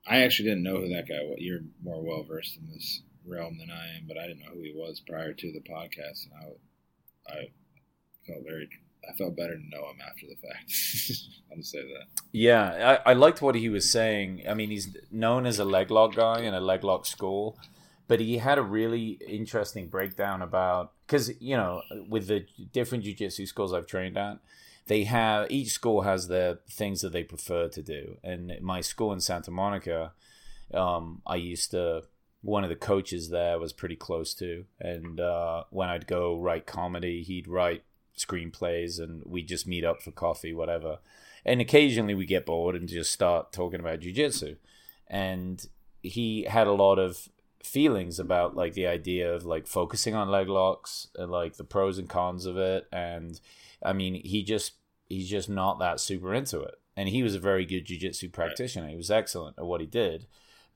i 0.08 0.22
actually 0.22 0.50
didn't 0.50 0.64
know 0.64 0.78
who 0.78 0.90
that 0.90 1.08
guy 1.08 1.22
was 1.22 1.38
you're 1.38 1.60
more 1.84 2.02
well 2.04 2.24
versed 2.24 2.58
in 2.58 2.68
this 2.74 3.02
realm 3.26 3.58
than 3.58 3.70
i 3.70 3.98
am 3.98 4.06
but 4.08 4.18
i 4.18 4.28
didn't 4.28 4.40
know 4.40 4.54
who 4.54 4.62
he 4.62 4.74
was 4.76 5.02
prior 5.08 5.34
to 5.34 5.52
the 5.52 5.62
podcast 5.62 6.26
and 6.26 6.34
i 6.42 7.34
i 7.34 7.50
felt 8.26 8.44
very 8.46 8.70
i 9.10 9.14
felt 9.14 9.36
better 9.36 9.56
to 9.56 9.70
know 9.70 9.90
him 9.90 9.98
after 10.08 10.26
the 10.28 10.36
fact 10.36 10.72
i'll 11.52 11.58
just 11.58 11.72
say 11.72 11.80
that. 11.82 12.22
Yeah 12.32 13.00
I, 13.06 13.12
I 13.12 13.14
liked 13.14 13.42
what 13.42 13.56
he 13.56 13.70
was 13.70 13.90
saying. 13.90 14.44
I 14.48 14.54
mean 14.54 14.70
he's 14.70 14.96
known 15.12 15.46
as 15.46 15.58
a 15.58 15.66
leg 15.66 15.90
lock 15.90 16.16
guy 16.16 16.42
in 16.42 16.54
a 16.54 16.60
leg 16.60 16.84
lock 16.84 17.06
school 17.06 17.58
but 18.08 18.20
he 18.20 18.40
had 18.40 18.58
a 18.58 18.64
really 18.64 19.20
interesting 19.26 19.88
breakdown 19.88 20.42
about 20.42 20.92
because 21.06 21.32
you 21.42 21.56
know 21.56 21.82
with 22.10 22.28
the 22.28 22.46
different 22.74 23.04
jiu-jitsu 23.06 23.46
schools 23.46 23.74
i've 23.74 23.88
trained 23.88 24.18
at 24.18 24.40
they 24.88 25.04
have 25.06 25.50
each 25.50 25.70
school 25.70 26.02
has 26.02 26.28
their 26.28 26.60
things 26.68 27.02
that 27.02 27.12
they 27.12 27.24
prefer 27.24 27.68
to 27.68 27.84
do. 27.84 28.18
And 28.24 28.52
my 28.62 28.82
school 28.82 29.14
in 29.14 29.22
santa 29.22 29.52
monica 29.52 30.14
um, 30.74 31.22
i 31.26 31.36
used 31.36 31.72
to 31.72 32.04
one 32.42 32.64
of 32.64 32.70
the 32.70 32.76
coaches 32.76 33.30
there 33.30 33.60
was 33.60 33.74
pretty 33.74 33.96
close 33.96 34.34
to. 34.36 34.66
And 34.80 35.20
uh, 35.20 35.64
when 35.70 35.90
i'd 35.90 36.08
go 36.08 36.38
write 36.40 36.66
comedy 36.66 37.24
he'd 37.24 37.48
write 37.48 37.84
screenplays 38.18 39.00
and 39.00 39.24
we'd 39.26 39.48
just 39.48 39.68
meet 39.68 39.84
up 39.84 40.02
for 40.02 40.12
coffee 40.12 40.54
whatever. 40.54 41.00
And 41.46 41.62
occasionally 41.62 42.16
we 42.16 42.26
get 42.26 42.46
bored 42.46 42.76
and 42.76 42.88
just 42.88 43.12
start 43.12 43.54
talking 43.54 43.80
about 43.80 44.02
jiu-jitsu. 44.02 44.58
And 45.08 45.66
he 46.02 46.44
had 46.44 46.68
a 46.68 46.74
lot 46.74 47.00
of 47.00 47.30
feelings 47.64 48.20
about 48.20 48.56
like 48.56 48.74
the 48.74 48.88
idea 48.88 49.34
of 49.34 49.46
like 49.46 49.68
focusing 49.68 50.16
on 50.16 50.30
leg 50.30 50.48
locks 50.48 51.08
and 51.16 51.32
like 51.32 51.56
the 51.58 51.64
pros 51.64 51.98
and 51.98 52.10
cons 52.10 52.46
of 52.46 52.58
it. 52.58 52.88
And 52.92 53.40
i 53.84 53.94
mean 53.94 54.16
he 54.16 54.44
just 54.44 54.74
he's 55.08 55.30
just 55.30 55.50
not 55.50 55.80
that 55.80 56.00
super 56.00 56.34
into 56.34 56.62
it. 56.62 56.76
And 56.96 57.10
he 57.10 57.24
was 57.24 57.36
a 57.36 57.40
very 57.40 57.66
good 57.66 57.86
jiu-jitsu 57.86 58.30
practitioner. 58.30 58.90
He 58.90 58.98
was 58.98 59.10
excellent 59.10 59.58
at 59.58 59.66
what 59.66 59.80
he 59.80 59.88
did 59.88 60.28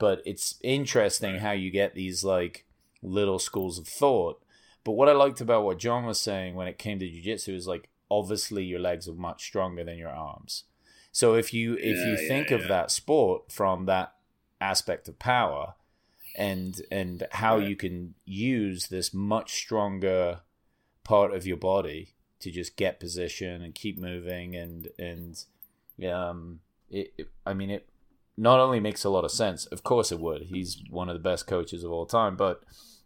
but 0.04 0.22
it's 0.26 0.56
interesting 0.62 1.38
how 1.38 1.52
you 1.52 1.72
get 1.72 1.96
these 1.96 2.26
like 2.26 2.66
little 3.02 3.40
schools 3.40 3.80
of 3.80 3.88
thought. 3.88 4.44
But 4.84 4.92
what 4.92 5.08
i 5.08 5.14
liked 5.14 5.40
about 5.40 5.64
what 5.64 5.80
john 5.80 6.06
was 6.06 6.20
saying 6.20 6.56
when 6.56 6.68
it 6.68 6.78
came 6.78 7.00
to 7.00 7.10
jiu-jitsu 7.10 7.56
is 7.56 7.68
like 7.68 7.88
obviously 8.12 8.66
your 8.66 8.82
legs 8.82 9.08
are 9.08 9.14
much 9.14 9.46
stronger 9.46 9.82
than 9.86 9.98
your 9.98 10.10
arms. 10.10 10.66
So 11.14 11.36
if 11.36 11.54
you 11.54 11.76
if 11.76 11.96
yeah, 12.00 12.06
you 12.06 12.18
yeah, 12.20 12.28
think 12.28 12.50
yeah. 12.50 12.58
of 12.58 12.68
that 12.68 12.92
sport 12.92 13.50
from 13.50 13.86
that 13.86 14.16
aspect 14.60 15.08
of 15.08 15.20
power 15.20 15.76
and 16.36 16.82
and 16.92 17.26
how 17.32 17.60
you 17.60 17.78
can 17.78 18.16
use 18.26 18.90
this 18.90 19.14
much 19.14 19.54
stronger 19.54 20.42
part 21.06 21.34
of 21.34 21.48
your 21.48 21.56
body 21.56 22.16
to 22.42 22.52
just 22.52 22.76
get 22.76 23.00
position 23.00 23.62
and 23.62 23.74
keep 23.74 23.98
moving 23.98 24.54
and 24.54 24.90
and 25.00 25.46
um 26.06 26.60
it, 26.90 27.14
it, 27.18 27.28
I 27.46 27.54
mean 27.54 27.70
it 27.70 27.88
not 28.38 28.60
only 28.60 28.80
makes 28.80 29.04
a 29.04 29.10
lot 29.10 29.26
of 29.26 29.32
sense 29.32 29.66
of 29.68 29.84
course 29.84 30.12
it 30.12 30.20
would 30.20 30.44
he's 30.44 30.82
one 30.90 31.10
of 31.10 31.14
the 31.14 31.30
best 31.30 31.48
coaches 31.48 31.84
of 31.84 31.92
all 31.92 32.06
time 32.06 32.36
but 32.36 32.64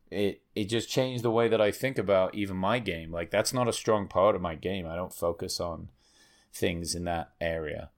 it 0.09 0.41
it 0.55 0.65
just 0.65 0.89
changed 0.89 1.23
the 1.23 1.31
way 1.31 1.47
that 1.47 1.59
I 1.61 1.71
think 1.71 1.97
about 1.97 2.33
even 2.35 2.55
my 2.55 2.79
game 2.79 3.11
like 3.11 3.29
that's 3.29 3.53
not 3.53 3.67
a 3.67 3.73
strong 3.73 4.07
part 4.07 4.35
of 4.35 4.41
my 4.41 4.55
game 4.55 4.87
I 4.87 4.95
don't 4.95 5.13
focus 5.13 5.59
on 5.59 5.89
things 6.53 6.95
in 6.95 7.03
that 7.05 7.31
area 7.41 7.89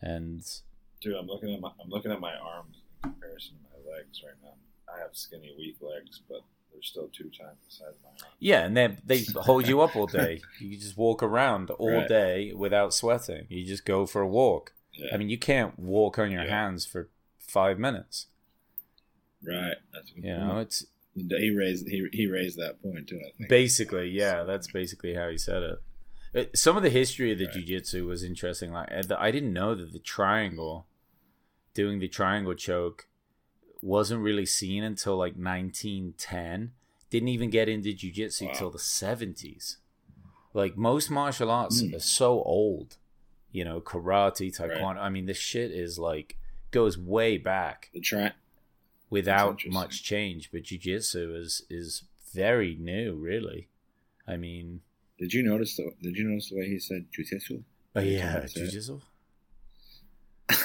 and 0.00 0.44
dude 1.00 1.16
I'm 1.16 1.26
looking 1.26 1.54
at 1.54 1.60
my 1.60 1.70
I'm 1.82 1.88
looking 1.88 2.10
at 2.10 2.20
my 2.20 2.34
arms 2.34 2.78
in 3.04 3.10
comparison 3.10 3.54
to 3.58 3.62
my 3.78 3.96
legs 3.96 4.22
right 4.24 4.34
now 4.42 4.54
I 4.94 5.00
have 5.00 5.10
skinny, 5.12 5.54
weak 5.56 5.76
legs, 5.80 6.20
but 6.28 6.42
they're 6.72 6.82
still 6.82 7.08
two 7.12 7.30
times 7.30 7.58
the 7.64 7.74
size 7.74 7.94
of 7.96 8.02
my 8.02 8.08
arm. 8.10 8.34
Yeah, 8.38 8.64
and 8.64 8.76
they 8.76 8.96
they 9.04 9.24
hold 9.36 9.66
you 9.66 9.80
up 9.80 9.96
all 9.96 10.06
day. 10.06 10.40
You 10.60 10.76
just 10.76 10.96
walk 10.96 11.22
around 11.22 11.70
all 11.70 11.90
right. 11.90 12.08
day 12.08 12.52
without 12.54 12.94
sweating. 12.94 13.46
You 13.48 13.64
just 13.64 13.84
go 13.84 14.06
for 14.06 14.22
a 14.22 14.28
walk. 14.28 14.72
Yeah. 14.94 15.14
I 15.14 15.16
mean, 15.16 15.28
you 15.28 15.38
can't 15.38 15.78
walk 15.78 16.18
on 16.18 16.30
your 16.30 16.44
yeah. 16.44 16.50
hands 16.50 16.84
for 16.84 17.08
five 17.38 17.78
minutes. 17.78 18.26
Right. 19.42 19.76
That's 19.92 20.12
you 20.14 20.22
know, 20.22 20.58
it's 20.58 20.86
he 21.14 21.50
raised 21.50 21.88
he 21.88 22.08
he 22.12 22.26
raised 22.26 22.58
that 22.58 22.82
point 22.82 23.08
too. 23.08 23.18
I 23.18 23.30
think 23.36 23.48
basically, 23.48 24.08
yeah, 24.08 24.44
that's 24.44 24.70
basically 24.70 25.14
how 25.14 25.28
he 25.28 25.36
said 25.36 25.62
it. 25.62 25.82
it 26.32 26.58
some 26.58 26.76
of 26.76 26.82
the 26.82 26.90
history 26.90 27.32
of 27.32 27.38
the 27.38 27.46
right. 27.46 27.54
jiu-jitsu 27.54 28.06
was 28.06 28.22
interesting. 28.22 28.72
Like 28.72 28.90
I 29.18 29.30
didn't 29.30 29.52
know 29.52 29.74
that 29.74 29.92
the 29.92 29.98
triangle, 29.98 30.86
doing 31.74 31.98
the 31.98 32.08
triangle 32.08 32.54
choke, 32.54 33.08
wasn't 33.82 34.22
really 34.22 34.46
seen 34.46 34.84
until 34.84 35.16
like 35.16 35.34
1910. 35.34 36.72
Didn't 37.10 37.28
even 37.28 37.50
get 37.50 37.68
into 37.68 37.90
jujitsu 37.90 38.46
wow. 38.46 38.52
till 38.54 38.70
the 38.70 38.78
70s. 38.78 39.76
Like 40.54 40.78
most 40.78 41.10
martial 41.10 41.50
arts 41.50 41.82
mm. 41.82 41.94
are 41.94 42.00
so 42.00 42.42
old. 42.42 42.96
You 43.52 43.64
know, 43.64 43.80
karate, 43.80 44.56
taekwondo. 44.56 44.96
Right. 44.96 45.06
I 45.06 45.10
mean, 45.10 45.26
this 45.26 45.36
shit 45.36 45.70
is 45.70 45.98
like 45.98 46.36
goes 46.70 46.98
way 46.98 47.38
back. 47.38 47.90
The 47.92 48.00
tra- 48.00 48.34
without 49.10 49.60
much 49.66 50.02
change, 50.02 50.50
but 50.50 50.62
jujitsu 50.62 51.36
is 51.36 51.62
is 51.70 52.04
very 52.34 52.74
new, 52.74 53.14
really. 53.14 53.68
I 54.26 54.36
mean, 54.36 54.80
did 55.18 55.32
you 55.32 55.42
notice 55.42 55.76
the 55.76 55.92
Did 56.02 56.16
you 56.16 56.24
notice 56.24 56.50
the 56.50 56.56
way 56.56 56.66
he 56.66 56.78
said 56.78 57.06
jujitsu? 57.16 57.62
Oh 57.94 58.00
yeah, 58.00 58.40
jujitsu. 58.46 59.00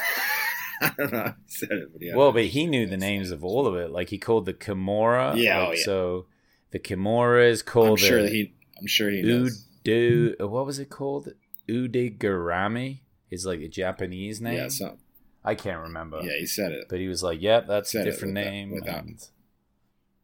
I 0.80 0.92
don't 0.96 1.12
know 1.12 1.20
how 1.20 1.36
he 1.46 1.52
said 1.52 1.72
it, 1.72 1.92
but 1.92 2.02
yeah. 2.02 2.16
Well, 2.16 2.32
but 2.32 2.46
he 2.46 2.66
knew 2.66 2.88
the 2.88 2.98
names 2.98 3.32
of 3.32 3.44
all 3.44 3.68
of 3.68 3.76
it. 3.76 3.92
Like 3.92 4.10
he 4.10 4.18
called 4.18 4.46
the 4.46 4.54
Kimura. 4.54 5.36
Yeah, 5.36 5.60
like, 5.60 5.68
oh, 5.68 5.72
yeah. 5.74 5.84
So 5.84 6.26
the 6.72 6.80
Kimura 6.80 7.50
is 7.50 7.62
called. 7.62 8.00
I'm 8.00 8.06
sure 8.06 8.28
he. 8.28 8.54
I'm 8.80 8.88
sure 8.88 9.10
he 9.10 9.22
knows. 9.22 9.66
Udu. 9.84 10.36
Uh, 10.40 10.48
what 10.48 10.66
was 10.66 10.80
it 10.80 10.90
called? 10.90 11.34
Udegarami 11.70 13.02
is 13.30 13.46
like 13.46 13.60
a 13.60 13.68
Japanese 13.68 14.42
name. 14.42 14.58
Yeah, 14.58 14.68
something. 14.70 15.00
I 15.44 15.56
can't 15.56 15.82
remember. 15.82 16.20
Yeah, 16.22 16.38
he 16.40 16.46
said 16.46 16.72
it. 16.72 16.88
But 16.90 17.00
he 17.00 17.08
was 17.08 17.24
like, 17.24 17.42
"Yep, 17.42 17.64
yeah, 17.64 17.68
that's 17.68 17.96
a 17.96 18.04
different 18.04 18.34
name." 18.34 18.72
without, 18.72 19.06
and... 19.06 19.20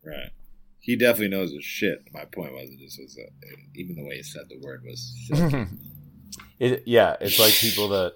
Right. 0.03 0.32
He 0.79 0.97
definitely 0.97 1.29
knows 1.29 1.53
his 1.53 1.63
shit. 1.63 2.10
My 2.12 2.25
point 2.25 2.51
was, 2.51 2.69
it 2.69 2.77
just 2.77 2.99
was 2.99 3.17
a, 3.17 3.79
even 3.79 3.95
the 3.95 4.03
way 4.03 4.17
he 4.17 4.23
said 4.23 4.43
the 4.49 4.60
word 4.60 4.84
was. 4.86 5.15
it, 6.60 6.84
yeah, 6.86 7.15
it's 7.21 7.39
like 7.39 7.53
people 7.53 7.88
that 7.89 8.15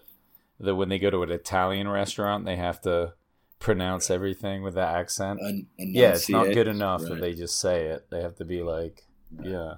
that 0.59 0.75
when 0.75 0.89
they 0.89 0.99
go 0.99 1.09
to 1.09 1.23
an 1.23 1.31
Italian 1.31 1.87
restaurant, 1.87 2.43
they 2.43 2.57
have 2.57 2.81
to 2.81 3.13
pronounce 3.59 4.09
everything 4.09 4.63
with 4.63 4.73
that 4.73 4.95
accent. 4.95 5.39
Un- 5.41 5.67
yeah, 5.77 6.09
it's 6.09 6.29
not 6.29 6.53
good 6.53 6.67
enough 6.67 7.03
right. 7.03 7.11
that 7.11 7.21
they 7.21 7.33
just 7.33 7.57
say 7.57 7.85
it. 7.85 8.07
They 8.09 8.21
have 8.21 8.35
to 8.35 8.45
be 8.45 8.61
like, 8.63 9.05
right. 9.31 9.49
yeah, 9.49 9.73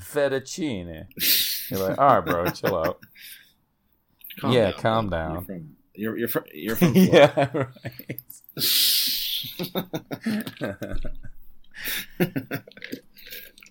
fettuccine. 0.00 1.06
You're 1.70 1.88
like, 1.88 1.98
all 1.98 2.16
right, 2.16 2.24
bro, 2.24 2.46
chill 2.50 2.76
out. 2.76 3.00
Calm 4.40 4.52
yeah, 4.52 4.70
down, 4.70 4.80
calm 4.80 5.10
down. 5.10 5.32
You're 5.32 5.42
from 5.42 5.76
you're, 5.94 6.16
you're 6.16 6.28
from, 6.28 6.44
you're 6.54 6.76
from 6.76 6.94
yeah, 6.94 7.50
right. 7.52 7.66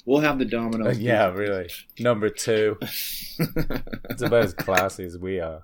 we'll 0.05 0.19
have 0.19 0.37
the 0.37 0.45
domino. 0.45 0.89
Uh, 0.89 0.91
yeah, 0.91 1.29
really. 1.29 1.69
Number 1.97 2.29
two. 2.29 2.77
it's 2.81 4.21
about 4.21 4.43
as 4.43 4.53
classy 4.53 5.05
as 5.05 5.17
we 5.17 5.39
are. 5.39 5.63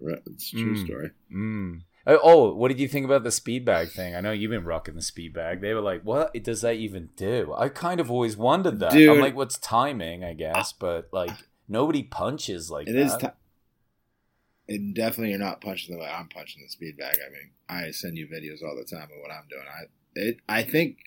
Right, 0.00 0.22
it's 0.26 0.52
a 0.52 0.56
true 0.56 0.74
mm, 0.74 0.84
story. 0.84 1.10
Mm. 1.32 1.82
Uh, 2.06 2.18
oh, 2.22 2.54
what 2.54 2.68
did 2.68 2.80
you 2.80 2.88
think 2.88 3.04
about 3.04 3.22
the 3.22 3.30
speed 3.30 3.64
bag 3.64 3.90
thing? 3.90 4.14
I 4.14 4.20
know 4.20 4.32
you've 4.32 4.50
been 4.50 4.64
rocking 4.64 4.94
the 4.94 5.02
speed 5.02 5.32
bag. 5.32 5.60
They 5.60 5.72
were 5.72 5.80
like, 5.80 6.02
"What 6.02 6.34
does 6.42 6.62
that 6.62 6.74
even 6.74 7.10
do?" 7.16 7.54
I 7.56 7.68
kind 7.68 8.00
of 8.00 8.10
always 8.10 8.36
wondered 8.36 8.80
that. 8.80 8.92
Dude, 8.92 9.08
I'm 9.08 9.20
like, 9.20 9.36
"What's 9.36 9.58
timing?" 9.58 10.24
I 10.24 10.34
guess, 10.34 10.72
but 10.72 11.08
like 11.12 11.30
nobody 11.68 12.02
punches 12.02 12.70
like 12.70 12.88
it 12.88 12.92
that. 12.92 12.98
Is 12.98 13.16
t- 13.16 13.26
it 14.68 14.94
definitely 14.94 15.30
you're 15.30 15.38
not 15.38 15.60
punching 15.60 15.94
the 15.94 16.00
way 16.00 16.08
I'm 16.08 16.28
punching 16.28 16.62
the 16.62 16.68
speed 16.68 16.96
bag. 16.96 17.16
I 17.24 17.30
mean, 17.30 17.50
I 17.68 17.90
send 17.90 18.16
you 18.16 18.26
videos 18.26 18.62
all 18.62 18.76
the 18.76 18.84
time 18.84 19.04
of 19.04 19.20
what 19.20 19.30
I'm 19.30 19.48
doing. 19.48 19.66
I 19.68 19.84
it, 20.14 20.36
I 20.48 20.62
think 20.62 20.98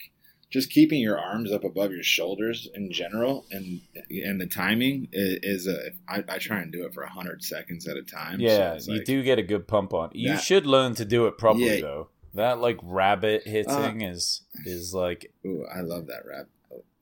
just 0.56 0.70
keeping 0.72 1.01
your 1.01 1.20
arms 1.20 1.51
up 1.51 1.66
above 1.66 1.91
your 1.91 2.01
shoulders 2.01 2.68
in 2.74 2.89
general, 2.91 3.45
and 3.51 3.82
and 4.10 4.39
the 4.39 4.45
timing 4.47 5.10
is, 5.12 5.39
is 5.43 5.68
a. 5.68 5.91
I, 6.08 6.24
I 6.30 6.38
try 6.38 6.60
and 6.62 6.72
do 6.72 6.86
it 6.86 6.93
for 6.93 7.06
hundred 7.06 7.43
seconds 7.43 7.86
at 7.89 7.97
a 7.97 8.01
time. 8.03 8.39
so 8.39 8.45
Yeah, 8.45 8.80
you 8.82 8.93
like- 8.93 9.06
do 9.06 9.22
get 9.22 9.38
a 9.38 9.43
good 9.43 9.68
pump 9.68 9.93
on. 9.93 10.12
You 10.14 10.30
That- 10.30 10.41
should 10.43 10.66
learn 10.66 10.95
to 10.95 11.03
do 11.06 11.28
it 11.28 11.38
properly 11.38 11.66
Yeah. 11.80 11.86
Uh, 11.86 11.88
though. 11.89 12.10
That 12.36 12.60
like 12.60 12.78
rabbit 12.84 13.43
hitting 13.45 14.01
is 14.01 14.41
is 14.66 14.93
like 14.93 15.32
Ooh, 15.45 15.66
I 15.74 15.82
love 15.82 16.08
that 16.08 16.26
rabbit 16.26 16.49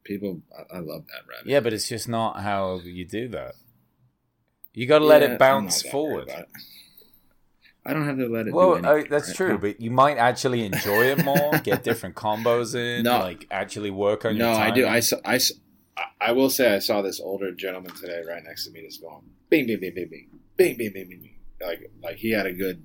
People, 0.04 0.42
I, 0.58 0.78
I 0.78 0.80
love 0.80 1.06
that 1.08 1.22
rabbit 1.30 1.46
yeah, 1.48 1.60
but 1.62 1.72
it's 1.74 1.88
just 1.88 2.10
not 2.10 2.42
how 2.42 2.82
you 2.84 3.06
do 3.06 3.28
that. 3.30 3.56
You 4.74 4.86
got 4.88 5.00
to 5.00 5.06
let 5.06 5.22
Yeah, 5.22 5.34
it 5.34 5.40
bounce 5.40 5.82
forward. 5.82 6.30
Worried 7.86 7.90
about 7.90 7.90
it. 7.90 7.90
I 7.90 7.94
don't 7.94 8.06
have 8.08 8.18
to 8.18 8.34
let 8.34 8.48
it. 8.48 8.54
Well, 8.54 8.86
I, 8.86 9.04
that's 9.04 9.28
right? 9.30 9.36
true, 9.36 9.58
but 9.58 9.80
you 9.82 9.92
might 9.92 10.18
actually 10.18 10.66
enjoy 10.66 11.06
it 11.06 11.24
more, 11.24 11.52
get 11.64 11.84
different 11.84 12.16
combos 12.16 12.76
in, 12.76 13.04
No. 13.04 13.20
like 13.20 13.48
actually 13.52 13.92
work 13.92 14.26
on 14.26 14.36
your. 14.36 14.48
No, 14.48 14.54
I 14.54 14.72
do. 14.72 14.86
I. 14.86 15.02
I, 15.26 15.40
I- 16.20 16.32
will 16.32 16.50
say 16.50 16.74
I 16.74 16.80
saw 16.80 17.02
this 17.02 17.20
older 17.20 17.52
gentleman 17.52 17.94
today 17.96 18.22
right 18.28 18.44
next 18.44 18.66
to 18.66 18.72
me, 18.72 18.82
just 18.82 19.02
going 19.02 19.22
bing, 19.50 19.68
bing, 19.68 19.80
bing, 19.80 19.94
bing, 19.94 20.10
bing, 20.10 20.28
bing, 20.58 20.78
bing, 20.78 20.94
bing, 20.94 21.08
bing, 21.10 21.20
bing. 21.22 21.36
Like, 21.62 21.92
like 22.02 22.16
he 22.18 22.32
had 22.32 22.46
a 22.46 22.54
good, 22.54 22.84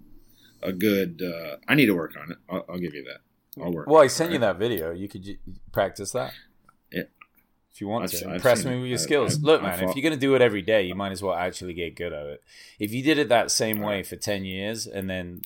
a 0.63 0.73
good. 0.73 1.23
Uh, 1.23 1.57
I 1.67 1.75
need 1.75 1.87
to 1.87 1.95
work 1.95 2.15
on 2.21 2.33
it. 2.33 2.39
I'll, 2.49 2.65
I'll 2.69 2.79
give 2.79 2.95
you 2.95 3.05
that. 3.05 3.63
I'll 3.63 3.73
work. 3.73 3.87
Well, 3.89 4.03
I 4.03 4.07
sent 4.09 4.31
you 4.33 4.39
right? 4.39 4.53
that 4.53 4.59
video. 4.59 4.93
You 4.93 5.09
could 5.09 5.27
practice 5.73 6.13
that. 6.13 6.33
If 7.79 7.83
you 7.83 7.87
want 7.87 8.07
I've- 8.07 8.19
to. 8.19 8.35
Impress 8.35 8.65
me 8.65 8.77
with 8.81 8.89
your 8.89 8.99
skills. 8.99 9.39
I- 9.39 9.47
Look, 9.47 9.63
I 9.63 9.77
man, 9.77 9.89
if 9.89 9.95
you're 9.95 10.03
going 10.03 10.13
to 10.13 10.19
do 10.19 10.35
it 10.35 10.43
every 10.43 10.63
day, 10.63 10.83
you 10.83 10.97
might 10.97 11.13
as 11.13 11.23
well 11.23 11.35
actually 11.35 11.75
get 11.75 11.95
good 11.95 12.13
at 12.13 12.27
it. 12.27 12.43
If 12.81 12.93
you 12.93 13.05
did 13.05 13.19
it 13.19 13.29
that 13.29 13.53
same 13.53 13.79
way 13.79 14.03
for 14.03 14.17
10 14.17 14.45
years 14.45 14.85
and 14.89 15.09
then 15.09 15.43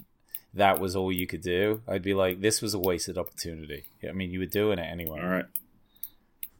that 0.54 0.80
was 0.80 0.96
all 0.96 1.12
you 1.12 1.26
could 1.26 1.42
do, 1.42 1.82
I'd 1.86 2.00
be 2.00 2.14
like, 2.14 2.40
this 2.40 2.62
was 2.62 2.72
a 2.72 2.78
wasted 2.78 3.18
opportunity. 3.18 3.84
I 4.08 4.12
mean, 4.12 4.30
you 4.30 4.38
were 4.38 4.46
doing 4.46 4.78
it 4.78 4.90
anyway. 4.90 5.20
All 5.20 5.28
right. 5.28 5.44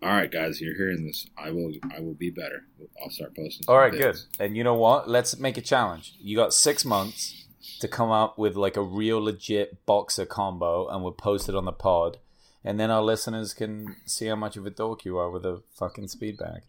All 0.03 0.11
right, 0.11 0.31
guys, 0.31 0.61
you're 0.61 0.77
hearing 0.77 1.07
this. 1.07 1.27
I 1.39 1.53
will. 1.53 1.73
I 1.97 2.01
will 2.01 2.13
be 2.13 2.29
better. 2.29 2.65
I'll 3.03 3.09
start 3.09 3.35
posting. 3.35 3.65
All 3.67 3.79
right, 3.79 3.93
good. 3.93 4.19
And 4.39 4.59
you 4.59 4.65
know 4.65 4.75
what? 4.75 5.09
Let's 5.09 5.39
make 5.39 5.57
a 5.57 5.63
challenge. 5.63 6.17
You 6.21 6.37
got 6.37 6.53
six 6.53 6.85
months 6.85 7.47
to 7.81 7.89
come 7.89 8.11
up 8.11 8.37
with 8.37 8.57
like 8.57 8.77
a 8.77 8.83
real 8.83 9.23
legit 9.23 9.87
boxer 9.87 10.27
combo, 10.27 10.87
and 10.89 11.03
we'll 11.03 11.13
post 11.13 11.49
it 11.49 11.55
on 11.55 11.65
the 11.65 11.73
pod. 11.73 12.19
And 12.65 12.79
then 12.79 12.91
our 12.91 13.03
listeners 13.03 13.55
can 13.55 13.97
see 14.07 14.27
how 14.27 14.37
much 14.37 14.57
of 14.57 14.65
a 14.67 14.71
dork 14.71 15.05
you 15.05 15.19
are 15.19 15.31
with 15.31 15.45
a 15.45 15.63
fucking 15.75 16.09
speed 16.09 16.37
bag. 16.39 16.63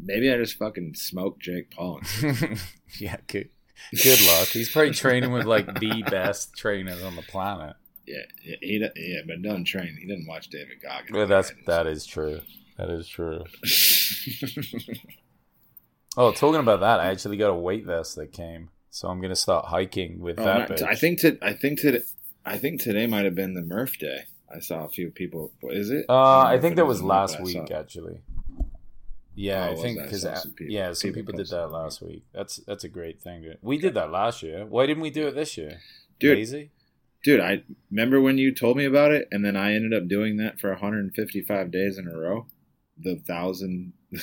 Maybe 0.00 0.30
I 0.32 0.36
just 0.36 0.58
fucking 0.58 0.94
smoke 0.94 1.38
Jake 1.38 1.70
Paul. 1.70 2.00
yeah, 2.98 3.16
good. 3.28 3.50
Good 4.02 4.20
luck. 4.26 4.48
He's 4.48 4.70
probably 4.70 4.90
training 4.92 5.32
with 5.32 5.44
like 5.46 5.66
the 5.78 6.02
best 6.10 6.54
trainers 6.56 7.02
on 7.02 7.16
the 7.16 7.22
planet. 7.22 7.76
yeah, 8.06 8.22
yeah, 8.42 8.56
he 8.60 8.88
yeah, 8.96 9.20
but 9.26 9.40
doesn't 9.42 9.64
train. 9.64 9.96
He 10.00 10.06
doesn't 10.08 10.26
watch 10.26 10.48
David 10.48 10.82
Goggins. 10.82 11.12
Well, 11.12 11.26
that's 11.26 11.52
that 11.66 11.86
is 11.86 12.04
true. 12.06 12.40
That 12.76 12.90
is 12.90 13.08
true. 13.08 13.44
Oh, 16.16 16.30
talking 16.32 16.60
about 16.60 16.80
that, 16.80 17.00
I 17.00 17.06
actually 17.10 17.36
got 17.36 17.50
a 17.50 17.54
weight 17.54 17.84
vest 17.84 18.14
that 18.16 18.32
came, 18.32 18.70
so 18.90 19.08
I'm 19.08 19.20
gonna 19.20 19.34
start 19.34 19.66
hiking 19.66 20.20
with 20.20 20.38
Oh, 20.38 20.44
that. 20.44 20.70
not-. 20.70 20.82
I 20.82 20.94
think 20.94 21.20
to, 21.20 21.36
I 21.42 21.52
think 21.54 21.80
today, 21.80 22.02
I 22.46 22.56
think 22.56 22.80
today 22.80 23.06
might 23.06 23.24
have 23.24 23.34
been 23.34 23.54
the 23.54 23.62
Murph 23.62 23.98
Day. 23.98 24.20
I 24.54 24.60
saw 24.60 24.84
a 24.84 24.88
few 24.88 25.10
people. 25.10 25.52
Is 25.64 25.90
it? 25.90 26.06
Uh, 26.08 26.44
don't 26.44 26.52
I 26.52 26.58
think 26.60 26.76
that 26.76 26.86
was 26.86 26.98
was 26.98 27.02
or 27.02 27.08
not, 27.08 27.14
last 27.30 27.40
week 27.40 27.68
saw- 27.68 27.74
actually. 27.78 28.20
Yeah, 29.36 29.66
Oh, 29.68 29.72
I 29.72 29.74
think 29.76 29.98
because 30.00 30.22
saw 30.22 30.34
some 30.34 30.52
people- 30.52 30.72
yeah, 30.72 30.92
some 30.92 31.10
people 31.10 31.32
people 31.32 31.38
did 31.38 31.48
that 31.50 31.66
last 31.72 32.00
week. 32.00 32.22
That's 32.32 32.56
that's 32.58 32.84
a 32.84 32.88
great 32.88 33.20
thing. 33.20 33.52
We 33.62 33.78
did 33.78 33.94
that 33.94 34.10
last 34.12 34.42
year. 34.44 34.64
Why 34.64 34.86
didn't 34.86 35.02
we 35.02 35.10
do 35.10 35.26
it 35.26 35.34
this 35.34 35.56
year? 35.58 35.80
Dude, 36.20 36.38
Lazy? 36.38 36.70
dude, 37.24 37.40
I 37.40 37.64
remember 37.90 38.20
when 38.20 38.38
you 38.38 38.54
told 38.54 38.76
me 38.76 38.84
about 38.84 39.10
it, 39.10 39.26
and 39.32 39.44
then 39.44 39.56
I 39.56 39.74
ended 39.74 39.92
up 39.92 40.06
doing 40.08 40.36
that 40.36 40.60
for 40.60 40.70
155 40.70 41.70
days 41.72 41.98
in 41.98 42.06
a 42.06 42.16
row. 42.16 42.46
The 42.96 43.16
thousand, 43.16 43.94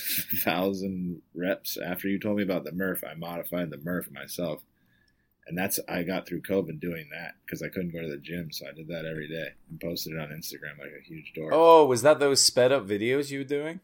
thousand 0.43 1.21
reps 1.33 1.77
after 1.77 2.07
you 2.07 2.17
told 2.19 2.37
me 2.37 2.43
about 2.43 2.63
the 2.63 2.71
Murph, 2.71 3.03
I 3.03 3.13
modified 3.15 3.69
the 3.69 3.77
Murph 3.77 4.09
myself, 4.11 4.61
and 5.51 5.57
that's 5.57 5.79
I 5.89 6.03
got 6.03 6.25
through 6.25 6.43
COVID 6.43 6.79
doing 6.79 7.09
that 7.11 7.35
because 7.45 7.61
I 7.61 7.67
couldn't 7.67 7.91
go 7.91 8.01
to 8.01 8.09
the 8.09 8.17
gym, 8.17 8.51
so 8.51 8.65
I 8.67 8.71
did 8.71 8.87
that 8.87 9.05
every 9.05 9.27
day 9.27 9.49
and 9.69 9.79
posted 9.79 10.13
it 10.13 10.19
on 10.19 10.29
Instagram 10.29 10.79
like 10.79 10.93
a 10.97 11.05
huge 11.05 11.33
door. 11.33 11.49
Oh, 11.51 11.85
was 11.85 12.01
that 12.03 12.19
those 12.19 12.43
sped 12.43 12.71
up 12.71 12.87
videos 12.87 13.29
you 13.31 13.39
were 13.39 13.45
doing? 13.45 13.81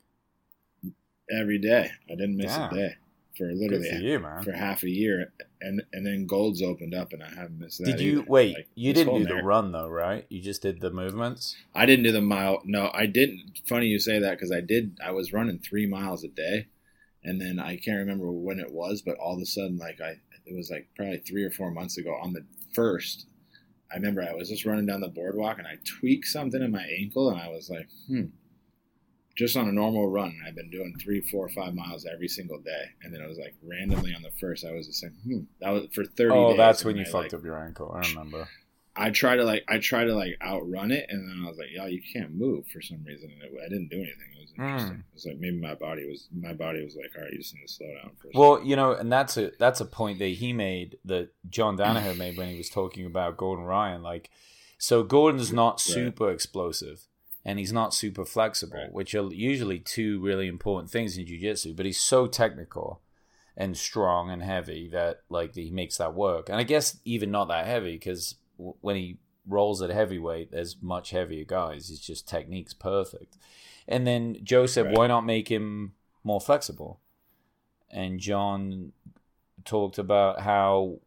every 1.32 1.58
day. 1.58 1.92
I 2.10 2.16
didn't 2.16 2.38
miss 2.38 2.54
Damn. 2.54 2.72
a 2.72 2.76
day 2.76 2.96
for 3.38 3.52
literally 3.54 3.90
for 3.90 3.96
you, 3.98 4.20
man. 4.20 4.44
for 4.44 4.52
half 4.52 4.84
a 4.84 4.90
year, 4.90 5.32
and 5.62 5.84
and 5.94 6.06
then 6.06 6.26
Golds 6.26 6.62
opened 6.62 6.96
up, 6.96 7.14
and 7.14 7.24
I 7.24 7.30
haven't 7.30 7.60
missed 7.60 7.80
that. 7.80 7.86
Did 7.86 8.00
you 8.00 8.20
either. 8.20 8.30
wait? 8.30 8.56
Like, 8.56 8.68
you 8.76 8.94
didn't 8.94 9.18
do 9.18 9.26
the 9.26 9.44
run 9.44 9.72
though, 9.72 9.90
right? 9.90 10.26
You 10.30 10.42
just 10.42 10.62
did 10.62 10.80
the 10.80 10.92
movements. 10.92 11.56
I 11.76 11.86
didn't 11.86 12.04
do 12.04 12.12
the 12.12 12.22
mile. 12.22 12.62
No, 12.66 12.90
I 12.94 13.06
didn't. 13.06 13.60
Funny 13.68 13.88
you 13.88 14.00
say 14.00 14.20
that 14.20 14.32
because 14.32 14.52
I 14.52 14.62
did. 14.62 14.98
I 15.04 15.12
was 15.12 15.34
running 15.34 15.60
three 15.60 15.86
miles 15.86 16.24
a 16.24 16.30
day, 16.30 16.68
and 17.24 17.40
then 17.40 17.60
I 17.60 17.78
can't 17.78 17.98
remember 17.98 18.32
when 18.32 18.60
it 18.60 18.72
was, 18.72 19.02
but 19.02 19.18
all 19.18 19.36
of 19.36 19.42
a 19.42 19.46
sudden, 19.46 19.78
like 19.78 20.02
I, 20.02 20.20
it 20.48 20.56
was 20.56 20.70
like 20.70 20.88
probably 20.96 21.20
three 21.20 21.44
or 21.44 21.52
four 21.52 21.72
months 21.72 21.98
ago 21.98 22.16
on 22.22 22.34
the 22.34 22.46
first. 22.74 23.28
I 23.92 23.96
remember 23.96 24.22
I 24.22 24.34
was 24.34 24.50
just 24.50 24.66
running 24.66 24.86
down 24.86 25.02
the 25.02 25.08
boardwalk 25.08 25.58
and 25.60 25.68
I 25.68 25.78
tweaked 26.00 26.28
something 26.28 26.62
in 26.62 26.72
my 26.72 26.86
ankle, 27.00 27.30
and 27.30 27.40
I 27.40 27.50
was 27.50 27.70
like, 27.70 27.88
hmm. 28.08 28.26
Just 29.36 29.56
on 29.56 29.70
a 29.70 29.72
normal 29.72 30.10
run, 30.10 30.36
I've 30.48 30.56
been 30.56 30.72
doing 30.72 30.96
three, 31.00 31.22
four, 31.22 31.48
five 31.50 31.76
miles 31.76 32.08
every 32.12 32.28
single 32.28 32.60
day, 32.60 32.86
and 33.04 33.14
then 33.14 33.22
I 33.22 33.28
was 33.28 33.38
like 33.38 33.54
randomly 33.64 34.16
on 34.16 34.24
the 34.24 34.32
first. 34.40 34.66
I 34.66 34.72
was 34.72 34.88
just 34.88 35.00
saying, 35.00 35.14
hmm. 35.24 35.40
That 35.62 35.70
was 35.70 35.84
for 35.94 36.06
thirty. 36.06 36.34
Oh, 36.34 36.50
days, 36.50 36.58
that's 36.58 36.84
when 36.84 36.98
you 36.98 37.06
fucked 37.06 37.14
like, 37.14 37.34
up 37.36 37.44
your 37.46 37.64
ankle. 37.64 37.92
I 37.96 38.08
remember. 38.10 38.48
I 38.98 39.12
try 39.12 39.36
to 39.36 39.44
like 39.44 39.64
I 39.70 39.78
try 39.78 40.04
to 40.06 40.16
like 40.16 40.38
outrun 40.42 40.92
it, 40.92 41.06
and 41.10 41.30
then 41.30 41.46
I 41.46 41.50
was 41.50 41.58
like, 41.58 41.70
"Yo, 41.72 41.86
you 41.86 42.02
can't 42.14 42.34
move 42.34 42.66
for 42.68 42.82
some 42.82 43.04
reason." 43.06 43.30
And 43.32 43.44
it, 43.44 43.52
I 43.66 43.70
didn't 43.70 43.90
do 43.90 43.98
anything. 43.98 44.32
It 44.36 44.42
was 44.42 44.52
interesting. 44.58 44.98
Mm. 44.98 45.00
It 45.00 45.14
was 45.14 45.26
like 45.26 45.38
maybe 45.40 45.60
my 45.60 45.76
body 45.76 46.06
was 46.08 46.28
my 46.36 46.54
body 46.54 46.84
was 46.84 46.96
like, 46.96 47.12
"All 47.16 47.24
right, 47.24 47.32
you 47.32 47.38
just 47.40 47.54
need 47.54 47.68
to 47.68 47.72
slow 47.74 47.88
down 48.02 48.12
for 48.20 48.30
Well, 48.34 48.64
you 48.66 48.76
know, 48.76 48.94
and 48.94 49.12
that's 49.12 49.38
a 49.38 49.52
that's 49.60 49.80
a 49.82 49.86
point 49.86 50.20
that 50.20 50.26
he 50.30 50.52
made 50.54 50.98
that 51.06 51.30
John 51.50 51.78
Danaher 51.82 52.18
made 52.18 52.38
when 52.38 52.50
he 52.50 52.58
was 52.58 52.70
talking 52.70 53.06
about 53.06 53.38
Gordon 53.38 53.66
Ryan. 53.66 54.02
Like, 54.02 54.30
so 54.80 55.04
Gordon's 55.04 55.54
not 55.54 55.80
super 55.80 56.32
explosive 56.32 57.08
and 57.46 57.60
he's 57.60 57.72
not 57.72 57.94
super 57.94 58.26
flexible, 58.26 58.78
Right. 58.78 58.92
which 58.92 59.16
are 59.16 59.32
usually 59.32 59.80
two 59.80 60.20
really 60.20 60.48
important 60.48 60.92
things 60.92 61.18
in 61.18 61.26
jiu-jitsu. 61.26 61.76
But 61.76 61.86
he's 61.86 62.00
so 62.02 62.28
technical 62.28 63.02
and 63.56 63.78
strong 63.78 64.30
and 64.30 64.44
heavy 64.44 64.90
that 64.92 65.22
like 65.30 65.56
he 65.56 65.72
makes 65.72 65.98
that 65.98 66.14
work. 66.14 66.50
And 66.50 66.58
I 66.58 66.64
guess 66.64 67.00
even 67.06 67.32
not 67.32 67.48
that 67.48 67.66
heavy 67.66 67.94
because 67.94 68.36
when 68.58 68.96
he 68.96 69.18
rolls 69.48 69.82
at 69.82 69.90
heavyweight, 69.90 70.52
there's 70.52 70.78
much 70.82 71.12
heavier 71.12 71.46
guys. 71.46 71.88
His 71.90 72.00
just 72.00 72.28
technique's 72.28 72.74
perfect. 72.74 73.38
And 73.88 74.06
then 74.06 74.38
Joe 74.44 74.66
said, 74.66 74.88
Right. 74.88 74.98
why 74.98 75.08
not 75.08 75.26
make 75.26 75.50
him 75.50 75.94
more 76.24 76.42
flexible? 76.42 77.00
and 77.90 78.20
John 78.20 78.92
talked 79.66 79.98
about 79.98 80.42
how 80.42 81.00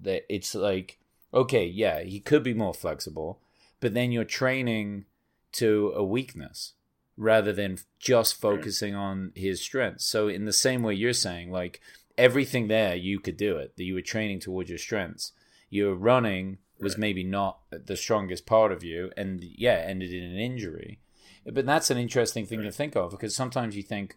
that 0.00 0.24
it's 0.28 0.54
like 0.54 0.98
okay, 1.34 1.64
yeah, 1.64 2.02
he 2.02 2.20
could 2.20 2.42
be 2.42 2.52
more 2.52 2.74
flexible, 2.74 3.40
but 3.80 3.94
then 3.94 4.12
you're 4.12 4.24
training 4.24 5.06
to 5.52 5.92
a 5.96 6.04
weakness 6.04 6.74
rather 7.16 7.54
than 7.54 7.78
just 7.98 8.38
focusing 8.38 8.94
on 8.94 9.32
his 9.34 9.60
strengths. 9.60 10.04
So 10.04 10.28
in 10.28 10.44
the 10.44 10.52
same 10.52 10.82
way 10.82 10.94
you're 10.94 11.14
saying 11.14 11.50
like 11.50 11.80
everything 12.18 12.68
there 12.68 12.94
you 12.94 13.18
could 13.18 13.36
do 13.38 13.56
it, 13.56 13.76
that 13.76 13.84
you 13.84 13.94
were 13.94 14.02
training 14.02 14.40
towards 14.40 14.68
your 14.68 14.78
strengths. 14.78 15.32
You're 15.70 15.94
running 15.94 16.58
was 16.82 16.94
Right. 16.94 17.00
maybe 17.00 17.24
not 17.24 17.60
the 17.70 17.96
strongest 17.96 18.44
part 18.44 18.72
of 18.72 18.82
you 18.84 19.10
and 19.16 19.42
yeah, 19.42 19.76
ended 19.86 20.12
in 20.12 20.24
an 20.24 20.36
injury. 20.36 21.00
But 21.44 21.66
that's 21.66 21.90
an 21.90 21.98
interesting 21.98 22.46
thing 22.46 22.62
to 22.62 22.70
think 22.70 22.94
of 22.96 23.10
because 23.10 23.34
sometimes 23.34 23.76
you 23.76 23.82
think 23.82 24.16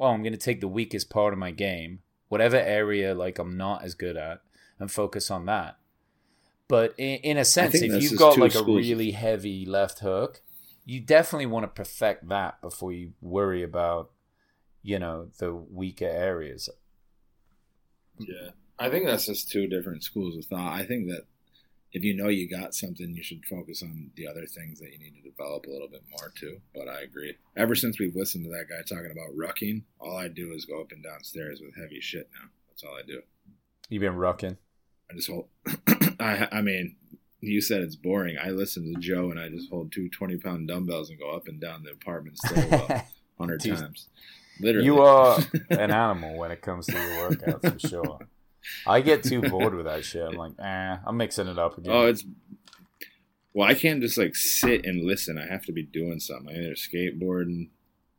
oh, 0.00 0.06
I'm 0.06 0.22
going 0.22 0.32
to 0.32 0.38
take 0.38 0.60
the 0.60 0.68
weakest 0.68 1.10
part 1.10 1.32
of 1.32 1.38
my 1.38 1.50
game, 1.50 2.00
whatever 2.28 2.56
area 2.56 3.14
like 3.14 3.38
I'm 3.38 3.56
not 3.56 3.84
as 3.84 3.94
good 3.94 4.16
at, 4.16 4.40
and 4.78 4.90
focus 4.90 5.30
on 5.30 5.46
that. 5.46 5.76
But 6.66 6.94
in, 6.98 7.18
in 7.20 7.36
a 7.36 7.44
sense, 7.44 7.74
if 7.74 8.02
you've 8.02 8.18
got 8.18 8.38
like 8.38 8.54
a 8.54 8.64
really 8.64 9.12
heavy 9.12 9.64
left 9.66 10.00
hook, 10.00 10.40
you 10.84 11.00
definitely 11.00 11.46
want 11.46 11.64
to 11.64 11.68
perfect 11.68 12.28
that 12.28 12.60
before 12.60 12.92
you 12.92 13.12
worry 13.20 13.62
about, 13.62 14.10
you 14.82 14.98
know, 14.98 15.28
the 15.38 15.54
weaker 15.54 16.06
areas. 16.06 16.68
Yeah, 18.18 18.50
I 18.78 18.90
think 18.90 19.06
that's 19.06 19.26
just 19.26 19.50
two 19.50 19.66
different 19.66 20.02
schools 20.02 20.36
of 20.36 20.44
thought. 20.46 20.72
I 20.72 20.84
think 20.84 21.08
that 21.08 21.24
if 21.94 22.02
you 22.02 22.12
know 22.14 22.28
you 22.28 22.48
got 22.48 22.74
something, 22.74 23.14
you 23.14 23.22
should 23.22 23.46
focus 23.46 23.82
on 23.82 24.10
the 24.16 24.26
other 24.26 24.46
things 24.46 24.80
that 24.80 24.92
you 24.92 24.98
need 24.98 25.14
to 25.14 25.30
develop 25.30 25.64
a 25.66 25.70
little 25.70 25.88
bit 25.88 26.02
more 26.10 26.32
too. 26.36 26.60
But 26.74 26.88
I 26.88 27.02
agree. 27.02 27.36
Ever 27.56 27.76
since 27.76 28.00
we've 28.00 28.16
listened 28.16 28.44
to 28.44 28.50
that 28.50 28.68
guy 28.68 28.82
talking 28.82 29.12
about 29.12 29.36
rucking, 29.36 29.84
all 30.00 30.16
I 30.16 30.26
do 30.26 30.52
is 30.52 30.64
go 30.64 30.80
up 30.80 30.90
and 30.90 31.02
downstairs 31.02 31.60
with 31.64 31.76
heavy 31.76 32.00
shit 32.00 32.28
now. 32.34 32.48
That's 32.68 32.82
all 32.82 32.96
I 32.98 33.06
do. 33.06 33.22
You've 33.88 34.00
been 34.00 34.14
rucking. 34.16 34.56
I 35.08 35.14
just 35.14 35.30
hold. 35.30 35.48
I 36.20 36.48
I 36.50 36.60
mean, 36.62 36.96
you 37.40 37.60
said 37.60 37.82
it's 37.82 37.96
boring. 37.96 38.38
I 38.42 38.50
listen 38.50 38.92
to 38.92 39.00
Joe 39.00 39.30
and 39.30 39.38
I 39.38 39.48
just 39.48 39.70
hold 39.70 39.92
two 39.92 40.08
20 40.08 40.38
pound 40.38 40.66
dumbbells 40.66 41.10
and 41.10 41.18
go 41.18 41.30
up 41.30 41.46
and 41.46 41.60
down 41.60 41.84
the 41.84 41.92
apartment 41.92 42.38
stairwell 42.38 43.06
hundred 43.38 43.62
times. 43.62 44.08
Literally, 44.60 44.86
You 44.86 45.00
uh, 45.02 45.40
are 45.40 45.60
an 45.78 45.90
animal 45.92 46.36
when 46.38 46.50
it 46.50 46.60
comes 46.60 46.86
to 46.86 46.92
your 46.92 47.30
workouts 47.30 47.72
for 47.72 47.88
sure. 47.88 48.18
I 48.86 49.00
get 49.00 49.22
too 49.22 49.40
bored 49.50 49.74
with 49.74 49.86
that 49.86 50.04
shit. 50.04 50.22
I'm 50.22 50.34
like, 50.36 50.52
eh, 50.58 50.96
I'm 51.06 51.16
mixing 51.16 51.48
it 51.48 51.58
up 51.58 51.78
again. 51.78 51.92
Oh, 51.92 52.06
it's 52.06 52.24
Well, 53.52 53.68
I 53.68 53.74
can't 53.74 54.00
just 54.00 54.18
like 54.18 54.34
sit 54.34 54.84
and 54.84 55.04
listen. 55.04 55.38
I 55.38 55.46
have 55.46 55.64
to 55.66 55.72
be 55.72 55.82
doing 55.82 56.20
something. 56.20 56.54
I'm 56.54 56.62
either 56.62 56.74
skateboarding, 56.74 57.68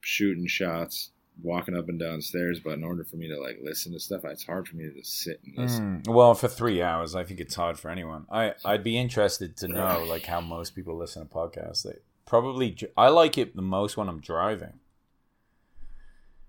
shooting 0.01 0.47
shots, 0.47 1.11
walking 1.41 1.75
up 1.75 1.89
and 1.89 1.99
down 1.99 2.21
stairs. 2.21 2.59
But 2.59 2.73
in 2.73 2.83
order 2.83 3.03
for 3.03 3.17
me 3.17 3.27
to 3.27 3.39
like 3.39 3.59
listen 3.61 3.93
to 3.93 3.99
stuff, 3.99 4.25
it's 4.25 4.45
hard 4.45 4.67
for 4.67 4.75
me 4.75 4.85
to 4.85 4.93
just 4.93 5.19
sit 5.19 5.41
and 5.45 5.57
listen. 5.57 6.03
Mm, 6.05 6.13
well, 6.13 6.33
for 6.33 6.47
three 6.47 6.81
hours, 6.81 7.15
I 7.15 7.23
think 7.23 7.39
it's 7.39 7.55
hard 7.55 7.79
for 7.79 7.89
anyone. 7.89 8.25
I 8.31 8.53
I'd 8.63 8.83
be 8.83 8.97
interested 8.97 9.57
to 9.57 9.67
know 9.67 10.05
like 10.07 10.25
how 10.25 10.41
most 10.41 10.75
people 10.75 10.97
listen 10.97 11.27
to 11.27 11.33
podcasts. 11.33 11.83
They 11.83 11.97
probably 12.25 12.77
I 12.97 13.09
like 13.09 13.37
it 13.37 13.55
the 13.55 13.61
most 13.61 13.97
when 13.97 14.09
I'm 14.09 14.19
driving. 14.19 14.79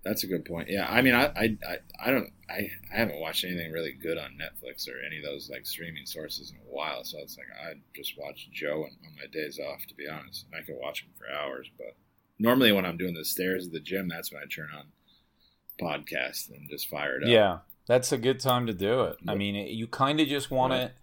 That's 0.07 0.23
a 0.23 0.27
good 0.27 0.45
point. 0.45 0.69
Yeah, 0.69 0.87
I 0.89 1.01
mean, 1.01 1.13
I, 1.13 1.25
I, 1.35 1.57
I, 1.99 2.11
don't, 2.11 2.31
I, 2.49 2.69
I 2.93 2.97
haven't 2.97 3.19
watched 3.19 3.43
anything 3.43 3.73
really 3.73 3.91
good 3.91 4.17
on 4.17 4.37
Netflix 4.39 4.87
or 4.87 4.93
any 5.05 5.17
of 5.17 5.23
those 5.23 5.49
like 5.49 5.65
streaming 5.65 6.05
sources 6.05 6.51
in 6.51 6.57
a 6.57 6.73
while. 6.73 7.03
So 7.03 7.17
it's 7.19 7.37
like 7.37 7.47
I 7.61 7.73
just 7.93 8.13
watch 8.17 8.49
Joe 8.53 8.83
on, 8.83 8.91
on 9.05 9.15
my 9.17 9.27
days 9.31 9.59
off, 9.59 9.85
to 9.87 9.95
be 9.95 10.07
honest. 10.07 10.45
And 10.45 10.61
I 10.61 10.65
can 10.65 10.77
watch 10.81 11.03
him 11.03 11.09
for 11.17 11.25
hours, 11.29 11.69
but 11.77 11.97
normally 12.39 12.71
when 12.71 12.85
I'm 12.85 12.95
doing 12.95 13.15
the 13.15 13.25
stairs 13.25 13.65
of 13.65 13.73
the 13.73 13.81
gym, 13.81 14.07
that's 14.07 14.31
when 14.31 14.41
I 14.41 14.45
turn 14.45 14.69
on 14.77 14.85
podcast 15.81 16.49
and 16.51 16.69
just 16.69 16.87
fire 16.87 17.17
it 17.17 17.23
up. 17.23 17.29
Yeah, 17.29 17.57
that's 17.85 18.13
a 18.13 18.17
good 18.17 18.39
time 18.39 18.65
to 18.67 18.73
do 18.73 19.03
it. 19.03 19.17
I 19.27 19.35
mean, 19.35 19.57
it, 19.57 19.71
you 19.71 19.87
kind 19.87 20.21
of 20.21 20.27
just 20.27 20.49
want 20.49 20.71
it 20.71 20.93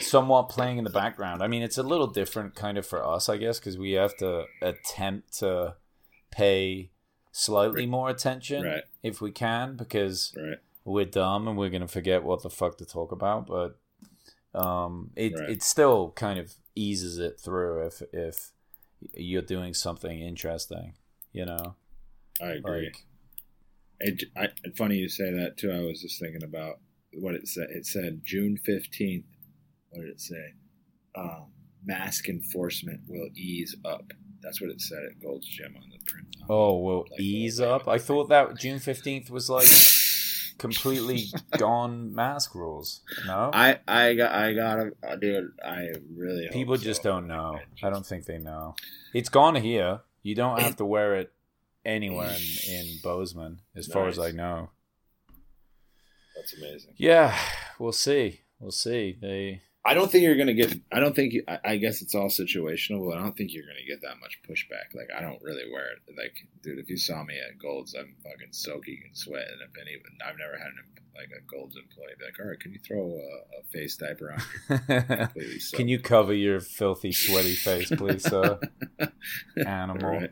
somewhat 0.00 0.48
playing 0.48 0.78
in 0.78 0.84
the 0.84 0.90
background. 0.90 1.42
I 1.42 1.48
mean, 1.48 1.62
it's 1.62 1.78
a 1.78 1.82
little 1.82 2.06
different 2.06 2.54
kind 2.54 2.78
of 2.78 2.86
for 2.86 3.04
us, 3.04 3.28
I 3.28 3.36
guess, 3.36 3.58
because 3.58 3.76
we 3.76 3.92
have 3.92 4.16
to 4.18 4.44
attempt 4.62 5.38
to 5.38 5.74
pay 6.30 6.90
slightly 7.38 7.82
Right. 7.82 7.88
more 7.88 8.10
attention 8.10 8.64
Right. 8.64 8.82
if 9.02 9.20
we 9.20 9.30
can, 9.30 9.76
because 9.76 10.34
Right. 10.36 10.58
we're 10.84 11.04
dumb 11.04 11.46
and 11.46 11.56
we're 11.56 11.70
gonna 11.70 11.86
forget 11.88 12.24
what 12.24 12.42
the 12.42 12.50
fuck 12.50 12.78
to 12.78 12.84
talk 12.84 13.12
about. 13.12 13.46
But 13.46 13.78
um, 14.54 15.12
it 15.14 15.32
it 15.48 15.62
still 15.62 16.10
kind 16.12 16.38
of 16.38 16.54
eases 16.74 17.18
it 17.18 17.38
through 17.40 17.86
if 17.86 18.02
if 18.12 18.52
you're 19.14 19.42
doing 19.42 19.74
something 19.74 20.18
interesting, 20.20 20.94
you 21.32 21.44
know, 21.44 21.76
I 22.40 22.52
agree. 22.52 22.86
like. 22.86 23.04
It, 24.00 24.24
I, 24.36 24.48
it's 24.64 24.78
funny 24.78 24.96
you 24.96 25.08
say 25.08 25.32
that 25.32 25.56
too. 25.56 25.70
I 25.72 25.80
was 25.80 26.00
just 26.02 26.20
thinking 26.20 26.42
about 26.44 26.80
what 27.14 27.34
it 27.34 27.46
said. 27.48 27.68
It 27.70 27.84
said 27.86 28.22
June 28.24 28.56
fifteenth. 28.56 29.26
What 29.90 30.02
did 30.02 30.10
it 30.10 30.20
say? 30.20 30.54
Um, 31.14 31.52
mask 31.84 32.28
enforcement 32.28 33.02
will 33.08 33.28
ease 33.36 33.76
up. 33.84 34.12
That's 34.42 34.60
what 34.60 34.70
it 34.70 34.80
said 34.80 35.04
at 35.04 35.20
Gold's 35.20 35.46
Gym 35.46 35.74
on 35.76 35.90
the 35.90 35.98
print. 36.10 36.36
Oh, 36.48 36.78
well, 36.78 37.04
Like, 37.10 37.20
ease 37.20 37.60
up. 37.60 37.88
I 37.88 37.98
thought 37.98 38.28
that 38.28 38.56
June 38.58 38.78
fifteenth 38.78 39.30
was 39.30 39.50
like 39.50 39.68
completely 40.58 41.26
gone 41.58 42.14
mask 42.14 42.54
rules. 42.54 43.00
No, 43.26 43.50
I 43.52 43.78
I 43.86 44.14
got 44.14 44.32
I 44.32 44.52
got 44.54 44.78
a 44.78 44.92
uh, 45.06 45.16
dude. 45.16 45.52
I 45.64 45.88
really 46.14 46.44
hope 46.46 46.52
people 46.52 46.76
just 46.76 47.02
so. 47.02 47.10
don't 47.10 47.26
know. 47.28 47.58
I 47.82 47.90
don't 47.90 48.06
think 48.06 48.26
they 48.26 48.38
know. 48.38 48.74
It's 49.14 49.28
gone 49.28 49.56
here. 49.56 50.00
You 50.22 50.34
don't 50.34 50.60
have 50.60 50.76
to 50.76 50.84
wear 50.84 51.16
it 51.16 51.32
anywhere 51.84 52.34
in, 52.66 52.72
in 52.72 52.86
Bozeman, 53.02 53.60
as 53.74 53.86
far 53.86 54.08
as 54.08 54.18
I 54.18 54.30
know. 54.30 54.70
That's 56.36 56.54
amazing. 56.56 56.94
Yeah, 56.96 57.36
we'll 57.78 57.92
see. 57.92 58.40
We'll 58.60 58.70
see. 58.72 59.16
They 59.20 59.62
I 59.84 59.94
don't 59.94 60.10
think 60.10 60.24
you're 60.24 60.36
gonna 60.36 60.54
get. 60.54 60.74
I 60.92 61.00
don't 61.00 61.14
think. 61.16 61.34
I, 61.48 61.58
I 61.64 61.76
guess 61.76 62.02
it's 62.02 62.14
all 62.14 62.28
situational, 62.28 63.08
but 63.08 63.16
I 63.16 63.22
don't 63.22 63.36
think 63.36 63.54
you're 63.54 63.64
gonna 63.64 63.86
get 63.86 64.02
that 64.02 64.20
much 64.20 64.40
pushback. 64.48 64.94
Like 64.94 65.08
I 65.16 65.22
don't 65.22 65.40
really 65.42 65.64
wear 65.72 65.92
it. 65.92 66.16
Like, 66.16 66.34
dude, 66.62 66.78
if 66.78 66.90
you 66.90 66.96
saw 66.96 67.24
me 67.24 67.34
at 67.38 67.58
Gold's, 67.58 67.94
I'm 67.94 68.14
fucking 68.22 68.52
soaking 68.52 69.00
and 69.06 69.16
sweat. 69.16 69.46
And 69.50 69.62
if 69.62 69.80
any, 69.80 69.96
I've 70.26 70.36
never 70.38 70.58
had 70.58 70.66
an, 70.68 70.84
like 71.16 71.30
a 71.30 71.40
Gold's 71.50 71.76
employee 71.76 72.12
be 72.18 72.24
like, 72.24 72.38
"All 72.40 72.46
right, 72.46 72.60
can 72.60 72.72
you 72.72 72.80
throw 72.86 73.18
a, 73.18 73.60
a 73.60 73.62
face 73.72 73.96
diaper 73.96 74.34
on?" 74.34 75.28
Can 75.72 75.88
you 75.88 76.00
cover 76.00 76.34
your 76.34 76.60
filthy, 76.60 77.12
sweaty 77.12 77.54
face, 77.54 77.90
please, 77.90 78.24
sir? 78.24 78.60
Animal. 79.66 80.08
Right. 80.10 80.30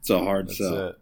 It's 0.00 0.10
a 0.10 0.18
hard 0.18 0.48
That's 0.48 0.58
sell. 0.58 0.88
it. 0.88 1.01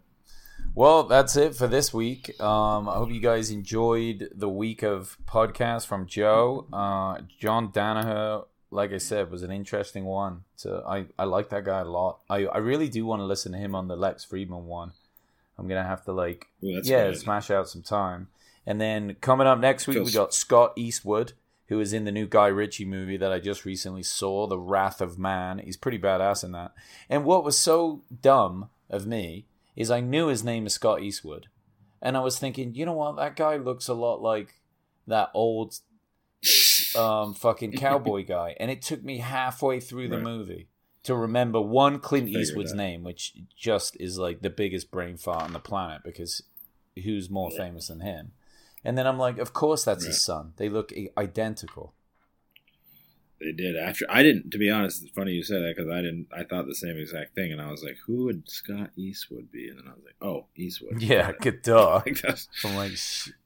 Well, 0.73 1.03
that's 1.03 1.35
it 1.35 1.53
for 1.55 1.67
this 1.67 1.93
week. 1.93 2.39
Um, 2.39 2.87
I 2.87 2.93
hope 2.93 3.11
you 3.11 3.19
guys 3.19 3.51
enjoyed 3.51 4.29
the 4.33 4.47
week 4.47 4.83
of 4.83 5.17
podcast 5.25 5.85
from 5.85 6.07
Joe. 6.07 6.65
Uh, 6.71 7.19
John 7.39 7.73
Danaher, 7.73 8.45
like 8.69 8.93
I 8.93 8.97
said, 8.97 9.29
was 9.31 9.43
an 9.43 9.51
interesting 9.51 10.05
one. 10.05 10.45
So 10.55 10.83
I, 10.87 11.07
I 11.19 11.25
like 11.25 11.49
that 11.49 11.65
guy 11.65 11.81
a 11.81 11.85
lot. 11.85 12.19
I, 12.29 12.45
I 12.45 12.59
really 12.59 12.87
do 12.87 13.05
want 13.05 13.19
to 13.19 13.25
listen 13.25 13.51
to 13.51 13.57
him 13.57 13.75
on 13.75 13.89
the 13.89 13.97
Lex 13.97 14.25
Fridman 14.25 14.63
one. 14.63 14.93
I'm 15.57 15.67
gonna 15.67 15.83
have 15.83 16.05
to 16.05 16.13
like 16.13 16.47
Ooh, 16.63 16.81
yeah 16.83 17.09
good. 17.09 17.17
smash 17.19 17.51
out 17.51 17.67
some 17.69 17.83
time. 17.83 18.29
And 18.65 18.79
then 18.79 19.15
coming 19.21 19.47
up 19.47 19.59
next 19.59 19.87
week, 19.87 20.03
we 20.03 20.11
got 20.11 20.33
Scott 20.33 20.73
Eastwood, 20.75 21.33
who 21.67 21.79
is 21.79 21.93
in 21.93 22.05
the 22.05 22.11
new 22.11 22.27
Guy 22.27 22.47
Ritchie 22.47 22.85
movie 22.85 23.17
that 23.17 23.31
I 23.31 23.39
just 23.39 23.65
recently 23.65 24.03
saw, 24.03 24.47
The 24.47 24.57
Wrath 24.57 25.01
of 25.01 25.19
Man. 25.19 25.59
He's 25.59 25.77
pretty 25.77 25.99
badass 25.99 26.43
in 26.43 26.53
that. 26.53 26.71
And 27.09 27.25
what 27.25 27.43
was 27.43 27.57
so 27.57 28.03
dumb 28.21 28.69
of 28.89 29.05
me 29.05 29.45
is 29.81 29.91
I 29.91 29.99
knew 29.99 30.27
his 30.27 30.43
name 30.43 30.65
is 30.65 30.73
Scott 30.73 31.01
Eastwood, 31.01 31.47
and 32.01 32.15
I 32.15 32.21
was 32.21 32.39
thinking, 32.39 32.73
you 32.75 32.85
know 32.85 32.93
what, 32.93 33.17
that 33.17 33.35
guy 33.35 33.57
looks 33.57 33.87
a 33.87 33.93
lot 33.93 34.21
like 34.21 34.61
that 35.07 35.29
old 35.33 35.75
um, 36.95 37.33
fucking 37.33 37.73
cowboy 37.73 38.25
guy, 38.27 38.55
and 38.59 38.71
it 38.71 38.81
took 38.81 39.03
me 39.03 39.17
halfway 39.19 39.79
through 39.79 40.09
the 40.09 40.15
Right. 40.17 40.23
movie 40.23 40.67
to 41.03 41.15
remember 41.15 41.59
one 41.59 41.99
Clint 41.99 42.27
Figure 42.27 42.41
Eastwood's 42.41 42.71
that. 42.71 42.77
name, 42.77 43.03
which 43.03 43.33
just 43.55 43.97
is 43.99 44.17
like 44.17 44.41
the 44.41 44.49
biggest 44.49 44.91
brain 44.91 45.17
fart 45.17 45.43
on 45.43 45.53
the 45.53 45.59
planet 45.59 46.01
because 46.03 46.43
who's 47.03 47.29
more 47.29 47.49
famous 47.51 47.87
than 47.87 48.01
him? 48.01 48.33
And 48.83 48.97
then 48.97 49.07
I'm 49.07 49.17
like, 49.17 49.37
of 49.37 49.53
course 49.53 49.83
that's 49.83 50.05
his 50.05 50.21
son. 50.21 50.53
They 50.57 50.69
look 50.69 50.91
identical. 51.17 51.93
They 53.41 53.51
did 53.51 53.75
after. 53.75 54.05
I 54.07 54.21
didn't. 54.21 54.51
To 54.51 54.59
be 54.59 54.69
honest, 54.69 55.01
it's 55.01 55.11
funny 55.11 55.31
you 55.31 55.43
said 55.43 55.63
that 55.63 55.75
because 55.75 55.89
I 55.89 56.01
didn't. 56.01 56.27
I 56.31 56.43
thought 56.43 56.67
the 56.67 56.75
same 56.75 56.97
exact 56.97 57.33
thing, 57.33 57.51
and 57.51 57.59
I 57.59 57.71
was 57.71 57.83
like, 57.83 57.97
"Who 58.05 58.25
would 58.25 58.47
Scott 58.47 58.91
Eastwood 58.95 59.51
be?" 59.51 59.67
And 59.67 59.79
then 59.79 59.87
I 59.87 59.95
was 59.95 60.03
like, 60.05 60.15
"Oh, 60.21 60.45
Eastwood." 60.55 61.01
Yeah, 61.01 61.31
good 61.31 61.63
that's 61.63 62.47
I'm 62.63 62.75
like, 62.75 62.91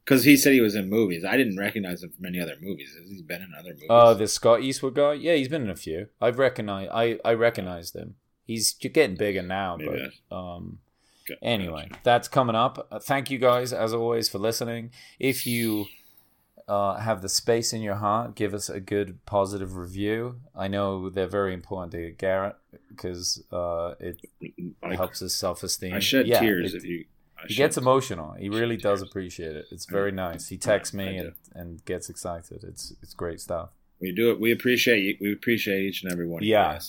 because 0.04 0.26
he 0.26 0.36
said 0.36 0.52
he 0.52 0.60
was 0.60 0.76
in 0.76 0.90
movies. 0.90 1.24
I 1.24 1.38
didn't 1.38 1.58
recognize 1.58 2.04
him 2.04 2.10
from 2.10 2.26
any 2.26 2.42
other 2.42 2.58
movies. 2.62 2.94
He's 3.08 3.22
been 3.22 3.42
in 3.42 3.54
other 3.58 3.70
movies? 3.70 3.88
oh, 3.90 4.14
the 4.14 4.28
Scott 4.28 4.62
Eastwood 4.62 4.96
guy. 4.96 5.14
Yeah, 5.14 5.36
he's 5.36 5.48
been 5.48 5.64
in 5.64 5.70
a 5.70 5.76
few. 5.78 6.08
I've 6.20 6.40
recognized. 6.40 6.92
I 6.94 7.18
I 7.24 7.34
recognized 7.34 7.96
him. 7.96 8.16
He's 8.46 8.74
getting 8.74 9.16
bigger 9.16 9.42
now, 9.42 9.78
Maybe 9.78 10.12
but 10.30 10.36
um. 10.36 10.80
Anyway, 11.42 11.90
that's 12.04 12.28
coming 12.28 12.56
up. 12.56 12.88
Uh, 12.92 13.00
thank 13.00 13.32
you 13.32 13.40
guys, 13.40 13.74
as 13.74 13.94
always, 13.94 14.30
for 14.30 14.38
listening. 14.38 14.92
If 15.20 15.48
you 15.48 15.88
uh, 16.68 16.98
have 16.98 17.22
the 17.22 17.30
space 17.30 17.74
in 17.74 17.82
your 17.82 17.96
heart, 17.96 18.36
give 18.36 18.54
us 18.54 18.70
a 18.70 18.80
good 18.80 19.24
positive 19.26 19.76
review. 19.76 20.40
I 20.56 20.68
know 20.68 21.10
they're 21.10 21.28
very 21.28 21.54
important 21.54 21.92
to 21.92 22.12
Garrett 22.12 22.56
because 22.90 23.44
uh, 23.52 23.94
it 24.00 24.22
I, 24.82 24.96
helps 24.96 25.20
his 25.20 25.36
self 25.36 25.64
esteem. 25.64 25.94
I 25.94 26.00
shed 26.00 26.26
tears 26.26 26.74
if 26.74 26.84
you. 26.84 27.06
I 27.38 27.48
he 27.48 27.54
shed 27.54 27.64
gets 27.64 27.78
emotional. 27.78 28.34
He 28.34 28.50
really 28.50 28.78
does 28.78 29.00
tears. 29.00 29.10
appreciate 29.10 29.56
it. 29.56 29.66
It's 29.72 29.86
very 29.86 30.12
nice. 30.12 30.48
He 30.48 30.58
texts 30.58 30.94
me 30.94 31.18
and, 31.18 31.34
and 31.54 31.86
gets 31.86 32.10
excited. 32.10 32.64
It's 32.64 32.94
it's 33.02 33.14
great 33.14 33.40
stuff. 33.40 33.70
We 34.00 34.12
do 34.12 34.32
it. 34.32 34.40
We 34.40 34.52
appreciate 34.52 35.04
you. 35.04 35.18
We 35.22 35.34
appreciate 35.34 35.84
each 35.84 36.04
and 36.04 36.12
every 36.12 36.28
one. 36.28 36.42
of 36.42 36.48
Yeah. 36.48 36.80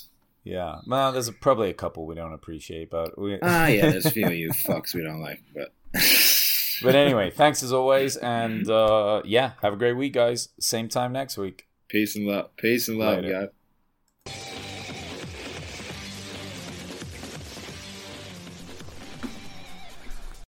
Yeah. 0.45 0.77
Well, 0.87 1.13
there's 1.13 1.31
probably 1.31 1.71
a 1.71 1.75
couple 1.75 2.07
we 2.07 2.15
don't 2.15 2.33
appreciate, 2.33 2.89
but 2.89 3.19
we. 3.19 3.39
Ah, 3.43 3.67
yeah. 3.67 3.91
There's 3.91 4.07
a 4.07 4.11
few 4.13 4.27
of 4.27 4.35
you 4.35 4.51
fucks 4.51 4.95
we 4.95 5.03
don't 5.03 5.21
like, 5.21 5.43
but. 5.55 5.73
But 6.83 6.95
anyway, 6.95 7.31
thanks 7.31 7.63
as 7.63 7.73
always, 7.73 8.17
and 8.17 8.69
uh, 8.69 9.23
yeah, 9.25 9.53
have 9.63 9.73
a 9.73 9.77
great 9.77 9.95
week, 9.95 10.13
guys. 10.13 10.49
Same 10.61 10.89
time 10.89 11.13
next 11.13 11.37
week. 11.39 11.67
Peace 11.89 12.17
and 12.17 12.27
love. 12.27 12.55
Peace 12.57 12.89
and 12.89 12.99
love, 12.99 13.23
Later. 13.25 13.51
guys. 14.27 14.56